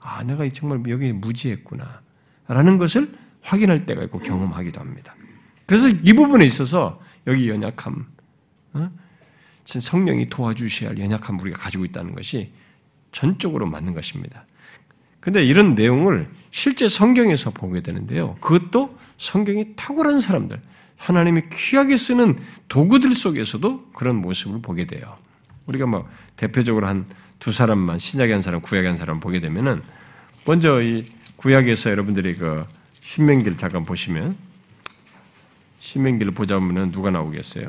아 0.00 0.22
내가 0.22 0.48
정말 0.50 0.82
여기 0.88 1.12
무지했구나 1.12 2.00
라는 2.48 2.78
것을 2.78 3.12
확인할 3.42 3.86
때가 3.86 4.02
있고 4.04 4.18
경험하기도 4.18 4.80
합니다. 4.80 5.14
그래서 5.66 5.88
이 5.88 6.12
부분에 6.12 6.44
있어서 6.44 7.00
여기 7.26 7.48
연약함, 7.48 8.06
어? 8.74 8.90
성령이 9.64 10.28
도와주셔야 10.28 10.90
할 10.90 10.98
연약함 10.98 11.40
우리가 11.40 11.58
가지고 11.58 11.84
있다는 11.84 12.14
것이 12.14 12.52
전적으로 13.10 13.66
맞는 13.66 13.94
것입니다. 13.94 14.46
근데 15.18 15.44
이런 15.44 15.74
내용을 15.74 16.30
실제 16.52 16.88
성경에서 16.88 17.50
보게 17.50 17.80
되는데요. 17.80 18.36
그것도 18.40 18.96
성경이 19.18 19.74
탁월한 19.74 20.20
사람들, 20.20 20.60
하나님이 20.98 21.42
귀하게 21.52 21.96
쓰는 21.96 22.38
도구들 22.68 23.12
속에서도 23.12 23.90
그런 23.90 24.16
모습을 24.16 24.62
보게 24.62 24.86
돼요. 24.86 25.16
우리가 25.66 25.86
뭐 25.86 26.08
대표적으로 26.36 26.86
한 26.86 27.06
두 27.38 27.52
사람만 27.52 27.98
신약의 27.98 28.32
한 28.32 28.42
사람, 28.42 28.60
구약의 28.60 28.88
한 28.88 28.96
사람 28.96 29.20
보게 29.20 29.40
되면은 29.40 29.82
먼저 30.46 30.80
이 30.80 31.10
구약에서 31.36 31.90
여러분들이 31.90 32.34
그 32.34 32.66
신명기를 33.00 33.56
잠깐 33.56 33.84
보시면 33.84 34.36
신명기를 35.80 36.32
보자 36.32 36.58
보면 36.58 36.90
누가 36.90 37.10
나오겠어요? 37.10 37.66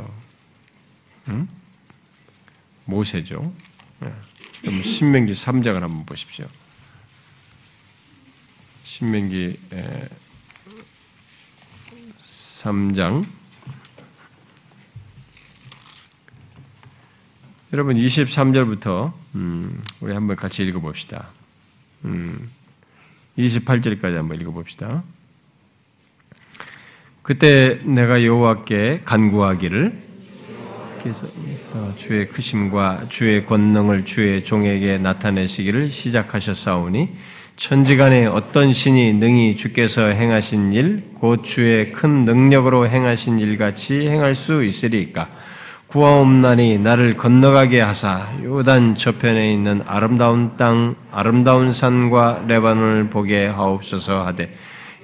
응? 1.30 1.48
모세죠. 2.86 3.54
네. 4.00 4.14
그럼 4.62 4.82
신명기 4.82 5.34
3장을 5.34 5.80
한번 5.80 6.06
보십시오. 6.06 6.48
신명기 8.84 9.60
3장 12.18 13.26
여러분 17.74 17.98
23절부터 17.98 19.14
음, 19.38 19.84
우리 20.02 20.14
한번 20.14 20.36
같이 20.36 20.64
읽어봅시다. 20.64 21.28
음, 22.06 22.50
28절까지 23.38 24.16
한번 24.16 24.42
읽어봅시다. 24.42 25.04
그때 27.22 27.78
내가 27.84 28.24
여호와께 28.24 29.02
간구하기를 29.06 30.08
주의 31.98 32.28
크심과 32.28 33.06
주의 33.10 33.46
권능을 33.46 34.06
주의 34.06 34.44
종에게 34.44 34.98
나타내시기를 34.98 35.92
시작하셨사오니 35.92 37.10
천지간에 37.58 38.26
어떤 38.26 38.74
신이 38.74 39.14
능히 39.14 39.56
주께서 39.56 40.08
행하신 40.08 40.74
일, 40.74 41.04
곧 41.14 41.44
주의 41.44 41.92
큰 41.92 42.26
능력으로 42.26 42.88
행하신 42.88 43.40
일 43.40 43.58
같이 43.58 44.08
행할 44.08 44.34
수 44.34 44.64
있으리까? 44.64 45.30
구하옵나니 45.88 46.80
나를 46.80 47.16
건너가게 47.16 47.80
하사 47.80 48.28
요단 48.44 48.96
저편에 48.96 49.54
있는 49.54 49.82
아름다운 49.86 50.58
땅 50.58 50.96
아름다운 51.12 51.72
산과 51.72 52.44
레바논을 52.48 53.10
보게 53.10 53.48
하옵소서 53.48 54.26
하되 54.26 54.52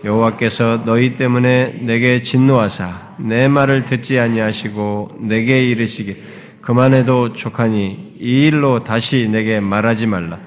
여호와께서 0.04 0.84
너희 0.84 1.16
때문에 1.16 1.80
내게 1.82 2.22
진노하사 2.22 3.16
내 3.20 3.48
말을 3.48 3.84
듣지 3.84 4.20
아니하시고 4.20 5.20
내게 5.22 5.64
이르시기 5.70 6.22
그만해도 6.60 7.34
족하니 7.34 8.16
이 8.20 8.48
일로 8.48 8.84
다시 8.86 9.28
내게 9.30 9.60
말하지 9.60 10.08
말라. 10.08 10.40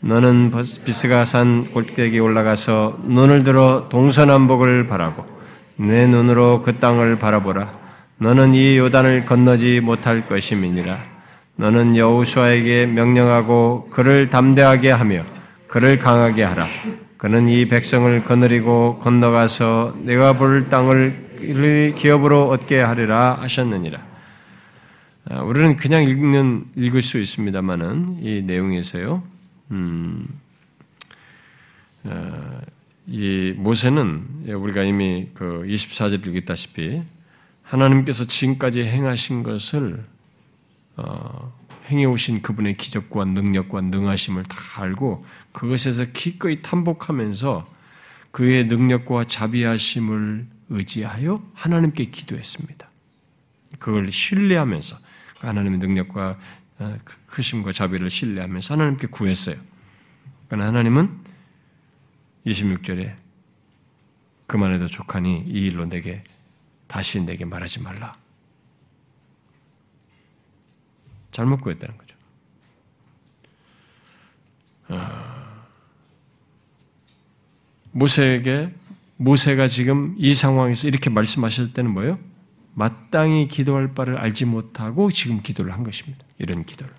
너는 0.00 0.52
비스가 0.84 1.24
산 1.24 1.70
골짜기 1.72 2.18
올라가서 2.18 2.98
눈을 3.04 3.44
들어 3.44 3.88
동서남북을 3.88 4.88
바라고 4.88 5.24
내 5.76 6.08
눈으로 6.08 6.62
그 6.62 6.80
땅을 6.80 7.20
바라보라 7.20 7.81
너는 8.22 8.54
이 8.54 8.78
요단을 8.78 9.24
건너지 9.24 9.80
못할 9.80 10.24
것임이니라. 10.26 11.02
너는 11.56 11.96
여호수아에게 11.96 12.86
명령하고 12.86 13.88
그를 13.90 14.30
담대하게 14.30 14.92
하며 14.92 15.26
그를 15.66 15.98
강하게 15.98 16.44
하라. 16.44 16.64
그는 17.16 17.48
이 17.48 17.66
백성을 17.66 18.24
거느리고 18.24 19.00
건너가서 19.00 19.96
내가 20.04 20.34
볼 20.34 20.68
땅을 20.68 21.94
기업으로 21.96 22.48
얻게 22.48 22.78
하리라 22.78 23.38
하셨느니라. 23.40 24.06
아, 25.28 25.40
우리는 25.42 25.74
그냥 25.74 26.04
읽는 26.04 26.66
읽을 26.76 27.02
수 27.02 27.18
있습니다만은 27.18 28.18
이 28.22 28.42
내용에서요. 28.42 29.20
음, 29.72 30.28
어, 32.04 32.60
이 33.08 33.52
모세는 33.56 34.44
우리가 34.46 34.84
이미 34.84 35.26
그 35.34 35.64
24절 35.66 36.24
읽었다시피 36.24 37.02
하나님께서 37.62 38.26
지금까지 38.26 38.84
행하신 38.84 39.42
것을 39.42 40.04
어, 40.96 41.52
행해 41.88 42.04
오신 42.04 42.42
그분의 42.42 42.76
기적과 42.76 43.24
능력과 43.24 43.80
능하심을 43.80 44.44
다 44.44 44.82
알고 44.82 45.24
그것에서 45.52 46.06
기꺼이 46.12 46.62
탐복하면서 46.62 47.70
그의 48.30 48.66
능력과 48.66 49.24
자비하심을 49.24 50.46
의지하여 50.70 51.42
하나님께 51.54 52.06
기도했습니다. 52.06 52.88
그걸 53.78 54.10
신뢰하면서 54.10 54.96
하나님의 55.40 55.78
능력과 55.78 56.38
어, 56.78 56.98
그 57.04 57.16
크심과 57.26 57.72
자비를 57.72 58.10
신뢰하면서 58.10 58.74
하나님께 58.74 59.08
구했어요. 59.08 59.56
그러나 60.48 60.68
하나님은 60.68 61.10
26절에 62.46 63.14
그만해도 64.46 64.86
족하니 64.88 65.44
이 65.46 65.66
일로 65.66 65.86
내게 65.86 66.22
다시 66.92 67.18
내게 67.18 67.46
말하지 67.46 67.80
말라. 67.80 68.12
잘못 71.30 71.62
구했다는 71.62 71.96
거죠. 71.96 72.14
모세에게 77.92 78.74
모세가 79.16 79.68
지금 79.68 80.14
이 80.18 80.34
상황에서 80.34 80.86
이렇게 80.86 81.08
말씀하실 81.08 81.72
때는 81.72 81.90
뭐예요? 81.92 82.18
마땅히 82.74 83.48
기도할 83.48 83.94
바를 83.94 84.18
알지 84.18 84.44
못하고 84.44 85.10
지금 85.10 85.42
기도를 85.42 85.72
한 85.72 85.84
것입니다. 85.84 86.26
이런 86.36 86.66
기도를. 86.66 86.94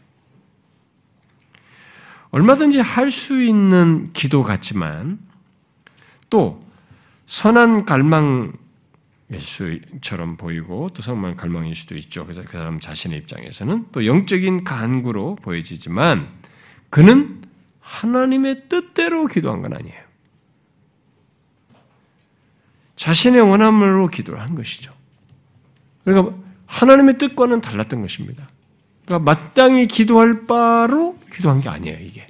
얼마든지 2.31 2.79
할 2.79 3.11
수 3.11 3.39
있는 3.43 4.11
기도 4.13 4.41
같지만 4.41 5.19
또 6.31 6.59
선한 7.27 7.85
갈망 7.85 8.62
수처럼 9.39 10.37
보이고 10.37 10.89
또 10.93 11.01
성만 11.01 11.35
갈망일 11.35 11.75
수도 11.75 11.95
있죠. 11.97 12.23
그래서 12.23 12.43
그 12.43 12.51
사람 12.57 12.79
자신의 12.79 13.19
입장에서는 13.19 13.87
또 13.91 14.05
영적인 14.05 14.63
간구로 14.63 15.35
보여지지만 15.35 16.29
그는 16.89 17.43
하나님의 17.79 18.69
뜻대로 18.69 19.25
기도한 19.25 19.61
건 19.61 19.73
아니에요. 19.73 20.01
자신의 22.95 23.41
원함으로 23.41 24.07
기도를 24.07 24.39
한 24.39 24.55
것이죠. 24.55 24.93
그러니까 26.03 26.35
하나님의 26.65 27.17
뜻과는 27.17 27.61
달랐던 27.61 28.01
것입니다. 28.01 28.47
그러니까 29.05 29.31
마땅히 29.31 29.87
기도할 29.87 30.47
바로 30.47 31.19
기도한 31.33 31.61
게 31.61 31.69
아니에요, 31.69 31.97
이게. 31.99 32.27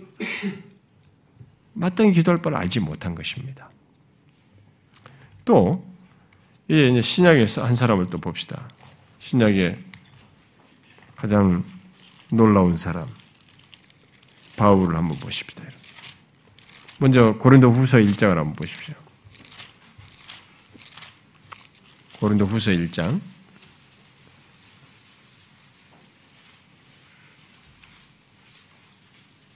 마땅히 1.74 2.12
기도할 2.12 2.42
바를 2.42 2.58
알지 2.58 2.80
못한 2.80 3.16
것입니다. 3.16 3.70
또, 5.46 5.86
이제 6.68 7.02
신약에서 7.02 7.66
한 7.66 7.76
사람을 7.76 8.08
또 8.08 8.18
봅시다. 8.18 8.70
신약의 9.20 9.80
가장 11.16 11.64
놀라운 12.30 12.76
사람, 12.76 13.08
바울을 14.58 14.96
한번 14.96 15.18
보십시다. 15.20 15.64
먼저 17.00 17.34
고린도 17.34 17.70
후서 17.70 17.98
1장을 17.98 18.34
한번 18.34 18.54
보십시오. 18.54 18.96
고린도 22.20 22.46
후서 22.46 22.72
1장. 22.72 23.20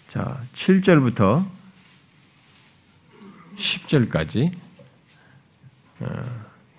자, 0.10 0.42
7절부터 0.54 1.48
10절까지 3.56 4.54
어, 4.54 4.67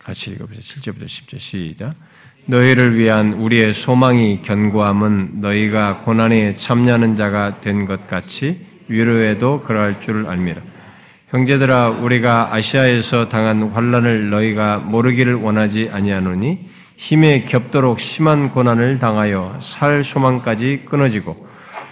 같이 0.09 0.31
읽어보세요. 0.31 0.63
7절부터 0.63 1.05
10절 1.05 1.39
시작. 1.39 1.95
너희를 2.47 2.97
위한 2.97 3.35
우리의 3.35 3.75
소망이 3.75 4.41
견고함은 4.41 5.33
너희가 5.43 5.99
고난에 5.99 6.57
참여하는 6.57 7.15
자가 7.15 7.61
된 7.61 7.85
것 7.85 8.09
같이 8.09 8.65
위로에도 8.89 9.61
그러할 9.61 10.01
줄 10.01 10.27
알미라. 10.27 10.63
형제들아 11.29 11.91
우리가 11.91 12.55
아시아에서 12.55 13.29
당한 13.29 13.65
환란을 13.65 14.31
너희가 14.31 14.79
모르기를 14.79 15.35
원하지 15.35 15.91
아니하노니 15.93 16.61
힘에 16.97 17.43
겹도록 17.43 18.01
심한 18.01 18.49
고난을 18.49 18.99
당하여 18.99 19.59
살 19.61 20.03
소망까지 20.03 20.85
끊어지고 20.87 21.47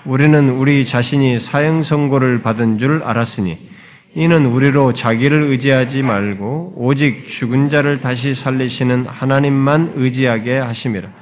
우리는 0.07 0.49
우리 0.49 0.87
자신이 0.87 1.39
사형 1.39 1.83
선고를 1.83 2.41
받은 2.41 2.79
줄 2.79 3.03
알았으니 3.05 3.76
이는 4.17 4.47
우리로 4.47 4.95
자기를 4.95 5.43
의지하지 5.43 6.03
말고 6.03 6.73
오직 6.75 7.29
죽은 7.29 7.69
자를 7.69 8.01
다시 8.01 8.35
살리시는 8.35 9.05
하나님만 9.05 9.93
의지하게 9.95 10.57
하심이라. 10.57 11.13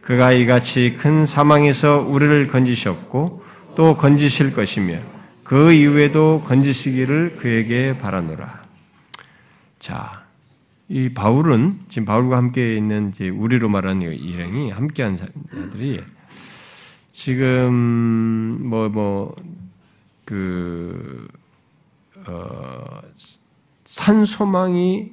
그가 0.00 0.30
이같이 0.30 0.94
큰 0.96 1.26
사망에서 1.26 1.98
우리를 1.98 2.46
건지셨고 2.46 3.42
또 3.74 3.96
건지실 3.96 4.54
것이며 4.54 5.00
그 5.42 5.72
이후에도 5.72 6.44
건지시기를 6.46 7.38
그에게 7.38 7.98
바라노라. 7.98 8.62
자, 9.80 10.22
이 10.88 11.08
바울은 11.08 11.80
지금 11.88 12.06
바울과 12.06 12.36
함께 12.36 12.76
있는 12.76 13.08
이제 13.08 13.28
우리로 13.28 13.68
말하는 13.68 14.12
일행이 14.12 14.70
함께한 14.70 15.16
자들이 15.16 16.04
지금 17.10 18.60
뭐 18.62 18.88
뭐 18.88 19.34
그 20.28 21.26
어, 22.28 23.00
산 23.84 24.24
소망이 24.24 25.12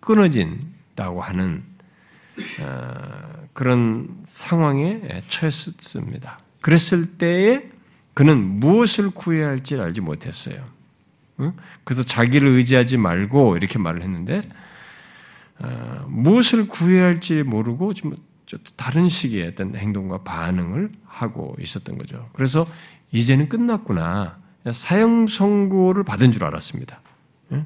끊어진다고 0.00 1.20
하는 1.20 1.62
어, 2.60 3.46
그런 3.52 4.22
상황에 4.24 5.22
처했습니다. 5.28 6.38
그랬을 6.60 7.18
때에 7.18 7.70
그는 8.14 8.38
무엇을 8.38 9.10
구해야 9.10 9.48
할지 9.48 9.76
알지 9.76 10.00
못했어요. 10.00 10.64
그래서 11.84 12.02
자기를 12.02 12.48
의지하지 12.48 12.96
말고 12.96 13.58
이렇게 13.58 13.78
말을 13.78 14.02
했는데 14.02 14.40
어, 15.58 16.06
무엇을 16.08 16.68
구해야 16.68 17.04
할지 17.04 17.42
모르고 17.42 17.92
좀 17.92 18.16
다른 18.76 19.08
식의 19.08 19.48
어떤 19.48 19.74
행동과 19.74 20.22
반응을 20.22 20.90
하고 21.04 21.56
있었던 21.60 21.98
거죠. 21.98 22.28
그래서 22.34 22.66
이제는 23.12 23.48
끝났구나. 23.48 24.38
사형 24.72 25.26
선고를 25.26 26.04
받은 26.04 26.32
줄 26.32 26.44
알았습니다. 26.44 27.00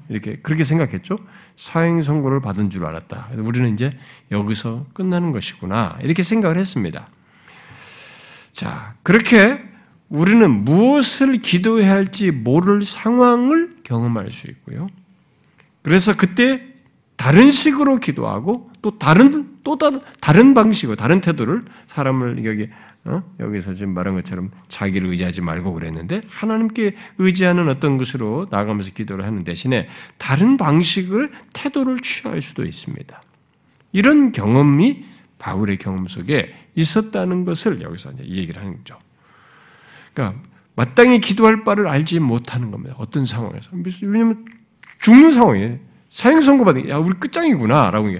이렇게 0.08 0.36
그렇게 0.36 0.62
생각했죠. 0.62 1.18
사형 1.56 2.02
선고를 2.02 2.40
받은 2.40 2.70
줄 2.70 2.84
알았다. 2.84 3.30
우리는 3.38 3.72
이제 3.72 3.92
여기서 4.30 4.86
끝나는 4.92 5.32
것이구나 5.32 5.98
이렇게 6.02 6.22
생각을 6.22 6.56
했습니다. 6.58 7.08
자 8.52 8.94
그렇게 9.02 9.62
우리는 10.08 10.50
무엇을 10.50 11.36
기도해야 11.36 11.92
할지 11.92 12.30
모를 12.30 12.84
상황을 12.84 13.76
경험할 13.84 14.30
수 14.30 14.48
있고요. 14.48 14.88
그래서 15.82 16.16
그때 16.16 16.62
다른 17.16 17.50
식으로 17.50 17.98
기도하고 17.98 18.70
또 18.82 18.98
다른 18.98 19.58
또 19.62 19.78
다른 20.20 20.54
방식으로 20.54 20.96
다른 20.96 21.20
태도를 21.20 21.60
사람을 21.86 22.44
여기 22.44 22.68
어? 23.04 23.22
여기서 23.40 23.74
지금 23.74 23.94
말한 23.94 24.14
것처럼 24.14 24.50
자기를 24.68 25.08
의지하지 25.08 25.40
말고 25.40 25.72
그랬는데 25.72 26.20
하나님께 26.28 26.94
의지하는 27.18 27.68
어떤 27.68 27.96
것으로 27.96 28.46
나가면서 28.50 28.90
기도를 28.92 29.24
하는 29.24 29.42
대신에 29.44 29.88
다른 30.18 30.56
방식을 30.56 31.30
태도를 31.54 32.00
취할 32.00 32.42
수도 32.42 32.64
있습니다. 32.64 33.22
이런 33.92 34.32
경험이 34.32 35.04
바울의 35.38 35.78
경험 35.78 36.06
속에 36.06 36.54
있었다는 36.74 37.44
것을 37.46 37.80
여기서 37.80 38.12
이제 38.12 38.24
얘기를 38.24 38.60
하는 38.60 38.76
거죠. 38.76 38.98
그러니까 40.12 40.42
마땅히 40.76 41.20
기도할 41.20 41.64
바를 41.64 41.88
알지 41.88 42.20
못하는 42.20 42.70
겁니다. 42.70 42.94
어떤 42.98 43.24
상황에서 43.24 43.70
왜냐하면 44.02 44.44
죽는 45.00 45.32
상황에 45.32 45.80
사형 46.10 46.42
선고 46.42 46.64
받은 46.64 46.88
야 46.90 46.98
우리 46.98 47.18
끝장이구나라고 47.18 48.10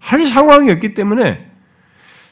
할 0.00 0.26
상황이었기 0.26 0.94
때문에 0.94 1.47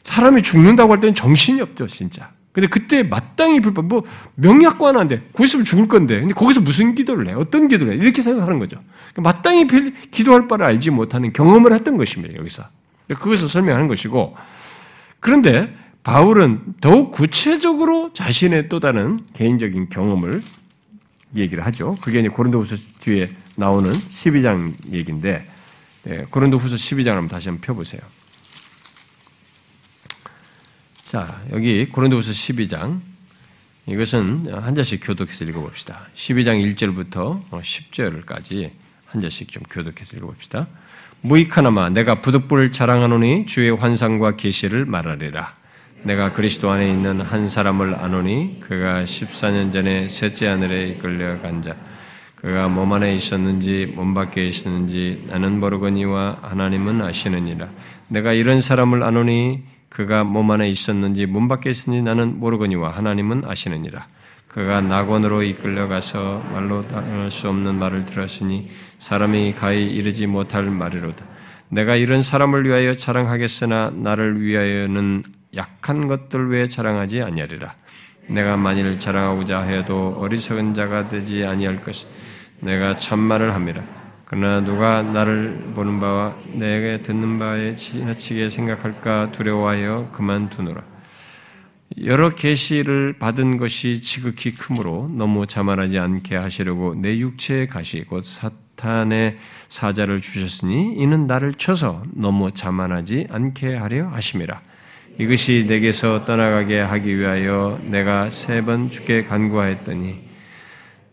사람이 0.07 0.43
죽는다고 0.43 0.93
할 0.93 1.01
때는 1.01 1.15
정신이 1.15 1.61
없죠, 1.61 1.89
진짜. 1.89 2.31
근데 2.53 2.69
그때 2.69 3.03
마땅히 3.03 3.61
불법, 3.61 3.87
뭐, 3.87 4.03
명약관한데, 4.37 5.31
구했으면 5.33 5.65
죽을 5.65 5.89
건데, 5.89 6.21
근데 6.21 6.33
거기서 6.33 6.61
무슨 6.61 6.95
기도를 6.95 7.29
해? 7.29 7.33
어떤 7.35 7.69
기도를 7.69 7.93
해? 7.93 7.97
이렇게 7.99 8.23
생각하는 8.23 8.59
거죠. 8.59 8.79
그러니까 9.13 9.23
마땅히 9.23 9.67
기도할 10.11 10.49
바를 10.49 10.65
알지 10.65 10.91
못하는 10.91 11.33
경험을 11.33 11.75
했던 11.75 11.97
것입니다, 11.97 12.39
여기서. 12.39 12.63
그것을 13.09 13.49
설명하는 13.49 13.89
것이고, 13.89 14.37
그런데 15.21 15.67
바울은 16.03 16.63
더욱 16.81 17.11
구체적으로 17.11 18.13
자신의 18.15 18.69
또 18.69 18.79
다른 18.79 19.21
개인적인 19.35 19.89
경험을 19.89 20.41
얘기를 21.35 21.67
하죠. 21.67 21.97
그게 22.01 22.21
이제 22.21 22.29
고린도후서 22.29 23.01
뒤에 23.01 23.29
나오는 23.57 23.93
12장 23.93 24.73
얘기인데, 24.93 25.47
네, 26.05 26.25
고린도후서 26.31 26.77
12장을 26.77 27.09
한번 27.09 27.29
다시 27.29 27.49
한번 27.49 27.61
펴보세요. 27.61 28.01
자, 31.09 31.41
여기 31.53 31.87
고린도후서 31.87 32.33
12장 32.33 32.99
이것은 33.87 34.53
한 34.53 34.75
절씩 34.75 34.99
교독해서 35.05 35.45
읽어봅시다. 35.45 36.09
12장 36.17 36.61
1절부터 36.75 37.49
10절까지 37.49 38.73
한 39.05 39.21
절씩 39.21 39.49
좀 39.49 39.63
교독해서 39.71 40.17
읽어봅시다. 40.17 40.67
무익하나마 41.21 41.91
내가 41.91 42.21
부득불을 42.21 42.73
자랑하노니 42.73 43.47
주의 43.47 43.71
환상과 43.71 44.35
계시를 44.35 44.85
말하리라. 44.85 45.55
내가 46.03 46.33
그리스도 46.33 46.71
안에 46.71 46.91
있는 46.91 47.21
한 47.21 47.49
사람을 47.49 47.95
아노니 47.95 48.59
그가 48.59 49.05
14년 49.05 49.73
전에 49.73 50.09
셋째 50.09 50.49
하늘에 50.49 50.89
이끌려 50.89 51.41
간 51.41 51.63
자. 51.63 51.77
그가 52.35 52.69
몸 52.69 52.93
안에 52.93 53.15
있었는지 53.15 53.93
몸 53.95 54.13
밖에 54.13 54.49
있었는지 54.49 55.25
나는 55.29 55.61
모르거니와 55.61 56.41
하나님은 56.43 57.01
아시느니라. 57.01 57.69
내가 58.09 58.33
이런 58.33 58.61
사람을 58.61 59.05
아노니 59.05 59.76
그가 59.89 60.25
몸 60.25 60.51
안에 60.51 60.69
있었는지 60.69 61.27
문 61.27 61.49
밖에 61.49 61.71
있었는지 61.71 62.03
나는 62.03 62.39
모르거니와 62.39 62.91
하나님은 62.91 63.45
아시느니라. 63.47 64.07
그가 64.49 64.81
낙원으로 64.81 65.43
이끌려가서 65.43 66.47
말로 66.53 66.81
당할 66.81 67.31
수 67.31 67.49
없는 67.49 67.75
말을 67.75 68.07
들었으니 68.07 68.71
사람이 68.99 69.55
가히 69.55 69.85
이르지 69.85 70.27
못할 70.27 70.65
말이로다. 70.65 71.25
내가 71.69 71.97
이런 71.97 72.23
사람을 72.23 72.65
위하여 72.65 72.95
자랑하겠으나 72.95 73.93
나를 73.95 74.41
위하여는 74.41 75.25
약한 75.55 76.07
것들 76.07 76.49
외에 76.49 76.69
자랑하지 76.69 77.23
아니하리라. 77.23 77.75
내가 78.29 78.57
만일 78.57 78.99
자랑하고자 78.99 79.63
해도 79.63 80.17
어리석은 80.19 80.75
자가 80.75 81.09
되지 81.09 81.45
아니할 81.45 81.81
것이 81.81 82.07
내가 82.61 82.97
참말을 82.97 83.55
함이라. 83.55 84.06
그러나 84.29 84.61
누가 84.61 85.03
나를 85.03 85.71
보는 85.75 86.01
바와 86.01 86.35
내게 86.53 87.01
듣는 87.01 87.39
바에 87.39 87.77
지나치게 87.77 88.51
생각할까 88.51 89.31
두려워하여 89.31 90.11
그만두노라. 90.13 90.83
여러 92.05 92.31
계시를 92.31 93.19
받은 93.21 93.57
것이 93.57 94.03
지극히 94.03 94.51
크므로 94.51 95.09
너무 95.13 95.47
자만하지 95.47 96.01
않게 96.01 96.35
하시려고 96.35 96.97
내 96.97 97.17
육체의 97.19 97.69
가시 97.69 98.03
곧 98.03 98.25
사탄의 98.25 99.39
사자를 99.69 100.21
주셨으니 100.21 100.95
이는 100.97 101.29
나를 101.29 101.55
쳐서 101.55 102.03
너무 102.13 102.51
자만하지 102.51 103.29
않게 103.31 103.77
하려 103.77 104.09
하심이라. 104.09 104.61
이것이 105.21 105.67
내게서 105.69 106.25
떠나가게 106.25 106.81
하기 106.81 107.17
위하여 107.17 107.79
내가 107.85 108.29
세 108.31 108.61
번 108.61 108.91
주께 108.91 109.23
간구하였더니 109.23 110.26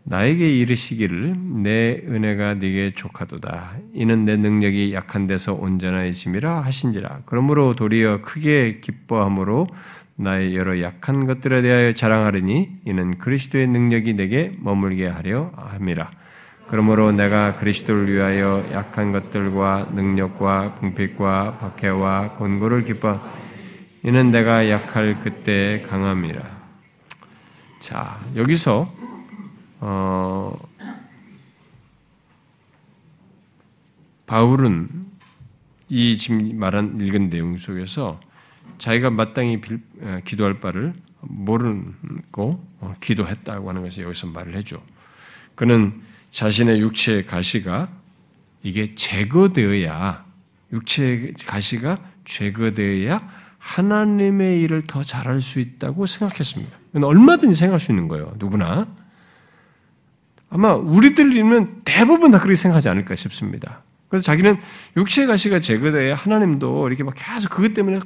나에게 0.06 0.58
이르시기를 0.58 1.36
내 1.64 2.02
은혜가 2.06 2.56
네게 2.56 2.94
족하도다. 2.96 3.78
이는 3.94 4.26
내 4.26 4.36
능력이 4.36 4.94
약한 4.94 5.28
데서 5.28 5.54
온전해짐이라 5.54 6.62
하신지라. 6.62 7.22
그러므로 7.26 7.74
도리어 7.74 8.22
크게 8.22 8.80
기뻐함으로 8.82 9.68
나의 10.16 10.56
여러 10.56 10.80
약한 10.82 11.26
것들에 11.26 11.62
대하여 11.62 11.92
자랑하리니 11.94 12.82
이는 12.86 13.18
그리스도의 13.18 13.68
능력이 13.68 14.14
내게 14.14 14.52
머물게 14.60 15.08
하려 15.08 15.52
함이라. 15.56 16.12
그러므로 16.68 17.12
내가 17.12 17.56
그리스도를 17.56 18.12
위하여 18.12 18.66
약한 18.72 19.12
것들과 19.12 19.90
능력과 19.94 20.76
궁핍과 20.76 21.58
박해와 21.60 22.34
곤고를 22.34 22.84
기뻐 22.84 23.20
이는 24.04 24.32
내가 24.32 24.70
약할 24.70 25.20
그때 25.20 25.82
강함이라. 25.88 26.42
자, 27.80 28.20
여기서 28.36 28.92
어, 29.86 30.58
바울은 34.26 34.90
이 35.90 36.16
지금 36.16 36.58
말한 36.58 37.02
읽은 37.02 37.30
내용 37.30 37.58
속에서 37.58 38.18
자기가 38.78 39.10
마땅히 39.10 39.60
빌, 39.60 39.82
어, 40.02 40.20
기도할 40.24 40.62
바를 40.62 40.94
모르고 41.20 42.66
어, 42.80 42.96
기도했다고 43.02 43.68
하는 43.68 43.82
것을 43.82 44.06
여기서 44.06 44.28
말을 44.28 44.56
해줘. 44.56 44.82
그는 45.56 46.02
자신의 46.30 46.80
육체의 46.80 47.26
가시가 47.26 47.90
이게 48.64 48.96
제거되어야 48.96 50.26
육체의 50.72 51.34
가시가 51.46 51.98
제거되어야 52.24 53.30
하나님의 53.58 54.62
일을 54.62 54.84
더 54.88 55.04
잘할 55.04 55.42
수 55.42 55.60
있다고 55.60 56.06
생각했습니다. 56.06 56.78
얼마든지 57.04 57.56
생각할 57.56 57.82
수 57.82 57.92
있는 57.92 58.08
거예요. 58.08 58.34
누구나. 58.38 59.03
아마 60.54 60.76
우리들이면 60.76 61.82
대부분 61.84 62.30
다 62.30 62.38
그렇게 62.38 62.56
생각하지 62.56 62.88
않을까 62.88 63.16
싶습니다. 63.16 63.82
그래서 64.08 64.24
자기는 64.24 64.60
육체의 64.96 65.28
가시가 65.28 65.60
제거돼야 65.60 66.14
하나님도 66.14 66.88
이렇게 66.88 67.04
막 67.04 67.16
계속 67.18 67.50
그것 67.50 67.74
때문에 67.74 68.00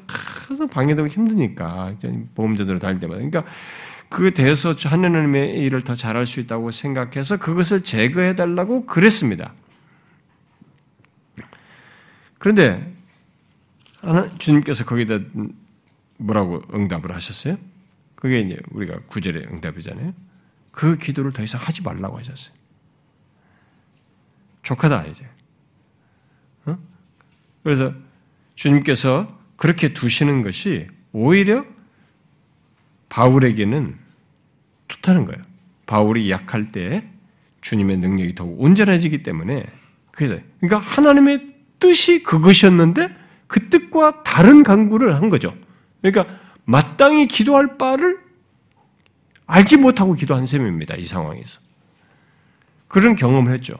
계속 0.47 0.69
방해되고 0.69 1.09
힘드니까 1.09 1.93
보험전으로 2.35 2.79
다닐 2.79 3.01
때마다 3.01 3.17
그러니까 3.17 3.43
그에 4.07 4.29
대해서 4.29 4.73
하나님의 4.81 5.59
일을 5.59 5.81
더 5.81 5.93
잘할 5.93 6.25
수 6.25 6.39
있다고 6.39 6.71
생각해서 6.71 7.35
그것을 7.35 7.83
제거해 7.83 8.35
달라고 8.35 8.85
그랬습니다. 8.85 9.53
그런데 12.39 12.85
주님께서 14.37 14.85
거기다 14.85 15.19
뭐라고 16.17 16.63
응답을 16.73 17.13
하셨어요? 17.13 17.57
그게 18.15 18.39
이제 18.39 18.57
우리가 18.71 18.99
구절의 19.07 19.47
응답이잖아요. 19.51 20.13
그 20.77 20.95
기도를 20.95 21.31
더 21.31 21.41
이상 21.41 21.59
하지 21.59 21.81
말라고 21.81 22.19
하셨어요. 22.19 22.53
족하다 24.61 25.05
이제. 25.05 25.27
어? 26.67 26.77
그래서 27.63 27.91
주님께서 28.53 29.27
그렇게 29.55 29.95
두시는 29.95 30.43
것이 30.43 30.85
오히려 31.13 31.63
바울에게는 33.09 33.97
좋다는 34.87 35.25
거예요. 35.25 35.41
바울이 35.87 36.29
약할 36.29 36.71
때 36.71 37.01
주님의 37.61 37.97
능력이 37.97 38.35
더욱 38.35 38.61
온전해지기 38.61 39.23
때문에 39.23 39.65
그러니까 40.11 40.77
하나님의 40.77 41.55
뜻이 41.79 42.21
그것이었는데 42.21 43.15
그 43.47 43.69
뜻과 43.69 44.21
다른 44.21 44.61
강구를 44.61 45.15
한 45.15 45.29
거죠. 45.29 45.51
그러니까 46.03 46.37
마땅히 46.65 47.27
기도할 47.27 47.79
바를 47.79 48.26
알지 49.47 49.77
못하고 49.77 50.13
기도한 50.13 50.45
셈입니다. 50.45 50.95
이 50.95 51.05
상황에서. 51.05 51.59
그런 52.87 53.15
경험을 53.15 53.51
했죠. 53.53 53.75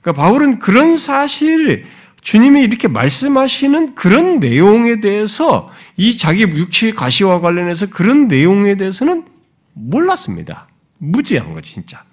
그러니까 0.00 0.22
바울은 0.22 0.58
그런 0.58 0.96
사실, 0.96 1.84
주님이 2.22 2.62
이렇게 2.62 2.88
말씀하시는 2.88 3.94
그런 3.94 4.38
내용에 4.38 5.00
대해서 5.00 5.68
이 5.96 6.16
자기 6.16 6.42
육체의 6.42 6.94
가시와 6.94 7.40
관련해서 7.40 7.90
그런 7.90 8.28
내용에 8.28 8.76
대해서는 8.76 9.26
몰랐습니다. 9.74 10.68
무지한 10.98 11.52
거 11.52 11.60
진짜. 11.60 12.04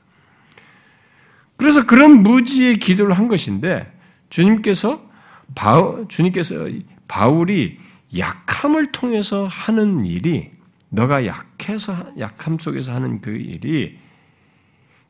그래서 1.58 1.86
그런 1.86 2.24
무지의 2.24 2.78
기도를 2.78 3.18
한 3.18 3.28
것인데 3.28 3.92
주님께서 4.30 5.08
바, 5.54 6.06
주님께서 6.08 6.68
바울이 7.08 7.78
약함을 8.18 8.92
통해서 8.92 9.46
하는 9.46 10.06
일이 10.06 10.52
너가 10.90 11.26
약해서 11.26 12.12
약함 12.18 12.58
속에서 12.58 12.94
하는 12.94 13.22
그 13.22 13.32
일이 13.32 14.00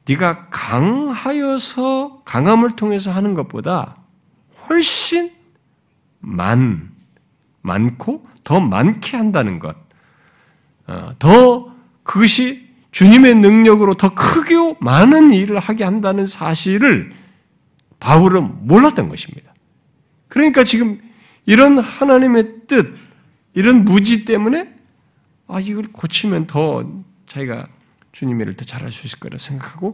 네가 0.08 0.48
강하여서 0.50 2.24
강함을 2.26 2.76
통해서 2.76 3.12
하는 3.12 3.34
것보다 3.34 3.98
훨씬 4.68 5.32
많 6.20 6.92
많고 7.62 8.28
더 8.44 8.60
많게 8.60 9.18
한다는 9.18 9.60
것, 9.60 9.76
어, 10.88 11.14
더 11.20 11.74
그것이 12.04 12.68
주님의 12.92 13.36
능력으로 13.36 13.94
더 13.94 14.14
크게 14.16 14.56
많은 14.80 15.32
일을 15.32 15.60
하게 15.60 15.84
한다는 15.84 16.26
사실을 16.26 17.14
바울은 18.00 18.66
몰랐던 18.68 19.10
것입니다. 19.10 19.54
그러니까 20.28 20.64
지금 20.64 21.00
이런 21.46 21.78
하나님의 21.78 22.68
뜻, 22.68 22.96
이런 23.54 23.86
무지 23.86 24.26
때문에 24.26 24.74
아, 25.50 25.60
이걸 25.60 25.88
고치면 25.91 26.47
더 26.47 26.88
자기가 27.26 27.68
주님의 28.12 28.43
일을 28.43 28.54
더 28.56 28.66
잘할 28.66 28.91
수 28.91 29.08
있을 29.08 29.20
거라 29.20 29.38
생각하고 29.38 29.93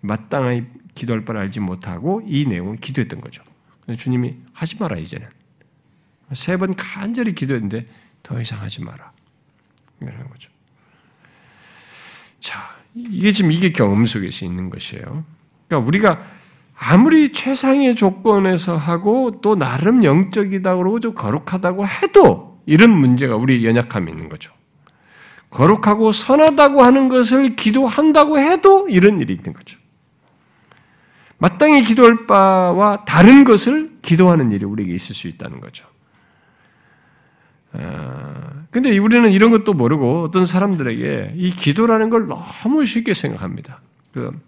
마땅히 0.00 0.64
기도할 0.94 1.24
바를 1.24 1.40
알지 1.42 1.60
못하고 1.60 2.22
이 2.26 2.46
내용을 2.46 2.76
기도했던 2.76 3.20
거죠. 3.20 3.42
주님이 3.96 4.36
하지 4.52 4.76
마라, 4.78 4.96
이제는. 4.98 5.26
세 6.32 6.56
번 6.56 6.76
간절히 6.76 7.34
기도했는데 7.34 7.86
더 8.22 8.40
이상 8.40 8.60
하지 8.60 8.82
마라. 8.84 9.10
이런 10.00 10.28
거죠. 10.30 10.50
자, 12.38 12.58
이게 12.94 13.32
지금 13.32 13.52
이게 13.52 13.72
경험 13.72 14.04
속에서 14.04 14.46
있는 14.46 14.70
것이에요. 14.70 15.24
그러니까 15.68 15.86
우리가 15.86 16.24
아무리 16.76 17.32
최상의 17.32 17.94
조건에서 17.94 18.76
하고 18.76 19.40
또 19.42 19.56
나름 19.56 20.02
영적이다 20.04 20.76
그러고 20.76 21.00
좀 21.00 21.14
거룩하다고 21.14 21.86
해도 21.86 22.62
이런 22.64 22.90
문제가 22.90 23.36
우리 23.36 23.66
연약함이 23.66 24.10
있는 24.10 24.28
거죠. 24.28 24.52
거룩하고 25.50 26.12
선하다고 26.12 26.82
하는 26.82 27.08
것을 27.08 27.56
기도한다고 27.56 28.38
해도 28.38 28.88
이런 28.88 29.20
일이 29.20 29.34
있는 29.34 29.52
거죠. 29.52 29.78
마땅히 31.38 31.82
기도할 31.82 32.26
바와 32.26 33.04
다른 33.04 33.44
것을 33.44 33.88
기도하는 34.02 34.52
일이 34.52 34.64
우리에게 34.64 34.92
있을 34.92 35.14
수 35.14 35.26
있다는 35.26 35.60
거죠. 35.60 35.86
아, 37.72 38.64
근데 38.70 38.96
우리는 38.98 39.30
이런 39.32 39.50
것도 39.50 39.74
모르고 39.74 40.22
어떤 40.22 40.44
사람들에게 40.44 41.34
이 41.36 41.50
기도라는 41.50 42.10
걸 42.10 42.26
너무 42.26 42.84
쉽게 42.84 43.14
생각합니다. 43.14 43.80
그 44.12 44.38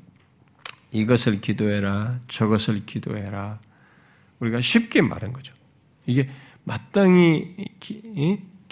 이것을 0.90 1.40
기도해라, 1.40 2.20
저것을 2.28 2.84
기도해라. 2.84 3.58
우리가 4.40 4.60
쉽게 4.60 5.02
말한 5.02 5.32
거죠. 5.32 5.54
이게 6.06 6.28
마땅히 6.64 7.54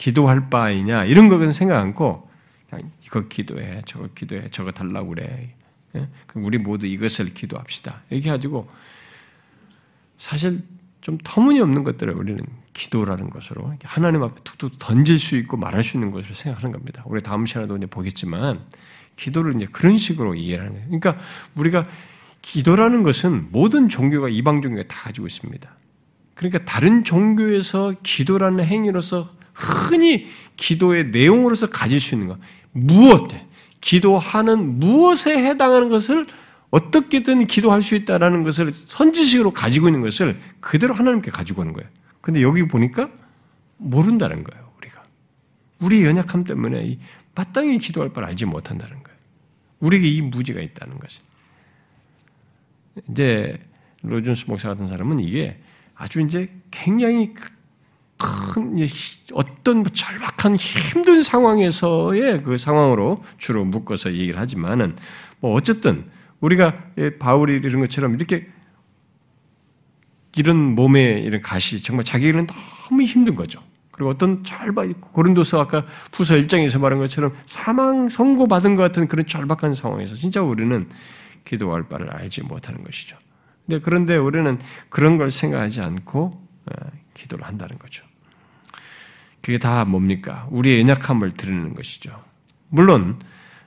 기도할 0.00 0.48
바이냐 0.48 1.04
이런 1.04 1.28
것은 1.28 1.52
생각 1.52 1.78
않고 1.78 2.26
그냥 2.70 2.90
이거 3.04 3.28
기도해 3.28 3.82
저거 3.84 4.08
기도해 4.14 4.48
저거 4.50 4.72
달라고 4.72 5.10
그래 5.10 5.54
예? 5.94 6.08
우리 6.34 6.56
모두 6.56 6.86
이것을 6.86 7.34
기도합시다 7.34 8.00
이렇게 8.08 8.30
가지고 8.30 8.66
사실 10.16 10.62
좀 11.02 11.18
터무니없는 11.22 11.84
것들을 11.84 12.14
우리는 12.14 12.42
기도라는 12.72 13.28
것으로 13.28 13.74
하나님 13.82 14.22
앞에 14.22 14.40
툭툭 14.42 14.78
던질 14.78 15.18
수 15.18 15.36
있고 15.36 15.58
말할 15.58 15.82
수 15.82 15.98
있는 15.98 16.10
것으로 16.10 16.34
생각하는 16.34 16.72
겁니다. 16.72 17.02
우리 17.04 17.20
다음 17.20 17.44
시간에도 17.44 17.76
이제 17.76 17.84
보겠지만 17.84 18.64
기도를 19.16 19.54
이제 19.56 19.66
그런 19.66 19.98
식으로 19.98 20.34
이해하는 20.34 20.72
거예요. 20.72 20.86
그러니까 20.86 21.22
우리가 21.56 21.84
기도라는 22.40 23.02
것은 23.02 23.48
모든 23.50 23.90
종교가 23.90 24.30
이방 24.30 24.62
종교가 24.62 24.88
다 24.88 25.02
가지고 25.02 25.26
있습니다. 25.26 25.76
그러니까 26.34 26.64
다른 26.64 27.04
종교에서 27.04 27.92
기도라는 28.02 28.64
행위로서 28.64 29.39
흔히 29.52 30.26
기도의 30.56 31.06
내용으로서 31.10 31.68
가질 31.68 32.00
수 32.00 32.14
있는 32.14 32.28
것, 32.28 32.38
무엇, 32.72 33.30
기도하는 33.80 34.78
무엇에 34.78 35.36
해당하는 35.36 35.88
것을 35.88 36.26
어떻게든 36.70 37.46
기도할 37.46 37.82
수 37.82 37.94
있다라는 37.94 38.42
것을 38.42 38.72
선지식으로 38.72 39.52
가지고 39.52 39.88
있는 39.88 40.02
것을 40.02 40.38
그대로 40.60 40.94
하나님께 40.94 41.30
가지고 41.30 41.62
오는 41.62 41.72
거예요. 41.72 41.88
근데 42.20 42.42
여기 42.42 42.66
보니까 42.68 43.10
모른다는 43.78 44.44
거예요, 44.44 44.70
우리가. 44.78 45.02
우리 45.80 46.04
연약함 46.04 46.44
때문에 46.44 46.98
마땅히 47.34 47.78
기도할 47.78 48.12
바를 48.12 48.28
알지 48.28 48.44
못한다는 48.44 49.02
거예요. 49.02 49.18
우리에게 49.80 50.08
이 50.08 50.20
무지가 50.22 50.60
있다는 50.60 50.98
것이. 50.98 51.20
이제 53.10 53.58
로준스 54.02 54.46
목사 54.48 54.68
같은 54.68 54.86
사람은 54.86 55.20
이게 55.20 55.58
아주 55.94 56.20
이제 56.20 56.50
굉장히 56.70 57.34
큰 58.20 58.76
어떤 59.32 59.84
절박한 59.84 60.56
힘든 60.56 61.22
상황에서의 61.22 62.42
그 62.42 62.58
상황으로 62.58 63.24
주로 63.38 63.64
묶어서 63.64 64.12
얘기를 64.12 64.38
하지만은 64.38 64.94
뭐 65.40 65.54
어쨌든 65.54 66.04
우리가 66.40 66.74
바울이 67.18 67.54
이런 67.54 67.80
것처럼 67.80 68.14
이렇게 68.14 68.46
이런 70.36 70.56
몸에 70.56 71.20
이런 71.20 71.40
가시 71.40 71.82
정말 71.82 72.04
자기는 72.04 72.46
너무 72.46 73.02
힘든 73.02 73.34
거죠. 73.34 73.62
그리고 73.90 74.10
어떤 74.10 74.44
절박 74.44 75.12
고린도서 75.12 75.60
아까 75.60 75.84
부서 76.12 76.34
1장에서 76.34 76.80
말한 76.80 76.98
것처럼 76.98 77.34
사망 77.46 78.08
선고 78.08 78.46
받은 78.46 78.76
것 78.76 78.82
같은 78.82 79.08
그런 79.08 79.26
절박한 79.26 79.74
상황에서 79.74 80.14
진짜 80.14 80.42
우리는 80.42 80.88
기도할 81.44 81.88
바를 81.88 82.10
알지 82.10 82.42
못하는 82.44 82.84
것이죠. 82.84 83.16
그런데 83.82 84.16
우리는 84.16 84.58
그런 84.88 85.16
걸 85.16 85.30
생각하지 85.30 85.80
않고 85.80 86.32
어, 86.66 86.86
기도를 87.14 87.46
한다는 87.46 87.78
거죠. 87.78 88.04
그게 89.42 89.58
다 89.58 89.84
뭡니까? 89.84 90.46
우리의 90.50 90.80
연약함을 90.80 91.32
드리는 91.32 91.74
것이죠. 91.74 92.16
물론 92.68 93.18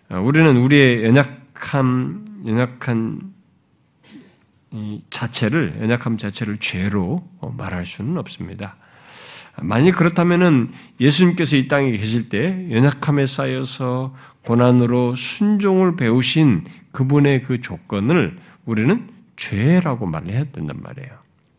어, 0.10 0.20
우리는 0.20 0.56
우리의 0.58 1.04
연약함, 1.06 2.44
연약한 2.46 3.34
자체를 5.10 5.78
연약함 5.82 6.18
자체를 6.18 6.58
죄로 6.60 7.18
어, 7.40 7.54
말할 7.56 7.86
수는 7.86 8.18
없습니다. 8.18 8.76
만약 9.62 9.98
그렇다면은 9.98 10.72
예수님께서 11.00 11.56
이 11.58 11.68
땅에 11.68 11.92
계실 11.92 12.30
때 12.30 12.68
연약함에 12.72 13.26
쌓여서 13.28 14.16
고난으로 14.46 15.16
순종을 15.16 15.96
배우신 15.96 16.66
그분의 16.92 17.44
그 17.44 17.62
조건을 17.62 18.38
우리는 18.66 19.10
죄라고 19.36 20.08
말해야 20.08 20.46
된단 20.46 20.82
말이에요. 20.82 21.12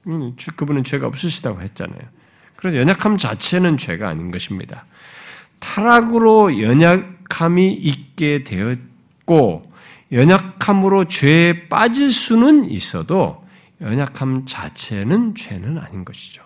음, 0.08 0.36
그분은 0.56 0.84
죄가 0.84 1.06
없으시다고 1.06 1.60
했잖아요. 1.62 2.02
그래서 2.64 2.78
연약함 2.78 3.18
자체는 3.18 3.76
죄가 3.76 4.08
아닌 4.08 4.30
것입니다. 4.30 4.86
타락으로 5.58 6.62
연약함이 6.62 7.74
있게 7.74 8.42
되었고 8.42 9.62
연약함으로 10.10 11.04
죄에 11.04 11.68
빠질 11.68 12.10
수는 12.10 12.70
있어도 12.70 13.44
연약함 13.82 14.46
자체는 14.46 15.34
죄는 15.34 15.76
아닌 15.76 16.06
것이죠. 16.06 16.42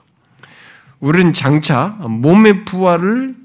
우리는 0.99 1.33
장차 1.33 1.87
몸의 2.01 2.65
부활을 2.65 3.37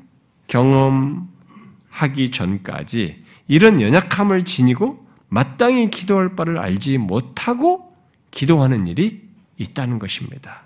경험하기 0.47 2.32
전까지 2.32 3.24
이런 3.47 3.82
연약함을 3.82 4.45
지니고 4.45 5.05
마땅히 5.30 5.91
기도할 5.91 6.36
바를 6.36 6.57
알지 6.57 6.97
못하고 6.97 7.93
기도하는 8.32 8.88
일이 8.88 9.21
있다는 9.59 9.99
것입니다. 9.99 10.63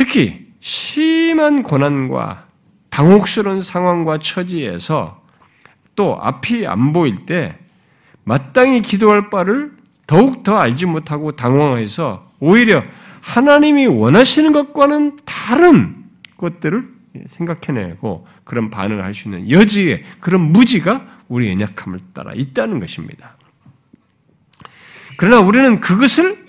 특히 0.00 0.46
심한 0.60 1.62
고난과 1.62 2.46
당혹스러운 2.88 3.60
상황과 3.60 4.16
처지에서 4.16 5.22
또 5.94 6.16
앞이 6.18 6.66
안 6.66 6.94
보일 6.94 7.26
때 7.26 7.58
마땅히 8.24 8.80
기도할 8.80 9.28
바를 9.28 9.72
더욱 10.06 10.42
더 10.42 10.56
알지 10.56 10.86
못하고 10.86 11.32
당황해서 11.32 12.32
오히려 12.40 12.82
하나님이 13.20 13.88
원하시는 13.88 14.52
것과는 14.52 15.18
다른 15.26 16.06
것들을 16.38 16.86
생각해내고 17.26 18.26
그런 18.44 18.70
반응을 18.70 19.04
할 19.04 19.12
수 19.12 19.28
있는 19.28 19.50
여지에 19.50 20.02
그런 20.18 20.50
무지가 20.50 21.04
우리 21.28 21.50
연약함을 21.50 22.00
따라 22.14 22.32
있다는 22.34 22.80
것입니다. 22.80 23.36
그러나 25.18 25.40
우리는 25.40 25.78
그것을 25.78 26.46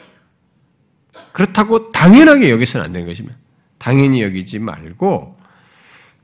그렇다고 1.31 1.91
당연하게 1.91 2.49
여기서는 2.49 2.85
안 2.85 2.93
되는 2.93 3.07
것입니다. 3.07 3.37
당연히 3.77 4.21
여기지 4.21 4.59
말고 4.59 5.35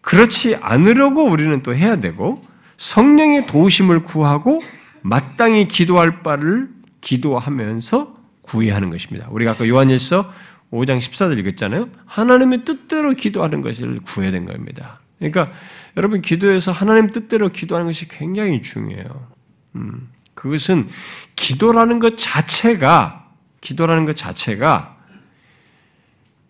그렇지 0.01 0.55
않으려고 0.61 1.25
우리는 1.25 1.63
또 1.63 1.75
해야 1.75 1.97
되고 1.97 2.41
성령의 2.77 3.47
도우심을 3.47 4.03
구하고 4.03 4.61
마땅히 5.01 5.67
기도할 5.67 6.21
바를 6.21 6.69
기도하면서 7.01 8.15
구해야 8.41 8.75
하는 8.75 8.89
것입니다. 8.89 9.27
우리가 9.29 9.51
아까 9.51 9.67
요한일서 9.67 10.31
5장 10.71 10.97
14절 10.97 11.39
읽었잖아요. 11.39 11.89
하나님의 12.05 12.65
뜻대로 12.65 13.13
기도하는 13.13 13.61
것을 13.61 13.99
구해야 14.01 14.31
된 14.31 14.45
겁니다. 14.45 14.99
그러니까 15.17 15.49
여러분 15.95 16.21
기도에서 16.21 16.71
하나님 16.71 17.09
뜻대로 17.09 17.49
기도하는 17.49 17.87
것이 17.87 18.07
굉장히 18.07 18.61
중요해요. 18.61 19.27
음, 19.75 20.09
그것은 20.33 20.87
기도라는 21.35 21.99
것 21.99 22.17
자체가 22.17 23.29
기도라는 23.61 24.05
것 24.05 24.15
자체가 24.15 24.96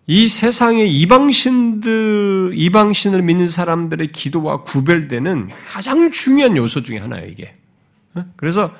이 0.10 0.28
세상의 0.30 0.90
이방신들, 1.00 2.52
이방신을 2.56 3.22
믿는 3.24 3.48
사람들의 3.48 4.08
기도와 4.14 4.62
구별되는 4.62 5.50
가장 5.68 6.12
중요한 6.12 6.56
요소 6.56 6.84
중에 6.84 6.98
하나예요, 6.98 7.28
이게. 7.28 7.54
어? 8.16 8.26
그래서 8.38 8.74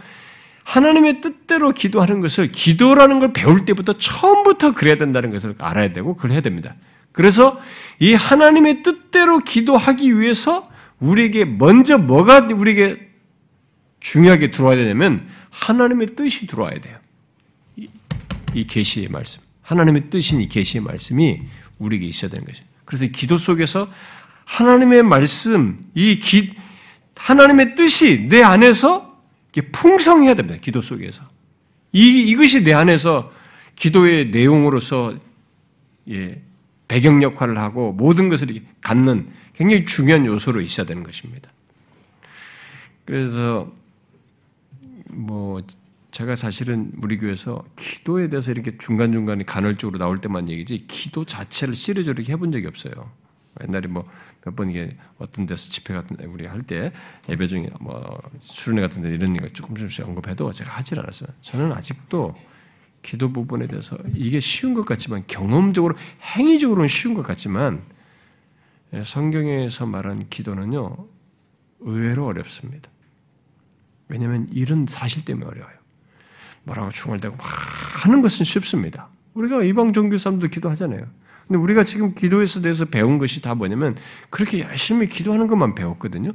하나님의 0.64 1.20
뜻대로 1.20 1.74
기도하는 1.74 2.22
것을 2.22 2.52
기도라는 2.52 3.20
걸 3.20 3.34
배울 3.34 3.66
때부터 3.66 3.94
처음부터 3.94 4.74
그래야 4.74 4.96
된다는 4.98 5.32
것을 5.32 5.56
알아야 5.58 5.92
되고 5.92 6.16
그걸 6.16 6.32
해야 6.32 6.42
됩니다. 6.42 6.76
그래서 7.12 7.60
이 8.00 8.14
하나님의 8.14 8.84
뜻대로 8.84 9.40
기도하기 9.40 10.20
위해서 10.20 10.70
우리에게 11.00 11.46
먼저 11.46 11.98
뭐가 11.98 12.48
우리에게 12.54 13.10
중요하게 14.00 14.52
들어와야 14.52 14.78
되냐면 14.78 15.28
하나님의 15.50 16.08
뜻이 16.16 16.48
들어와야 16.48 16.80
돼요. 16.80 16.98
이 18.54 18.66
계시의 18.66 19.10
말씀. 19.10 19.47
하나님의 19.68 20.10
뜻인 20.10 20.40
이 20.40 20.48
계시의 20.48 20.82
말씀이 20.82 21.42
우리에게 21.78 22.06
있어야 22.06 22.32
되는 22.32 22.46
거죠. 22.46 22.64
그래서 22.86 23.06
기도 23.08 23.38
속에서 23.38 23.90
하나님의 24.46 25.04
말씀, 25.04 25.78
이 25.94 26.20
기, 26.20 26.54
하나님의 27.18 27.76
뜻이 27.76 28.28
내 28.30 28.42
안에서 28.44 29.22
풍성해야 29.74 30.36
됩니다. 30.36 30.58
기도 30.62 30.82
속에서. 30.82 31.22
이, 31.92 32.30
이것이 32.30 32.64
내 32.64 32.74
안에서 32.74 33.34
기도의 33.76 34.30
내용으로서 34.30 35.18
예, 36.10 36.42
배경 36.88 37.22
역할을 37.22 37.58
하고 37.58 37.92
모든 37.92 38.30
것을 38.30 38.48
갖는 38.82 39.28
굉장히 39.54 39.84
중요한 39.84 40.26
요소로 40.26 40.62
있어야 40.62 40.86
되는 40.86 41.04
것입니다. 41.04 41.52
그래서 43.04 43.70
뭐 45.10 45.62
제가 46.12 46.36
사실은 46.36 46.92
우리 47.02 47.18
교회에서 47.18 47.64
기도에 47.76 48.30
대해서 48.30 48.52
이렇게 48.52 48.78
중간중간에 48.78 49.44
간헐적으로 49.44 50.00
나올 50.00 50.18
때만 50.20 50.50
얘기지 50.50 50.88
기도 50.88 51.26
자체를 51.26 51.76
시리즈로 51.76 52.24
해본 52.24 52.52
적이 52.52 52.68
없어요. 52.68 53.12
옛날에 53.64 53.88
뭐 53.88 54.06
몇 54.46 54.56
번 54.56 54.70
이게 54.70 54.96
어떤 55.18 55.46
데서 55.46 55.70
집회 55.70 55.94
같은 55.94 56.16
데 56.16 56.26
우리 56.26 56.46
할 56.46 56.62
때 56.62 56.92
예배 57.28 57.48
중에 57.48 57.70
뭐 57.82 58.18
수련회 58.40 58.82
같은 58.88 59.02
데 59.04 59.10
이런 59.10 59.36
거 59.36 59.48
조금 59.50 59.76
조금씩 59.76 60.08
언급해도 60.08 60.52
제가 60.54 60.72
하질 60.72 61.00
않았어요. 61.00 61.30
저는 61.42 61.72
아직도 61.74 62.36
기도 63.02 63.32
부분에 63.32 63.66
대해서 63.68 63.98
이게 64.16 64.40
쉬운 64.40 64.74
것 64.74 64.86
같지만 64.86 65.24
경험적으로 65.28 65.96
행위적으로는 66.38 66.88
쉬운 66.88 67.14
것 67.14 67.24
같지만 67.24 67.84
예, 68.94 69.04
성경에서 69.04 69.86
말한 69.86 70.30
기도는요 70.30 70.96
의외로 71.82 72.26
어렵습니다. 72.26 72.90
왜냐하면 74.08 74.48
이런 74.52 74.86
사실 74.88 75.26
때문에 75.26 75.46
어려워요. 75.48 75.77
뭐라고 76.68 76.92
중얼대고 76.92 77.36
막 77.36 77.46
하는 78.04 78.22
것은 78.22 78.46
쉽습니다. 78.46 79.10
우리가 79.34 79.64
이방 79.64 79.94
종교 79.94 80.18
사람도 80.18 80.48
기도하잖아요. 80.48 81.06
근데 81.48 81.60
우리가 81.60 81.84
지금 81.84 82.14
기도에서 82.14 82.62
대해서 82.62 82.86
배운 82.86 83.18
것이 83.18 83.42
다 83.42 83.56
뭐냐면 83.56 83.96
그렇게 84.30 84.60
열심히 84.60 85.08
기도하는 85.08 85.48
것만 85.48 85.76
배웠거든요. 85.76 86.34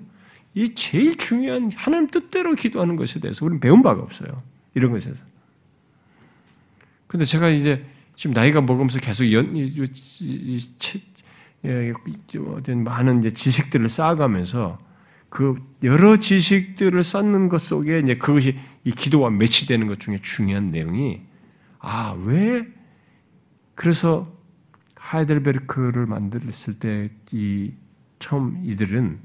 이 0.55 0.75
제일 0.75 1.17
중요한 1.17 1.71
하나님 1.75 2.09
뜻대로 2.09 2.55
기도하는 2.55 2.97
것에 2.97 3.21
대해서 3.21 3.45
우리는 3.45 3.61
배운 3.61 3.83
바가 3.83 4.03
없어요. 4.03 4.31
이런 4.75 4.91
것에서. 4.93 5.25
근데 7.07 7.25
제가 7.25 7.49
이제 7.51 7.85
지금 8.17 8.33
나이가 8.33 8.61
먹으면서 8.61 9.01
계속 9.01 9.31
연, 9.33 9.55
이, 9.55 9.65
이, 9.65 9.87
이, 10.21 10.61
많은 12.75 13.19
이제 13.19 13.31
지식들을 13.31 13.89
쌓아가면서 13.89 14.79
그 15.33 15.57
여러 15.83 16.19
지식들을 16.19 17.03
쌓는 17.03 17.49
것 17.49 17.59
속에 17.63 18.01
이제 18.01 18.19
그것이 18.19 18.59
이 18.85 18.91
기도와 18.91 19.31
매치되는 19.31 19.87
것 19.87 19.99
중에 19.99 20.19
중요한 20.23 20.71
내용이 20.71 21.23
아, 21.79 22.13
왜 22.25 22.69
그래서 23.75 24.31
하이델베르크를 24.97 26.07
만들었을 26.07 26.79
때 26.79 27.11
이 27.33 27.73
처음 28.19 28.63
이들은 28.63 29.21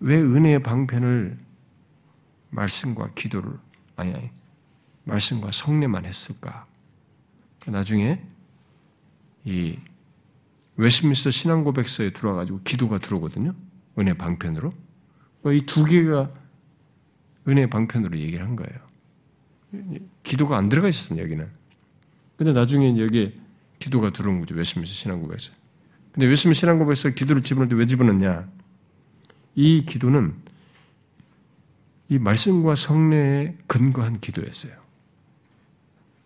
왜 0.00 0.20
은혜의 0.20 0.62
방편을 0.62 1.36
말씀과 2.50 3.10
기도를 3.14 3.52
아니 3.96 4.14
아니 4.14 4.30
말씀과 5.04 5.50
성례만 5.50 6.04
했을까? 6.04 6.64
나중에 7.66 8.22
이 9.44 9.78
웨스민스터 10.76 11.32
신앙 11.32 11.64
고백서에 11.64 12.10
들어와가지고 12.12 12.60
기도가 12.62 12.98
들어오거든요. 12.98 13.52
은혜 13.98 14.14
방편으로. 14.14 14.70
이 15.46 15.64
두 15.66 15.84
개가 15.84 16.30
은혜 17.48 17.66
방편으로 17.66 18.18
얘기를 18.18 18.44
한 18.44 18.56
거예요. 18.56 18.78
기도가 20.22 20.56
안 20.58 20.68
들어가 20.68 20.88
있었습니다, 20.88 21.24
여기는. 21.24 21.48
근데 22.36 22.52
나중에 22.52 22.98
여기에 22.98 23.34
기도가 23.78 24.10
들어온 24.10 24.40
거죠, 24.40 24.54
웨스민스터 24.54 24.94
신앙 24.94 25.20
고백서. 25.22 25.52
근데 26.12 26.26
웨스민스터 26.26 26.66
신앙 26.66 26.78
고백서 26.78 27.10
기도를 27.10 27.42
집어넣을 27.42 27.68
때 27.68 27.74
왜 27.76 27.86
집어넣냐? 27.86 28.48
이 29.54 29.84
기도는 29.84 30.34
이 32.10 32.18
말씀과 32.18 32.74
성례에 32.74 33.56
근거한 33.66 34.20
기도였어요. 34.20 34.72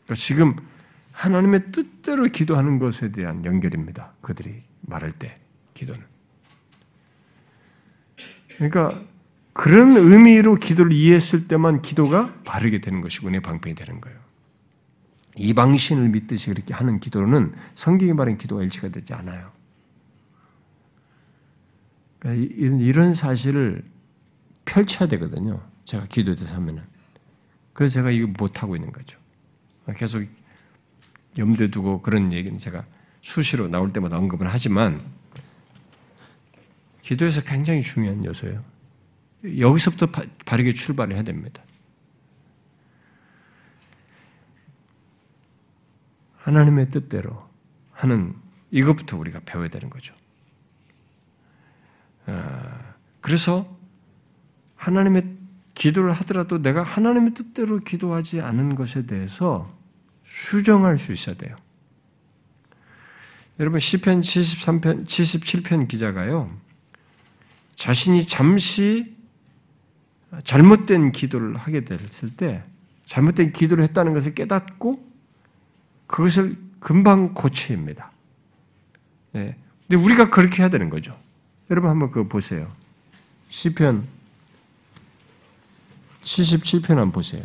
그러니까 0.05 0.15
지금 0.15 0.57
하나님의 1.13 1.73
뜻대로 1.73 2.25
기도하는 2.25 2.79
것에 2.79 3.13
대한 3.13 3.45
연결입니다. 3.45 4.15
그들이 4.21 4.61
말할 4.83 5.13
때 5.13 5.35
기도는. 5.75 6.12
그러니까 8.57 9.03
그런 9.53 9.97
의미로 9.97 10.55
기도를 10.57 10.93
이해했을 10.93 11.49
때만 11.49 11.83
기도가 11.83 12.35
바르게 12.45 12.81
되는 12.81 13.01
것이고 13.01 13.31
내 13.31 13.41
방편이 13.41 13.75
되는 13.75 14.01
거예요. 14.01 14.19
이 15.37 15.53
방신을 15.55 16.09
믿듯이 16.11 16.51
그렇게 16.51 16.75
하는 16.75 17.01
기도는 17.01 17.53
성경이 17.75 18.13
말한 18.13 18.39
기도가 18.39 18.63
일치가 18.63 18.89
되지 18.89 19.15
않아요. 19.15 19.51
그러니까 22.19 22.57
이런 22.57 23.15
사실을 23.15 23.83
펼쳐야 24.65 25.09
되거든요. 25.09 25.61
제가 25.85 26.07
기도에 26.07 26.35
대해서 26.35 26.55
하면은. 26.57 26.83
그래서 27.73 27.95
제가 27.95 28.11
이거 28.11 28.29
못하고 28.39 28.77
있는 28.77 28.93
거죠. 28.93 29.19
계속 29.97 30.25
염두에 31.37 31.69
두고 31.69 32.03
그런 32.03 32.33
얘기는 32.33 32.57
제가 32.59 32.85
수시로 33.23 33.69
나올 33.69 33.93
때마다 33.93 34.19
언급을 34.19 34.47
하지만 34.49 35.01
기도에서 37.03 37.43
굉장히 37.43 37.83
중요한 37.83 38.25
요소예요. 38.25 38.63
여기서부터 39.59 40.07
바르게 40.47 40.73
출발을 40.73 41.15
해야 41.15 41.25
됩니다. 41.25 41.63
하나님의 46.39 46.89
뜻대로 46.89 47.49
하는 47.93 48.35
이것부터 48.71 49.17
우리가 49.19 49.41
배워야 49.45 49.69
되는 49.69 49.91
거죠. 49.91 50.15
아, 52.27 52.95
그래서 53.21 53.79
하나님의 54.77 55.37
기도를 55.75 56.13
하더라도 56.13 56.61
내가 56.63 56.83
하나님의 56.83 57.35
뜻대로 57.35 57.79
기도하지 57.79 58.41
않은 58.41 58.75
것에 58.75 59.07
대해서 59.07 59.75
수정할 60.25 60.99
수 60.99 61.13
있어야 61.13 61.37
돼요. 61.37 61.57
여러분 63.61 63.81
시편 63.81 64.21
73편 64.21 65.05
77편 65.05 65.89
기자가요. 65.89 66.51
자신이 67.77 68.27
잠시 68.27 69.17
잘못된 70.45 71.13
기도를 71.13 71.57
하게 71.57 71.85
됐을 71.85 72.31
때 72.37 72.63
잘못된 73.05 73.53
기도를 73.53 73.85
했다는 73.85 74.15
것을 74.15 74.35
깨닫고 74.35 75.05
그것을 76.07 76.57
금방 76.81 77.35
고칩니다. 77.35 78.11
네. 79.33 79.57
근데 79.87 80.03
우리가 80.03 80.31
그렇게 80.31 80.63
해야 80.63 80.71
되는 80.71 80.91
거죠. 80.91 81.19
여러분 81.71 81.91
한번 81.91 82.11
그거 82.11 82.29
보세요. 82.29 82.71
시편 83.49 84.07
77편 86.23 86.89
한번 86.89 87.13
보세요. 87.13 87.45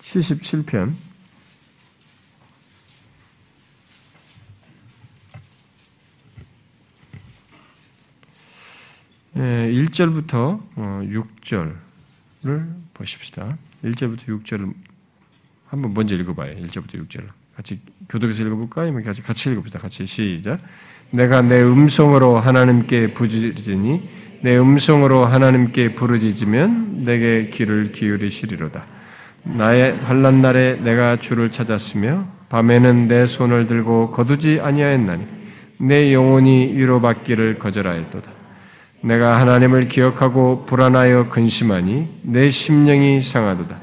77편 0.00 0.94
1절부터 9.36 10.60
6절을 10.76 11.74
어, 12.46 12.82
보십시다. 12.94 13.56
1절부터 13.84 14.26
6절을 14.26 14.72
한번 15.66 15.94
먼저 15.94 16.14
읽어봐요. 16.16 16.54
1절부터 16.56 17.06
6절. 17.06 17.28
같이 17.56 17.80
교독에서 18.08 18.44
읽어볼까? 18.44 18.82
아니면 18.82 19.02
같이 19.04 19.22
같이 19.22 19.50
읽어봅시다. 19.50 19.78
같이 19.78 20.06
시작. 20.06 20.60
내가 21.10 21.42
내 21.42 21.62
음성으로 21.62 22.38
하나님께 22.38 23.14
부르짖으니 23.14 24.08
내 24.42 24.58
음성으로 24.58 25.24
하나님께 25.24 25.94
부르짖으면 25.94 27.04
내게 27.04 27.48
귀를 27.48 27.92
기울이시리로다. 27.92 28.84
나의 29.44 29.96
환란 29.96 30.40
날에 30.40 30.76
내가 30.76 31.16
주를 31.16 31.50
찾았으며 31.50 32.26
밤에는 32.48 33.08
내 33.08 33.26
손을 33.26 33.66
들고 33.66 34.10
거두지 34.10 34.60
아니하였나니 34.60 35.24
내 35.78 36.12
영혼이 36.12 36.74
위로받기를 36.74 37.58
거절하였도다. 37.58 38.41
내가 39.04 39.40
하나님을 39.40 39.88
기억하고 39.88 40.64
불안하여 40.66 41.28
근심하니 41.28 42.20
내 42.22 42.48
심령이 42.48 43.20
상하도다. 43.20 43.76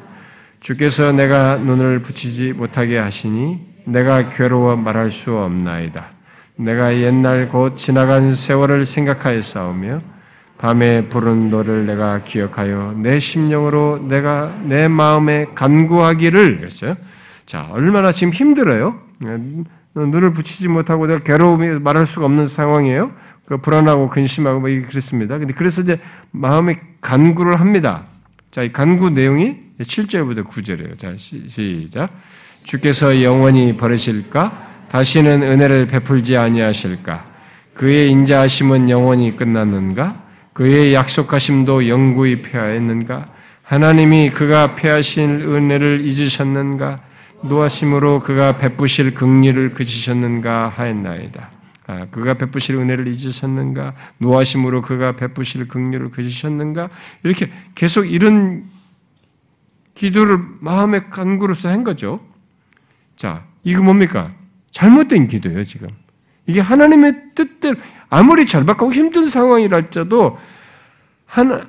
주께서 0.59 1.11
내가 1.11 1.57
눈을 1.57 1.99
붙이지 1.99 2.53
못하게 2.53 2.97
하시니 2.97 3.59
내가 3.85 4.29
괴로워 4.29 4.75
말할 4.75 5.09
수 5.09 5.37
없나이다. 5.37 6.05
내가 6.55 6.95
옛날 6.97 7.49
곧 7.49 7.75
지나간 7.75 8.33
세월을 8.33 8.85
생각하여 8.85 9.41
싸우며 9.41 9.99
밤에 10.57 11.07
부른 11.07 11.49
너를 11.49 11.85
내가 11.85 12.21
기억하여 12.23 12.93
내 12.97 13.17
심령으로 13.17 14.07
내가 14.09 14.53
내 14.63 14.89
마음에 14.89 15.45
간구하기를 15.55 16.57
그랬어요. 16.57 16.95
자, 17.45 17.69
얼마나 17.71 18.11
지금 18.11 18.33
힘들어요. 18.33 18.99
눈을 19.95 20.33
붙이지 20.33 20.67
못하고 20.67 21.07
내가 21.07 21.19
괴로움이 21.19 21.79
말할 21.79 22.05
수가 22.05 22.25
없는 22.25 22.45
상황이에요. 22.45 23.11
그 23.45 23.57
불안하고 23.57 24.07
근심하고 24.07 24.59
뭐 24.59 24.69
그렇습니다. 24.69 25.37
근데 25.37 25.53
그래서 25.53 25.81
이제 25.81 25.99
마음에 26.31 26.79
간구를 27.01 27.59
합니다. 27.59 28.05
자, 28.51 28.63
이 28.63 28.71
간구 28.71 29.11
내용이 29.11 29.55
7절부터 29.81 30.45
9절이에요. 30.45 30.97
자, 30.97 31.13
시작. 31.17 32.11
주께서 32.63 33.23
영원히 33.23 33.75
버리실까? 33.75 34.67
다시는 34.91 35.43
은혜를 35.43 35.87
베풀지 35.87 36.37
아니하실까? 36.37 37.25
그의 37.73 38.11
인자하심은 38.11 38.89
영원히 38.89 39.35
끝났는가? 39.35 40.23
그의 40.53 40.93
약속하심도 40.93 41.87
영구히 41.87 42.41
폐하였는가? 42.41 43.25
하나님이 43.63 44.29
그가 44.31 44.75
폐하신 44.75 45.41
은혜를 45.41 46.01
잊으셨는가? 46.03 46.99
노하심으로 47.43 48.19
그가 48.19 48.57
베푸실 48.57 49.13
긍휼을 49.13 49.71
그치셨는가 49.71 50.69
하였나이다. 50.69 51.51
아, 51.87 52.05
그가 52.11 52.35
베푸실 52.35 52.75
은혜를 52.75 53.07
잊으셨는가? 53.07 53.95
노하심으로 54.19 54.81
그가 54.81 55.15
베푸실 55.15 55.67
긍휼을 55.67 56.09
그치셨는가? 56.11 56.89
이렇게 57.23 57.49
계속 57.73 58.05
이런 58.05 58.65
기도를 59.95 60.39
마음의 60.59 61.09
간구로서 61.09 61.69
한 61.69 61.83
거죠. 61.83 62.19
자, 63.15 63.43
이거 63.63 63.81
뭡니까? 63.81 64.29
잘못된 64.71 65.27
기도예요, 65.27 65.65
지금. 65.65 65.89
이게 66.45 66.59
하나님의 66.59 67.13
뜻대로 67.35 67.75
아무리 68.09 68.45
절박하고 68.45 68.93
힘든 68.93 69.27
상황이랄지라도 69.27 70.37
하나 71.25 71.61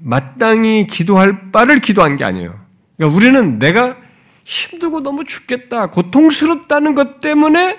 마땅히 0.00 0.86
기도할 0.86 1.50
바를 1.52 1.80
기도한 1.80 2.16
게 2.16 2.24
아니에요. 2.24 2.58
그러니까 2.96 3.16
우리는 3.16 3.58
내가 3.58 3.96
힘들고 4.44 5.02
너무 5.02 5.24
죽겠다, 5.24 5.88
고통스럽다는 5.90 6.94
것 6.94 7.20
때문에 7.20 7.78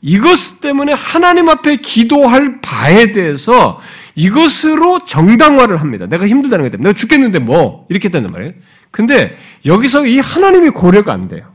이것 0.00 0.60
때문에 0.60 0.92
하나님 0.92 1.48
앞에 1.48 1.76
기도할 1.76 2.60
바에 2.60 3.12
대해서 3.12 3.80
이것으로 4.16 5.04
정당화를 5.06 5.76
합니다. 5.76 6.06
내가 6.06 6.26
힘들다는 6.26 6.64
것 6.64 6.72
때문에 6.72 6.88
내가 6.88 6.98
죽겠는데 6.98 7.38
뭐 7.38 7.86
이렇게 7.88 8.08
된단 8.08 8.32
말이에요. 8.32 8.52
근데 8.90 9.36
여기서 9.64 10.06
이 10.06 10.18
하나님이 10.18 10.70
고려가 10.70 11.12
안 11.12 11.28
돼요. 11.28 11.54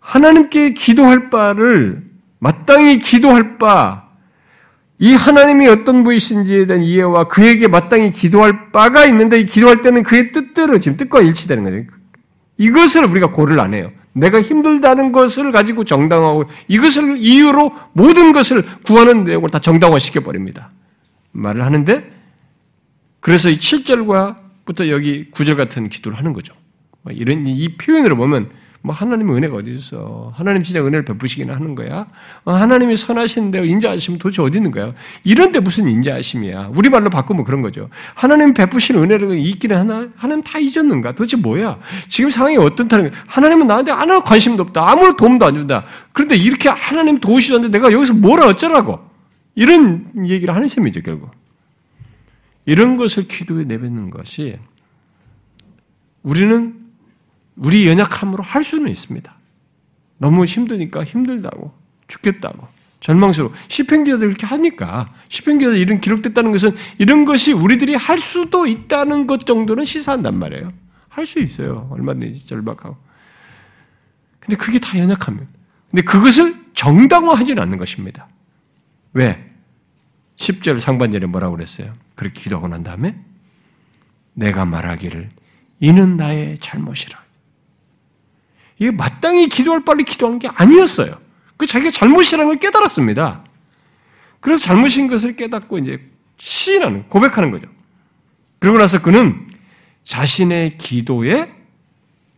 하나님께 0.00 0.72
기도할 0.74 1.30
바를 1.30 2.02
마땅히 2.38 2.98
기도할 2.98 3.56
바, 3.58 4.08
이 4.98 5.14
하나님이 5.14 5.68
어떤 5.68 6.02
분이신지에 6.04 6.66
대한 6.66 6.82
이해와 6.82 7.24
그에게 7.24 7.68
마땅히 7.68 8.10
기도할 8.10 8.72
바가 8.72 9.04
있는데 9.06 9.38
이 9.38 9.46
기도할 9.46 9.82
때는 9.82 10.02
그의 10.02 10.32
뜻대로 10.32 10.78
지금 10.78 10.96
뜻과 10.96 11.20
일치되는 11.20 11.62
거죠. 11.62 12.01
이것을 12.62 13.04
우리가 13.06 13.30
고를 13.30 13.58
안 13.58 13.74
해요. 13.74 13.90
내가 14.12 14.40
힘들다는 14.40 15.10
것을 15.10 15.50
가지고 15.50 15.84
정당화하고 15.84 16.44
이것을 16.68 17.16
이유로 17.16 17.72
모든 17.92 18.30
것을 18.30 18.64
구하는 18.84 19.24
내용을 19.24 19.50
다 19.50 19.58
정당화시켜 19.58 20.20
버립니다. 20.20 20.70
말을 21.32 21.64
하는데 21.64 22.00
그래서 23.18 23.50
이 23.50 23.56
7절과부터 23.56 24.90
여기 24.90 25.28
9절 25.32 25.56
같은 25.56 25.88
기도를 25.88 26.16
하는 26.16 26.32
거죠. 26.32 26.54
뭐 27.02 27.12
이런 27.12 27.48
이 27.48 27.76
표현으로 27.76 28.16
보면 28.16 28.50
뭐 28.84 28.92
하나님의 28.92 29.36
은혜가 29.36 29.56
어디 29.56 29.74
있어? 29.74 30.32
하나님 30.34 30.62
진짜 30.62 30.80
은혜를 30.80 31.04
베푸시긴 31.04 31.50
하는 31.50 31.76
거야? 31.76 32.06
어, 32.44 32.52
하나님이 32.52 32.96
선하신데 32.96 33.64
인자하시면 33.64 34.18
도대체 34.18 34.42
어디 34.42 34.58
있는 34.58 34.72
거야? 34.72 34.92
이런데 35.22 35.60
무슨 35.60 35.86
인자하심이야? 35.86 36.72
우리 36.74 36.88
말로 36.88 37.08
바꾸면 37.08 37.44
그런 37.44 37.62
거죠. 37.62 37.88
하나님 38.14 38.52
베푸신 38.52 38.96
은혜를 38.96 39.38
있기는 39.38 39.76
하나? 39.76 40.08
하나님 40.16 40.42
다 40.42 40.58
잊었는가? 40.58 41.12
도대체 41.12 41.36
뭐야? 41.36 41.78
지금 42.08 42.28
상황이 42.30 42.56
어떻다는 42.56 43.10
거야? 43.10 43.22
하나님은 43.28 43.68
나한테 43.68 43.92
아무 43.92 44.20
관심도 44.20 44.64
없다. 44.64 44.90
아무런 44.90 45.16
도움도 45.16 45.46
안 45.46 45.54
준다. 45.54 45.84
그런데 46.12 46.34
이렇게 46.34 46.68
하나님 46.68 47.18
도우시던데 47.18 47.68
내가 47.68 47.92
여기서 47.92 48.14
뭘 48.14 48.40
어쩌라고? 48.40 48.98
이런 49.54 50.10
얘기를 50.26 50.52
하는 50.54 50.66
셈이죠, 50.66 51.02
결국. 51.02 51.30
이런 52.66 52.96
것을 52.96 53.28
기도에 53.28 53.62
내뱉는 53.64 54.10
것이 54.10 54.58
우리는 56.24 56.81
우리 57.64 57.86
연약함으로 57.86 58.42
할 58.42 58.64
수는 58.64 58.90
있습니다. 58.90 59.32
너무 60.18 60.44
힘드니까 60.44 61.04
힘들다고 61.04 61.72
죽겠다고 62.08 62.68
절망스러워. 63.00 63.52
시편기자들 63.68 64.28
이렇게 64.28 64.46
하니까 64.46 65.12
시편기자들 65.28 65.76
이런 65.76 66.00
기록됐다는 66.00 66.52
것은 66.52 66.70
이런 66.98 67.24
것이 67.24 67.52
우리들이 67.52 67.94
할 67.94 68.18
수도 68.18 68.66
있다는 68.66 69.26
것 69.26 69.44
정도는 69.46 69.84
시사한단 69.84 70.38
말이에요. 70.38 70.72
할 71.08 71.26
수 71.26 71.40
있어요. 71.40 71.88
얼마든지 71.90 72.46
절박하고. 72.46 72.96
근데 74.40 74.56
그게 74.56 74.78
다 74.78 74.98
연약함이에요. 74.98 75.46
근데 75.90 76.02
그것을 76.02 76.54
정당화하지는 76.74 77.62
않는 77.62 77.76
것입니다. 77.78 78.28
왜? 79.12 79.50
10절 80.36 80.80
상반절에 80.80 81.26
뭐라고 81.26 81.54
그랬어요? 81.54 81.92
그렇게 82.14 82.40
기도하고 82.40 82.66
난 82.68 82.82
다음에 82.82 83.20
내가 84.32 84.64
말하기를 84.64 85.28
이는 85.80 86.16
나의 86.16 86.56
잘못이라. 86.58 87.21
이게 88.78 88.90
마땅히 88.90 89.48
기도할 89.48 89.84
빨리 89.84 90.04
기도한 90.04 90.38
게 90.38 90.48
아니었어요. 90.48 91.18
그 91.56 91.66
자기가 91.66 91.90
잘못이라는 91.90 92.46
걸 92.46 92.58
깨달았습니다. 92.58 93.44
그래서 94.40 94.64
잘못인 94.64 95.06
것을 95.06 95.36
깨닫고 95.36 95.78
이제 95.78 96.00
시인하는, 96.38 97.08
고백하는 97.08 97.50
거죠. 97.50 97.68
그러고 98.58 98.78
나서 98.78 99.00
그는 99.00 99.48
자신의 100.02 100.78
기도에 100.78 101.52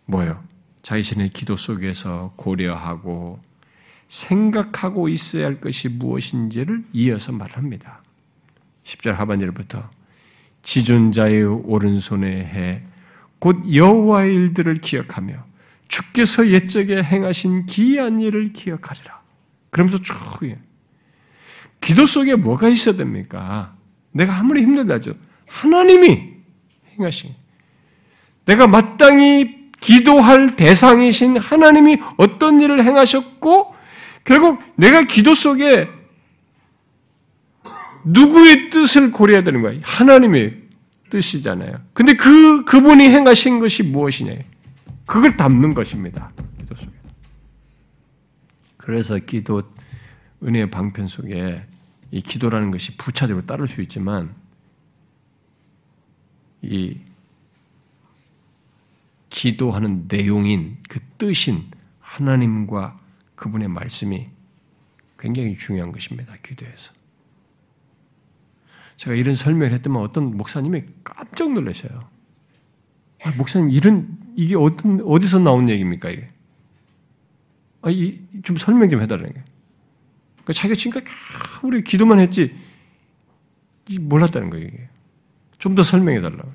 뭐예요? 0.06 0.42
자신의 0.82 1.30
기도 1.30 1.56
속에서 1.56 2.32
고려하고 2.36 3.40
생각하고 4.08 5.08
있어야 5.08 5.46
할 5.46 5.60
것이 5.60 5.88
무엇인지를 5.88 6.84
이어서 6.92 7.32
말합니다. 7.32 8.02
10절 8.84 9.12
하반절부터 9.12 9.88
지존자의 10.62 11.44
오른손에 11.44 12.26
해 12.26 12.94
곧 13.44 13.62
여호와의 13.74 14.34
일들을 14.34 14.76
기억하며 14.76 15.34
주께서 15.94 16.48
옛적에 16.48 17.04
행하신 17.04 17.66
기이한 17.66 18.18
일을 18.18 18.52
기억하리라. 18.52 19.22
그러면서 19.70 20.02
쭉 20.02 20.16
기도 21.80 22.04
속에 22.04 22.34
뭐가 22.34 22.68
있어야 22.68 22.96
됩니까? 22.96 23.74
내가 24.10 24.36
아무리 24.38 24.62
힘들다 24.62 25.00
죠. 25.00 25.14
하나님이 25.46 26.32
행하신 26.98 27.34
내가 28.44 28.66
마땅히 28.66 29.70
기도할 29.80 30.56
대상이신 30.56 31.36
하나님이 31.36 31.98
어떤 32.16 32.60
일을 32.60 32.84
행하셨고 32.84 33.74
결국 34.24 34.60
내가 34.74 35.02
기도 35.02 35.32
속에 35.32 35.88
누구의 38.04 38.70
뜻을 38.70 39.12
고려해야 39.12 39.42
되는 39.42 39.62
거야? 39.62 39.78
하나님의 39.82 40.62
뜻이잖아요. 41.10 41.76
근데 41.92 42.14
그, 42.14 42.64
그분이 42.64 43.04
행하신 43.04 43.60
것이 43.60 43.84
무엇이냐? 43.84 44.34
그걸 45.06 45.36
담는 45.36 45.74
것입니다. 45.74 46.32
기도 46.58 46.74
속에. 46.74 46.96
그래서 48.76 49.18
기도, 49.18 49.62
은혜의 50.42 50.70
방편 50.70 51.08
속에 51.08 51.66
이 52.10 52.20
기도라는 52.20 52.70
것이 52.70 52.96
부차적으로 52.96 53.46
따를 53.46 53.66
수 53.66 53.80
있지만, 53.82 54.34
이 56.62 56.98
기도하는 59.28 60.06
내용인 60.08 60.78
그 60.88 61.00
뜻인 61.18 61.70
하나님과 62.00 62.96
그분의 63.34 63.68
말씀이 63.68 64.28
굉장히 65.18 65.56
중요한 65.56 65.92
것입니다. 65.92 66.34
기도에서. 66.42 66.92
제가 68.96 69.16
이런 69.16 69.34
설명을 69.34 69.72
했더만 69.74 70.02
어떤 70.02 70.36
목사님이 70.36 70.84
깜짝 71.02 71.52
놀라셔요. 71.52 72.08
아, 73.24 73.30
목사님 73.36 73.70
이런 73.70 74.23
이게 74.36 74.56
어떤 74.56 75.00
어디서 75.00 75.38
나온 75.40 75.68
얘기입니까 75.68 76.10
이게? 76.10 76.28
아, 77.82 77.90
이, 77.90 78.20
좀 78.42 78.56
설명 78.56 78.88
좀 78.90 79.00
해달라는 79.02 79.32
게. 79.32 79.42
그러니까 80.34 80.52
자기가 80.52 80.74
지금까지 80.74 81.06
우리 81.64 81.82
기도만 81.84 82.18
했지 82.18 82.54
몰랐다는 84.00 84.50
거예요 84.50 84.66
이게. 84.66 84.88
좀 85.58 85.74
더 85.74 85.82
설명해 85.82 86.20
달라고. 86.20 86.52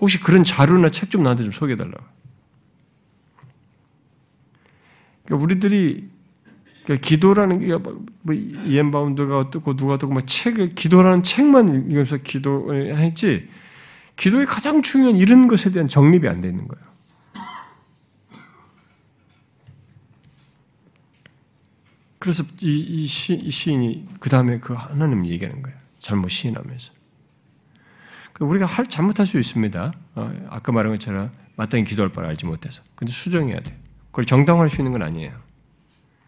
혹시 0.00 0.20
그런 0.20 0.44
자료나 0.44 0.90
책 0.90 1.08
좀 1.10 1.22
나한테 1.22 1.44
좀 1.44 1.52
소개해 1.52 1.76
달라고. 1.76 2.04
그러니까 5.24 5.44
우리들이 5.44 6.08
그러니까 6.84 7.06
기도라는 7.08 7.60
게 7.60 7.76
뭐, 7.76 8.04
뭐 8.22 8.34
이엔 8.34 8.90
바운드가 8.90 9.38
어떻고 9.38 9.76
누가 9.76 9.94
어떻고 9.94 10.12
막 10.12 10.26
책을 10.26 10.74
기도라는 10.74 11.22
책만 11.22 11.72
읽으면서 11.72 12.18
기도했지 12.18 13.48
기도의 14.16 14.46
가장 14.46 14.82
중요한 14.82 15.16
이런 15.16 15.48
것에 15.48 15.70
대한 15.70 15.88
정립이 15.88 16.28
안 16.28 16.40
돼 16.40 16.48
있는 16.48 16.68
거예요. 16.68 16.92
그래서 22.18 22.44
이, 22.60 22.78
이, 22.78 23.06
시, 23.06 23.34
이 23.34 23.50
시인이 23.50 24.08
그 24.20 24.30
다음에 24.30 24.58
그 24.58 24.74
하나님 24.74 25.26
얘기하는 25.26 25.60
거예요. 25.60 25.76
잘못 25.98 26.28
시인하면서. 26.28 26.92
그러니까 28.32 28.50
우리가 28.52 28.66
할, 28.66 28.86
잘못할 28.86 29.26
수 29.26 29.40
있습니다. 29.40 29.92
어, 30.14 30.32
아까 30.48 30.70
말한 30.70 30.92
것처럼 30.92 31.32
마땅히 31.56 31.84
기도할 31.84 32.12
바를 32.12 32.28
알지 32.28 32.46
못해서. 32.46 32.82
근데 32.94 33.12
수정해야 33.12 33.60
돼. 33.60 33.76
그걸 34.12 34.24
정당화할 34.24 34.70
수 34.70 34.76
있는 34.76 34.92
건 34.92 35.02
아니에요. 35.02 35.32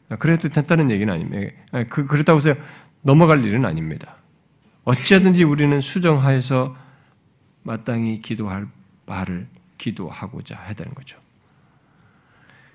아, 0.09 0.17
그래도 0.17 0.49
됐다는 0.49 0.91
얘기는 0.91 1.13
아닙니다. 1.13 1.55
아, 1.71 1.85
그, 1.85 2.07
그렇다고 2.07 2.41
해서 2.41 2.55
넘어갈 3.03 3.45
일은 3.45 3.65
아닙니다. 3.65 4.17
어찌하든지 4.83 5.45
우리는 5.45 5.81
수정하여서 5.81 6.75
마땅히 7.65 8.21
기도할 8.21 8.69
바를 9.07 9.49
기도하고자 9.79 10.57
해야 10.57 10.75
되는 10.75 10.95
거죠. 10.95 11.19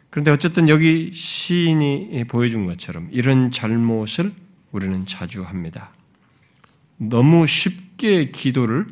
그런데 0.09 0.31
어쨌든 0.31 0.67
여기 0.67 1.11
시인이 1.11 2.25
보여준 2.27 2.65
것처럼 2.65 3.07
이런 3.11 3.51
잘못을 3.51 4.33
우리는 4.71 5.05
자주 5.05 5.43
합니다. 5.43 5.91
너무 6.97 7.47
쉽게 7.47 8.31
기도를 8.31 8.87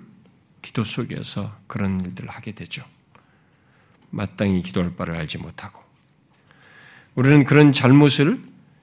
기도 0.61 0.83
속에서 0.83 1.55
그런 1.67 1.99
일들을 2.01 2.29
하게 2.29 2.53
되죠. 2.53 2.83
마땅히 4.09 4.61
기도할 4.61 4.95
바를 4.95 5.15
알지 5.15 5.39
못하고 5.39 5.81
우리는 7.15 7.43
그런 7.43 7.71
잘못을 7.71 8.39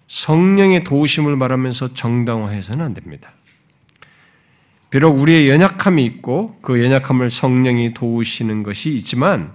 성령의 0.09 0.85
도우심을 0.85 1.36
말하면서 1.36 1.95
정당화해서는 1.95 2.85
안 2.85 2.95
됩니다. 2.95 3.32
비록 4.95 5.19
우리의 5.19 5.49
연약함이 5.49 6.05
있고 6.05 6.57
그 6.62 6.81
연약함을 6.81 7.29
성령이 7.29 7.95
도우시는 7.95 8.62
것이 8.62 8.95
있지만 8.95 9.53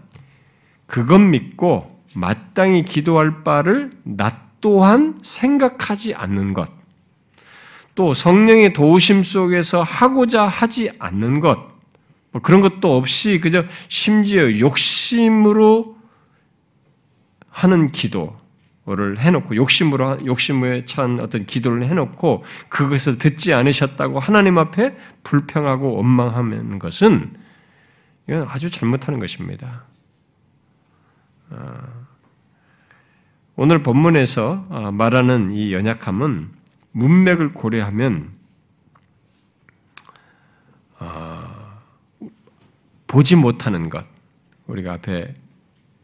그것 0.86 1.18
믿고 1.18 2.03
마땅히 2.14 2.84
기도할 2.84 3.45
바를 3.45 3.91
나 4.03 4.38
또한 4.60 5.18
생각하지 5.22 6.14
않는 6.14 6.53
것, 6.53 6.70
또 7.95 8.14
성령의 8.14 8.74
도우심 8.74 9.24
속에서 9.24 9.82
하고자 9.82 10.45
하지 10.45 10.91
않는 10.99 11.40
것, 11.40 11.70
뭐 12.32 12.41
그런 12.41 12.60
것도 12.60 12.98
없이 12.98 13.40
그저 13.40 13.64
심지어 13.88 14.60
욕심으로 14.60 15.95
하는 17.49 17.88
기도, 17.88 18.36
를 18.95 19.20
해놓고 19.20 19.56
욕심으로 19.56 20.26
욕심에 20.26 20.86
찬 20.86 21.20
어떤 21.20 21.45
기도를 21.45 21.84
해놓고 21.84 22.44
그것을 22.70 23.20
듣지 23.20 23.53
않으셨다고 23.53 24.20
하나님 24.20 24.57
앞에 24.57 24.98
불평하고 25.24 25.95
원망하는 25.98 26.80
것은 26.80 27.36
이건 28.28 28.48
아주 28.48 28.72
잘못하는 28.72 29.20
것입니다. 29.20 29.84
아, 31.52 31.84
오늘 33.56 33.84
본문에서 33.84 34.68
아, 34.70 34.91
말하는 34.91 35.52
이 35.52 35.72
연약함은 35.72 36.49
문맥을 36.91 37.53
고려하면 37.53 38.32
아, 40.98 41.80
보지 43.06 43.36
못하는 43.36 43.90
것 43.90 44.06
우리가 44.66 44.94
앞에 44.94 45.34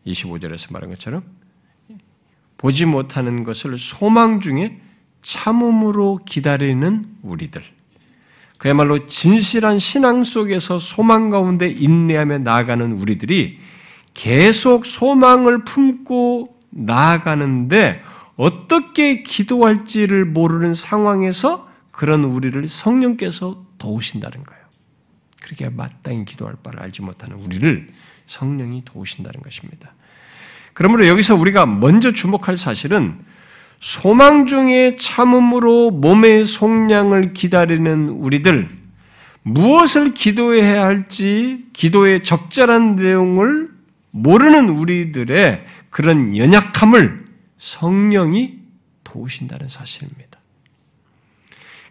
25절에서 0.05 0.71
말한 0.73 0.91
것처럼 0.91 1.23
보지 2.65 2.87
못하는 2.87 3.43
것을 3.43 3.77
소망 3.77 4.39
중에 4.39 4.81
참음으로 5.21 6.21
기다리는 6.25 7.05
우리들. 7.21 7.61
그야말로 8.57 9.05
진실한 9.05 9.77
신앙 9.77 10.23
속에서 10.23 10.79
소망 10.79 11.29
가운데 11.29 11.69
인내하며 11.69 12.39
나아가는 12.39 12.91
우리들이 12.93 13.59
계속 14.15 14.87
소망을 14.87 15.63
품고 15.63 16.57
나아가는데 16.71 18.01
어떻게 18.35 19.21
기도할지를 19.21 20.25
모르는 20.25 20.73
상황에서 20.73 21.69
그런 21.91 22.23
우리를 22.23 22.67
성령께서 22.67 23.63
도우신다는 23.77 24.43
거예요. 24.43 24.65
그렇게 25.39 25.69
마땅히 25.69 26.25
기도할 26.25 26.55
바를 26.63 26.81
알지 26.81 27.03
못하는 27.03 27.35
우리를 27.37 27.89
성령이 28.25 28.85
도우신다는 28.85 29.41
것입니다. 29.41 29.93
그러므로 30.75 31.07
여기서 31.07 31.35
우리가 31.35 31.65
먼저 31.65 32.11
주목할 32.11 32.57
사실은 32.57 33.17
소망 33.79 34.45
중에 34.45 34.97
참음으로 34.97 35.91
몸의 35.91 36.43
속량을 36.43 37.31
기다리는 37.31 38.09
우리들, 38.09 38.67
무엇을 39.41 40.13
기도해야 40.13 40.83
할지 40.83 41.65
기도의 41.71 42.23
적절한 42.23 42.97
내용을 42.97 43.69
모르는 44.11 44.69
우리들의 44.69 45.65
그런 45.89 46.35
연약함을 46.35 47.25
성령이 47.57 48.55
도우신다는 49.05 49.69
사실입니다. 49.69 50.39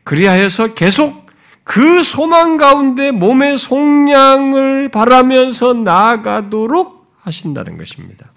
그리하여서 0.02 0.74
계속 0.74 1.24
그 1.62 2.02
소망 2.02 2.58
가운데 2.58 3.12
몸의 3.12 3.56
속량을 3.56 4.90
바라면서 4.90 5.72
나아가도록 5.72 7.14
하신다는 7.22 7.78
것입니다. 7.78 8.33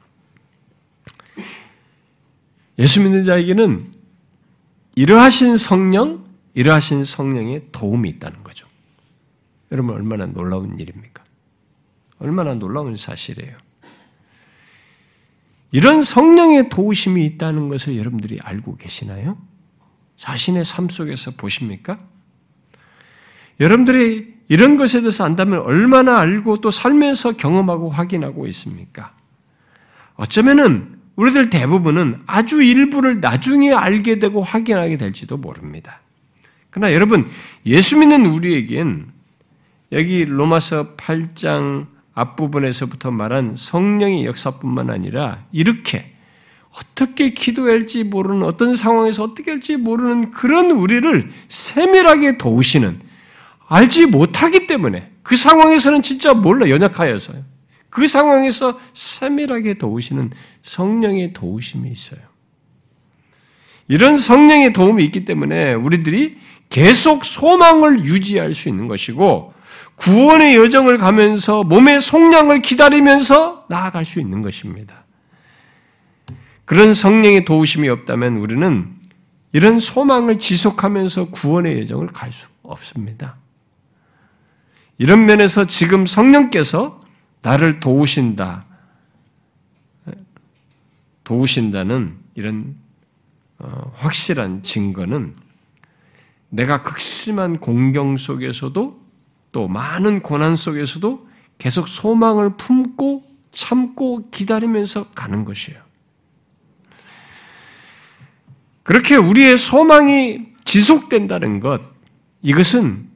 예수 2.79 3.01
믿는 3.01 3.23
자에게는 3.23 3.91
이러하신 4.95 5.57
성령, 5.57 6.25
이러하신 6.53 7.03
성령의 7.03 7.67
도움이 7.71 8.09
있다는 8.09 8.43
거죠. 8.43 8.67
여러분 9.71 9.95
얼마나 9.95 10.25
놀라운 10.25 10.79
일입니까? 10.79 11.23
얼마나 12.19 12.53
놀라운 12.53 12.95
사실이에요. 12.95 13.57
이런 15.71 16.01
성령의 16.01 16.69
도우심이 16.69 17.25
있다는 17.25 17.69
것을 17.69 17.97
여러분들이 17.97 18.39
알고 18.41 18.77
계시나요? 18.77 19.37
자신의 20.15 20.65
삶 20.65 20.89
속에서 20.89 21.31
보십니까? 21.31 21.97
여러분들이 23.59 24.35
이런 24.47 24.77
것에 24.77 25.01
대해서 25.01 25.25
안다면 25.25 25.59
얼마나 25.59 26.19
알고 26.19 26.61
또 26.61 26.71
삶에서 26.71 27.33
경험하고 27.33 27.89
확인하고 27.89 28.47
있습니까? 28.47 29.13
어쩌면은 30.15 30.96
우리들 31.17 31.49
대부분은 31.49 32.21
아주 32.27 32.61
일부를 32.61 33.19
나중에 33.19 33.73
알게 33.73 34.19
되고 34.19 34.41
확인하게 34.41 34.97
될지도 34.97 35.35
모릅니다. 35.35 35.99
그러나 36.69 36.93
여러분, 36.93 37.23
예수 37.65 37.97
믿는 37.97 38.27
우리에겐 38.27 39.07
여기 39.91 40.25
로마서 40.25 40.95
8장 40.95 41.87
앞부분에서부터 42.13 43.11
말한 43.11 43.55
성령의 43.55 44.25
역사뿐만 44.25 44.89
아니라 44.89 45.43
이렇게 45.51 46.13
어떻게 46.71 47.31
기도할지 47.31 48.03
모르는 48.03 48.43
어떤 48.43 48.75
상황에서 48.75 49.23
어떻게 49.23 49.51
할지 49.51 49.77
모르는 49.77 50.29
그런 50.31 50.69
우리를 50.71 51.29
세밀하게 51.47 52.37
도우시는 52.37 52.99
알지 53.67 54.07
못하기 54.07 54.67
때문에 54.67 55.11
그 55.23 55.35
상황에서는 55.35 56.03
진짜 56.03 56.33
몰라 56.33 56.69
연약하여서요. 56.69 57.43
그 57.89 58.07
상황에서 58.07 58.79
세밀하게 58.93 59.75
도우시는 59.77 60.31
성령의 60.63 61.33
도우심이 61.33 61.89
있어요. 61.89 62.19
이런 63.87 64.17
성령의 64.17 64.73
도움이 64.73 65.03
있기 65.05 65.25
때문에 65.25 65.73
우리들이 65.73 66.37
계속 66.69 67.23
소망을 67.23 68.03
유지할 68.03 68.53
수 68.53 68.67
있는 68.67 68.87
것이고 68.87 69.53
구원의 69.95 70.55
여정을 70.55 70.97
가면서 70.97 71.63
몸의 71.63 72.01
속량을 72.01 72.61
기다리면서 72.61 73.65
나아갈 73.69 74.05
수 74.05 74.19
있는 74.19 74.41
것입니다. 74.41 75.05
그런 76.65 76.93
성령의 76.93 77.45
도우심이 77.45 77.87
없다면 77.87 78.37
우리는 78.37 78.93
이런 79.53 79.79
소망을 79.79 80.37
지속하면서 80.37 81.29
구원의 81.29 81.79
여정을 81.79 82.07
갈 82.07 82.31
수 82.31 82.47
없습니다. 82.63 83.37
이런 84.97 85.25
면에서 85.25 85.65
지금 85.65 86.05
성령께서 86.05 86.99
나를 87.41 87.79
도우신다, 87.79 88.65
도우신다는 91.23 92.17
이런 92.35 92.75
어, 93.59 93.91
확실한 93.95 94.63
증거는 94.63 95.35
내가 96.49 96.83
극심한 96.83 97.59
공경 97.59 98.15
속에서도 98.15 99.01
또 99.51 99.67
많은 99.67 100.21
고난 100.21 100.55
속에서도 100.55 101.27
계속 101.57 101.87
소망을 101.87 102.55
품고 102.55 103.23
참고 103.51 104.29
기다리면서 104.29 105.09
가는 105.09 105.43
것이에요. 105.43 105.79
그렇게 108.83 109.15
우리의 109.15 109.57
소망이 109.57 110.53
지속된다는 110.63 111.59
것, 111.59 111.81
이것은 112.41 113.06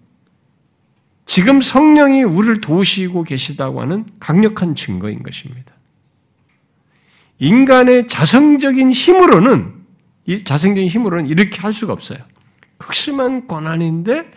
지금 1.31 1.61
성령이 1.61 2.23
우리를 2.23 2.59
도우시고 2.59 3.23
계시다고 3.23 3.79
하는 3.79 4.03
강력한 4.19 4.75
증거인 4.75 5.23
것입니다. 5.23 5.73
인간의 7.39 8.09
자성적인 8.09 8.91
힘으로는, 8.91 9.75
이 10.25 10.43
자성적인 10.43 10.89
힘으로는 10.89 11.27
이렇게 11.27 11.61
할 11.61 11.71
수가 11.71 11.93
없어요. 11.93 12.19
극심한 12.77 13.47
고난인데 13.47 14.29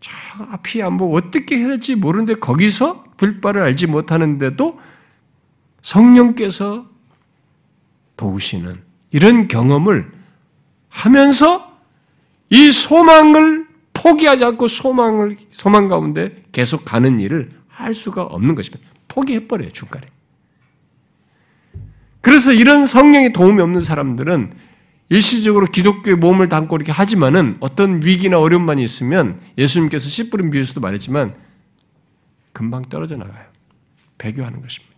저 0.00 0.10
앞이 0.50 0.82
안 0.82 0.96
보고 0.96 1.16
어떻게 1.16 1.58
해야 1.58 1.68
될지 1.68 1.94
모르는데 1.94 2.34
거기서 2.34 3.04
불바를 3.16 3.62
알지 3.62 3.86
못하는데도 3.86 4.80
성령께서 5.82 6.90
도우시는 8.16 8.82
이런 9.12 9.46
경험을 9.46 10.10
하면서 10.88 11.78
이 12.50 12.72
소망을 12.72 13.63
포기하지 14.04 14.44
않고 14.44 14.68
소망을 14.68 15.38
소망 15.48 15.88
가운데 15.88 16.44
계속 16.52 16.84
가는 16.84 17.18
일을 17.20 17.48
할 17.68 17.94
수가 17.94 18.22
없는 18.22 18.54
것입니다. 18.54 18.86
포기해 19.08 19.48
버려요 19.48 19.70
중간에. 19.70 20.06
그래서 22.20 22.52
이런 22.52 22.84
성령의 22.84 23.32
도움이 23.32 23.62
없는 23.62 23.80
사람들은 23.80 24.52
일시적으로 25.08 25.66
기독교의 25.66 26.16
몸을 26.16 26.50
담고 26.50 26.76
이렇게 26.76 26.92
하지만은 26.92 27.56
어떤 27.60 28.04
위기나 28.04 28.38
어려움만 28.40 28.78
있으면 28.78 29.40
예수님께서 29.56 30.10
씨 30.10 30.28
뿌린 30.28 30.50
비유에서도 30.50 30.80
말했지만 30.82 31.34
금방 32.52 32.82
떨어져 32.82 33.16
나가요. 33.16 33.46
배교하는 34.18 34.60
것입니다. 34.60 34.94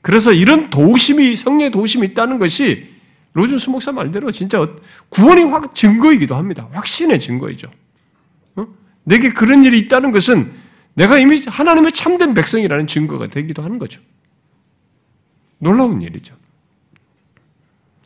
그래서 0.00 0.32
이런 0.32 0.70
도심이 0.70 1.34
성령의 1.34 1.72
도심이 1.72 2.06
있다는 2.08 2.38
것이 2.38 2.88
로준스 3.32 3.70
목사 3.70 3.90
말대로 3.90 4.30
진짜 4.30 4.64
구원의 5.08 5.44
확 5.46 5.74
증거이기도 5.74 6.36
합니다. 6.36 6.68
확신의 6.72 7.18
증거이죠. 7.18 7.68
어? 9.02 9.04
내게 9.04 9.32
그런 9.32 9.64
일이 9.64 9.78
있다는 9.80 10.12
것은 10.12 10.52
내가 10.94 11.18
이미 11.18 11.42
하나님의 11.44 11.92
참된 11.92 12.34
백성이라는 12.34 12.86
증거가 12.86 13.26
되기도 13.26 13.62
하는 13.62 13.78
거죠. 13.78 14.00
놀라운 15.58 16.02
일이죠. 16.02 16.34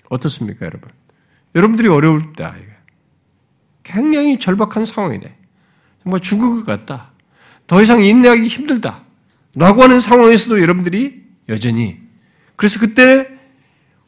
어떻습니까, 0.09 0.66
여러분? 0.66 0.90
여러분들이 1.55 1.89
어려울 1.89 2.32
때, 2.35 2.48
굉장히 3.82 4.39
절박한 4.39 4.85
상황이네. 4.85 5.35
정말 6.02 6.20
죽을 6.20 6.51
것 6.51 6.64
같다. 6.64 7.12
더 7.66 7.82
이상 7.82 8.05
인내하기 8.05 8.47
힘들다. 8.47 9.02
라고 9.55 9.82
하는 9.82 9.98
상황에서도 9.98 10.60
여러분들이 10.60 11.24
여전히, 11.48 11.98
그래서 12.56 12.78
그때 12.78 13.27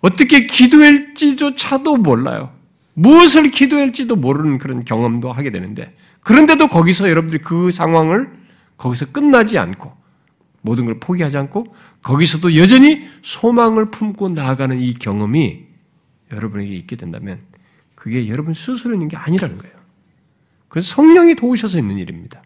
어떻게 0.00 0.46
기도할지조차도 0.46 1.96
몰라요. 1.96 2.52
무엇을 2.94 3.50
기도할지도 3.50 4.16
모르는 4.16 4.58
그런 4.58 4.84
경험도 4.84 5.32
하게 5.32 5.50
되는데, 5.50 5.96
그런데도 6.28 6.68
거기서 6.68 7.08
여러분들이 7.08 7.42
그 7.42 7.70
상황을 7.70 8.30
거기서 8.76 9.12
끝나지 9.12 9.56
않고, 9.56 9.90
모든 10.60 10.84
걸 10.84 11.00
포기하지 11.00 11.38
않고, 11.38 11.74
거기서도 12.02 12.54
여전히 12.54 13.08
소망을 13.22 13.90
품고 13.90 14.28
나아가는 14.28 14.78
이 14.78 14.92
경험이 14.92 15.64
여러분에게 16.30 16.76
있게 16.76 16.96
된다면 16.96 17.40
그게 17.94 18.28
여러분 18.28 18.52
스스로 18.52 18.92
있는 18.92 19.08
게 19.08 19.16
아니라는 19.16 19.56
거예요. 19.56 19.74
그건 20.68 20.82
성령이 20.82 21.34
도우셔서 21.34 21.78
있는 21.78 21.96
일입니다. 21.96 22.42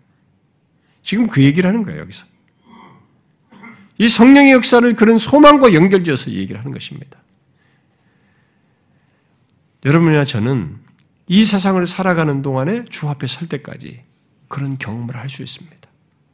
지금 1.02 1.26
그 1.26 1.42
얘기를 1.42 1.66
하는 1.68 1.82
거예요, 1.82 2.02
여기서. 2.02 2.24
이 3.98 4.08
성령의 4.08 4.52
역사를 4.52 4.94
그런 4.94 5.18
소망과 5.18 5.74
연결지어서 5.74 6.30
얘기를 6.30 6.60
하는 6.60 6.70
것입니다. 6.70 7.18
여러분이나 9.84 10.24
저는 10.24 10.81
이 11.32 11.44
세상을 11.44 11.86
살아가는 11.86 12.42
동안에 12.42 12.84
주 12.90 13.08
앞에 13.08 13.26
설 13.26 13.48
때까지 13.48 14.02
그런 14.48 14.76
경험을 14.76 15.16
할 15.16 15.30
수 15.30 15.42
있습니다. 15.42 15.88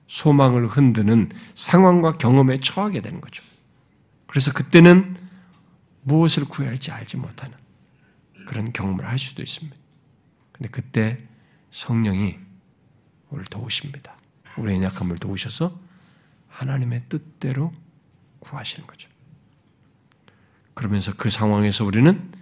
소망을 0.08 0.66
흔드는 0.66 1.30
상황과 1.54 2.14
경험에 2.14 2.58
처하게 2.58 3.00
되는 3.00 3.20
거죠. 3.20 3.44
그래서 4.26 4.52
그때는 4.52 5.16
무엇을 6.02 6.46
구해야 6.46 6.72
할지 6.72 6.90
알지 6.90 7.16
못하는 7.16 7.56
그런 8.48 8.72
경험을 8.72 9.06
할 9.06 9.20
수도 9.20 9.40
있습니다. 9.40 9.76
근데 10.50 10.68
그때 10.68 11.22
성령이 11.70 12.36
우리를 13.30 13.44
도우십니다. 13.50 14.16
우리의 14.56 14.82
약함을 14.82 15.18
도우셔서 15.18 15.78
하나님의 16.48 17.04
뜻대로 17.08 17.72
구하시는 18.40 18.84
거죠. 18.84 19.08
그러면서 20.74 21.14
그 21.14 21.30
상황에서 21.30 21.84
우리는 21.84 22.32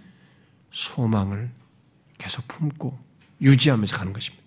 소망을 0.71 1.51
계속 2.17 2.47
품고 2.47 2.97
유지하면서 3.41 3.95
가는 3.97 4.13
것입니다. 4.13 4.43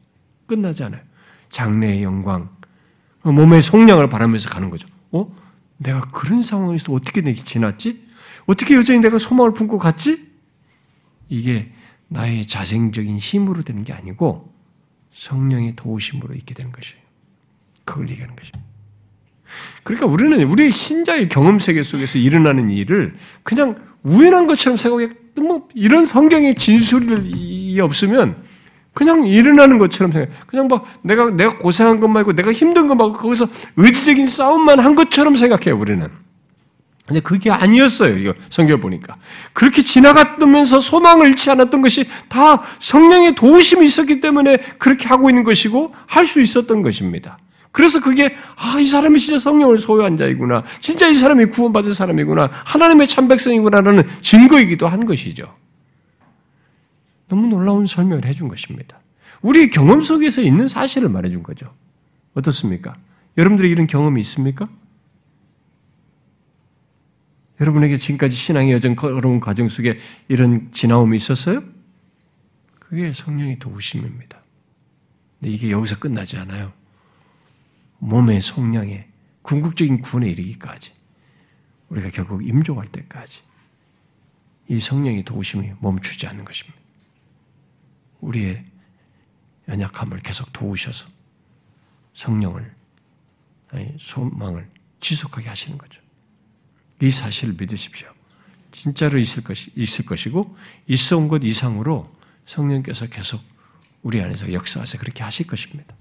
끝나지 0.46 0.82
않아요. 0.84 1.02
장래의 1.50 2.02
영광, 2.02 2.50
몸의 3.22 3.62
속량을 3.62 4.08
바라면서 4.08 4.48
가는 4.48 4.70
거죠. 4.70 4.88
어? 5.12 5.30
내가 5.76 6.00
그런 6.10 6.42
상황에서 6.42 6.92
어떻게 6.92 7.20
내게 7.20 7.42
지났지? 7.42 8.08
어떻게 8.46 8.74
여전히 8.74 9.00
내가 9.00 9.18
소망을 9.18 9.52
품고 9.52 9.78
갔지? 9.78 10.30
이게 11.28 11.72
나의 12.08 12.46
자생적인 12.46 13.18
힘으로 13.18 13.62
되는 13.62 13.84
게 13.84 13.92
아니고 13.92 14.52
성령의 15.12 15.76
도우심으로 15.76 16.34
있게 16.34 16.54
되는 16.54 16.72
것이에요. 16.72 17.02
그걸 17.84 18.08
얘기하는 18.10 18.34
것입니다. 18.34 18.69
그러니까 19.82 20.06
우리는 20.06 20.42
우리의 20.42 20.70
신자의 20.70 21.28
경험 21.28 21.58
세계 21.58 21.82
속에서 21.82 22.18
일어나는 22.18 22.70
일을 22.70 23.14
그냥 23.42 23.76
우연한 24.02 24.46
것처럼 24.46 24.76
생각해, 24.76 25.08
뭐 25.36 25.68
이런 25.74 26.06
성경의 26.06 26.54
진술이 26.54 27.78
없으면 27.80 28.36
그냥 28.92 29.26
일어나는 29.26 29.78
것처럼 29.78 30.12
생각해. 30.12 30.32
그냥 30.46 30.68
뭐 30.68 30.84
내가 31.02 31.30
내가 31.30 31.58
고생한 31.58 32.00
것 32.00 32.08
말고 32.08 32.32
내가 32.34 32.52
힘든 32.52 32.86
것 32.86 32.94
말고 32.94 33.14
거기서 33.14 33.48
의지적인 33.76 34.26
싸움만 34.26 34.80
한 34.80 34.94
것처럼 34.94 35.36
생각해요 35.36 35.78
우리는. 35.78 36.08
근데 37.06 37.20
그게 37.20 37.50
아니었어요. 37.50 38.18
이거 38.18 38.34
성경 38.50 38.80
보니까 38.80 39.16
그렇게 39.52 39.82
지나갔다면서 39.82 40.80
소망을 40.80 41.28
잃지 41.28 41.50
않았던 41.50 41.82
것이 41.82 42.08
다 42.28 42.62
성령의 42.78 43.34
도우심이 43.34 43.84
있었기 43.84 44.20
때문에 44.20 44.58
그렇게 44.78 45.08
하고 45.08 45.28
있는 45.28 45.42
것이고 45.42 45.92
할 46.06 46.26
수 46.26 46.40
있었던 46.40 46.82
것입니다. 46.82 47.36
그래서 47.72 48.00
그게 48.00 48.34
아 48.56 48.80
이 48.80 48.86
사람이 48.86 49.18
진짜 49.20 49.38
성령을 49.38 49.78
소유한 49.78 50.16
자이구나, 50.16 50.64
진짜 50.80 51.08
이 51.08 51.14
사람이 51.14 51.46
구원받은 51.46 51.92
사람이구나, 51.92 52.50
하나님의 52.64 53.06
참 53.06 53.28
백성이구나라는 53.28 54.02
증거이기도 54.22 54.88
한 54.88 55.04
것이죠. 55.04 55.54
너무 57.28 57.46
놀라운 57.46 57.86
설명을 57.86 58.24
해준 58.24 58.48
것입니다. 58.48 58.98
우리 59.40 59.70
경험 59.70 60.02
속에서 60.02 60.40
있는 60.40 60.66
사실을 60.68 61.08
말해준 61.08 61.42
거죠. 61.42 61.72
어떻습니까? 62.34 62.96
여러분들이 63.38 63.70
이런 63.70 63.86
경험이 63.86 64.20
있습니까? 64.20 64.68
여러분에게 67.60 67.96
지금까지 67.96 68.34
신앙의 68.34 68.72
여정 68.72 68.96
걸어온 68.96 69.38
과정 69.38 69.68
속에 69.68 69.98
이런 70.28 70.70
지나움이 70.72 71.16
있었어요? 71.16 71.62
그게 72.78 73.12
성령의 73.12 73.58
도우심입니다. 73.58 74.42
근데 75.38 75.52
이게 75.52 75.70
여기서 75.70 75.98
끝나지 75.98 76.36
않아요. 76.38 76.72
몸의 78.00 78.42
성량에 78.42 79.08
궁극적인 79.42 80.00
구원에 80.00 80.28
이르기까지 80.30 80.92
우리가 81.88 82.10
결국 82.10 82.46
임종할 82.46 82.86
때까지 82.88 83.40
이 84.68 84.80
성령의 84.80 85.24
도우심이 85.24 85.72
멈추지 85.80 86.26
않는 86.26 86.44
것입니다. 86.44 86.78
우리의 88.20 88.64
연약함을 89.68 90.20
계속 90.20 90.52
도우셔서 90.52 91.08
성령을 92.14 92.74
아니 93.70 93.94
소망을 93.98 94.68
지속하게 95.00 95.48
하시는 95.48 95.78
거죠. 95.78 96.02
이 97.00 97.10
사실을 97.10 97.54
믿으십시오. 97.58 98.10
진짜로 98.72 99.18
있을 99.18 99.42
것이 99.42 99.72
있을 99.74 100.04
것이고 100.04 100.56
있어 100.86 101.16
온 101.16 101.28
것 101.28 101.42
이상으로 101.44 102.10
성령께서 102.46 103.06
계속 103.06 103.40
우리 104.02 104.20
안에서 104.20 104.52
역사하셔 104.52 104.98
그렇게 104.98 105.22
하실 105.22 105.46
것입니다. 105.46 105.94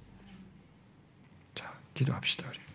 자, 2.00 2.06
기도합시다. 2.06 2.48
우리. 2.50 2.69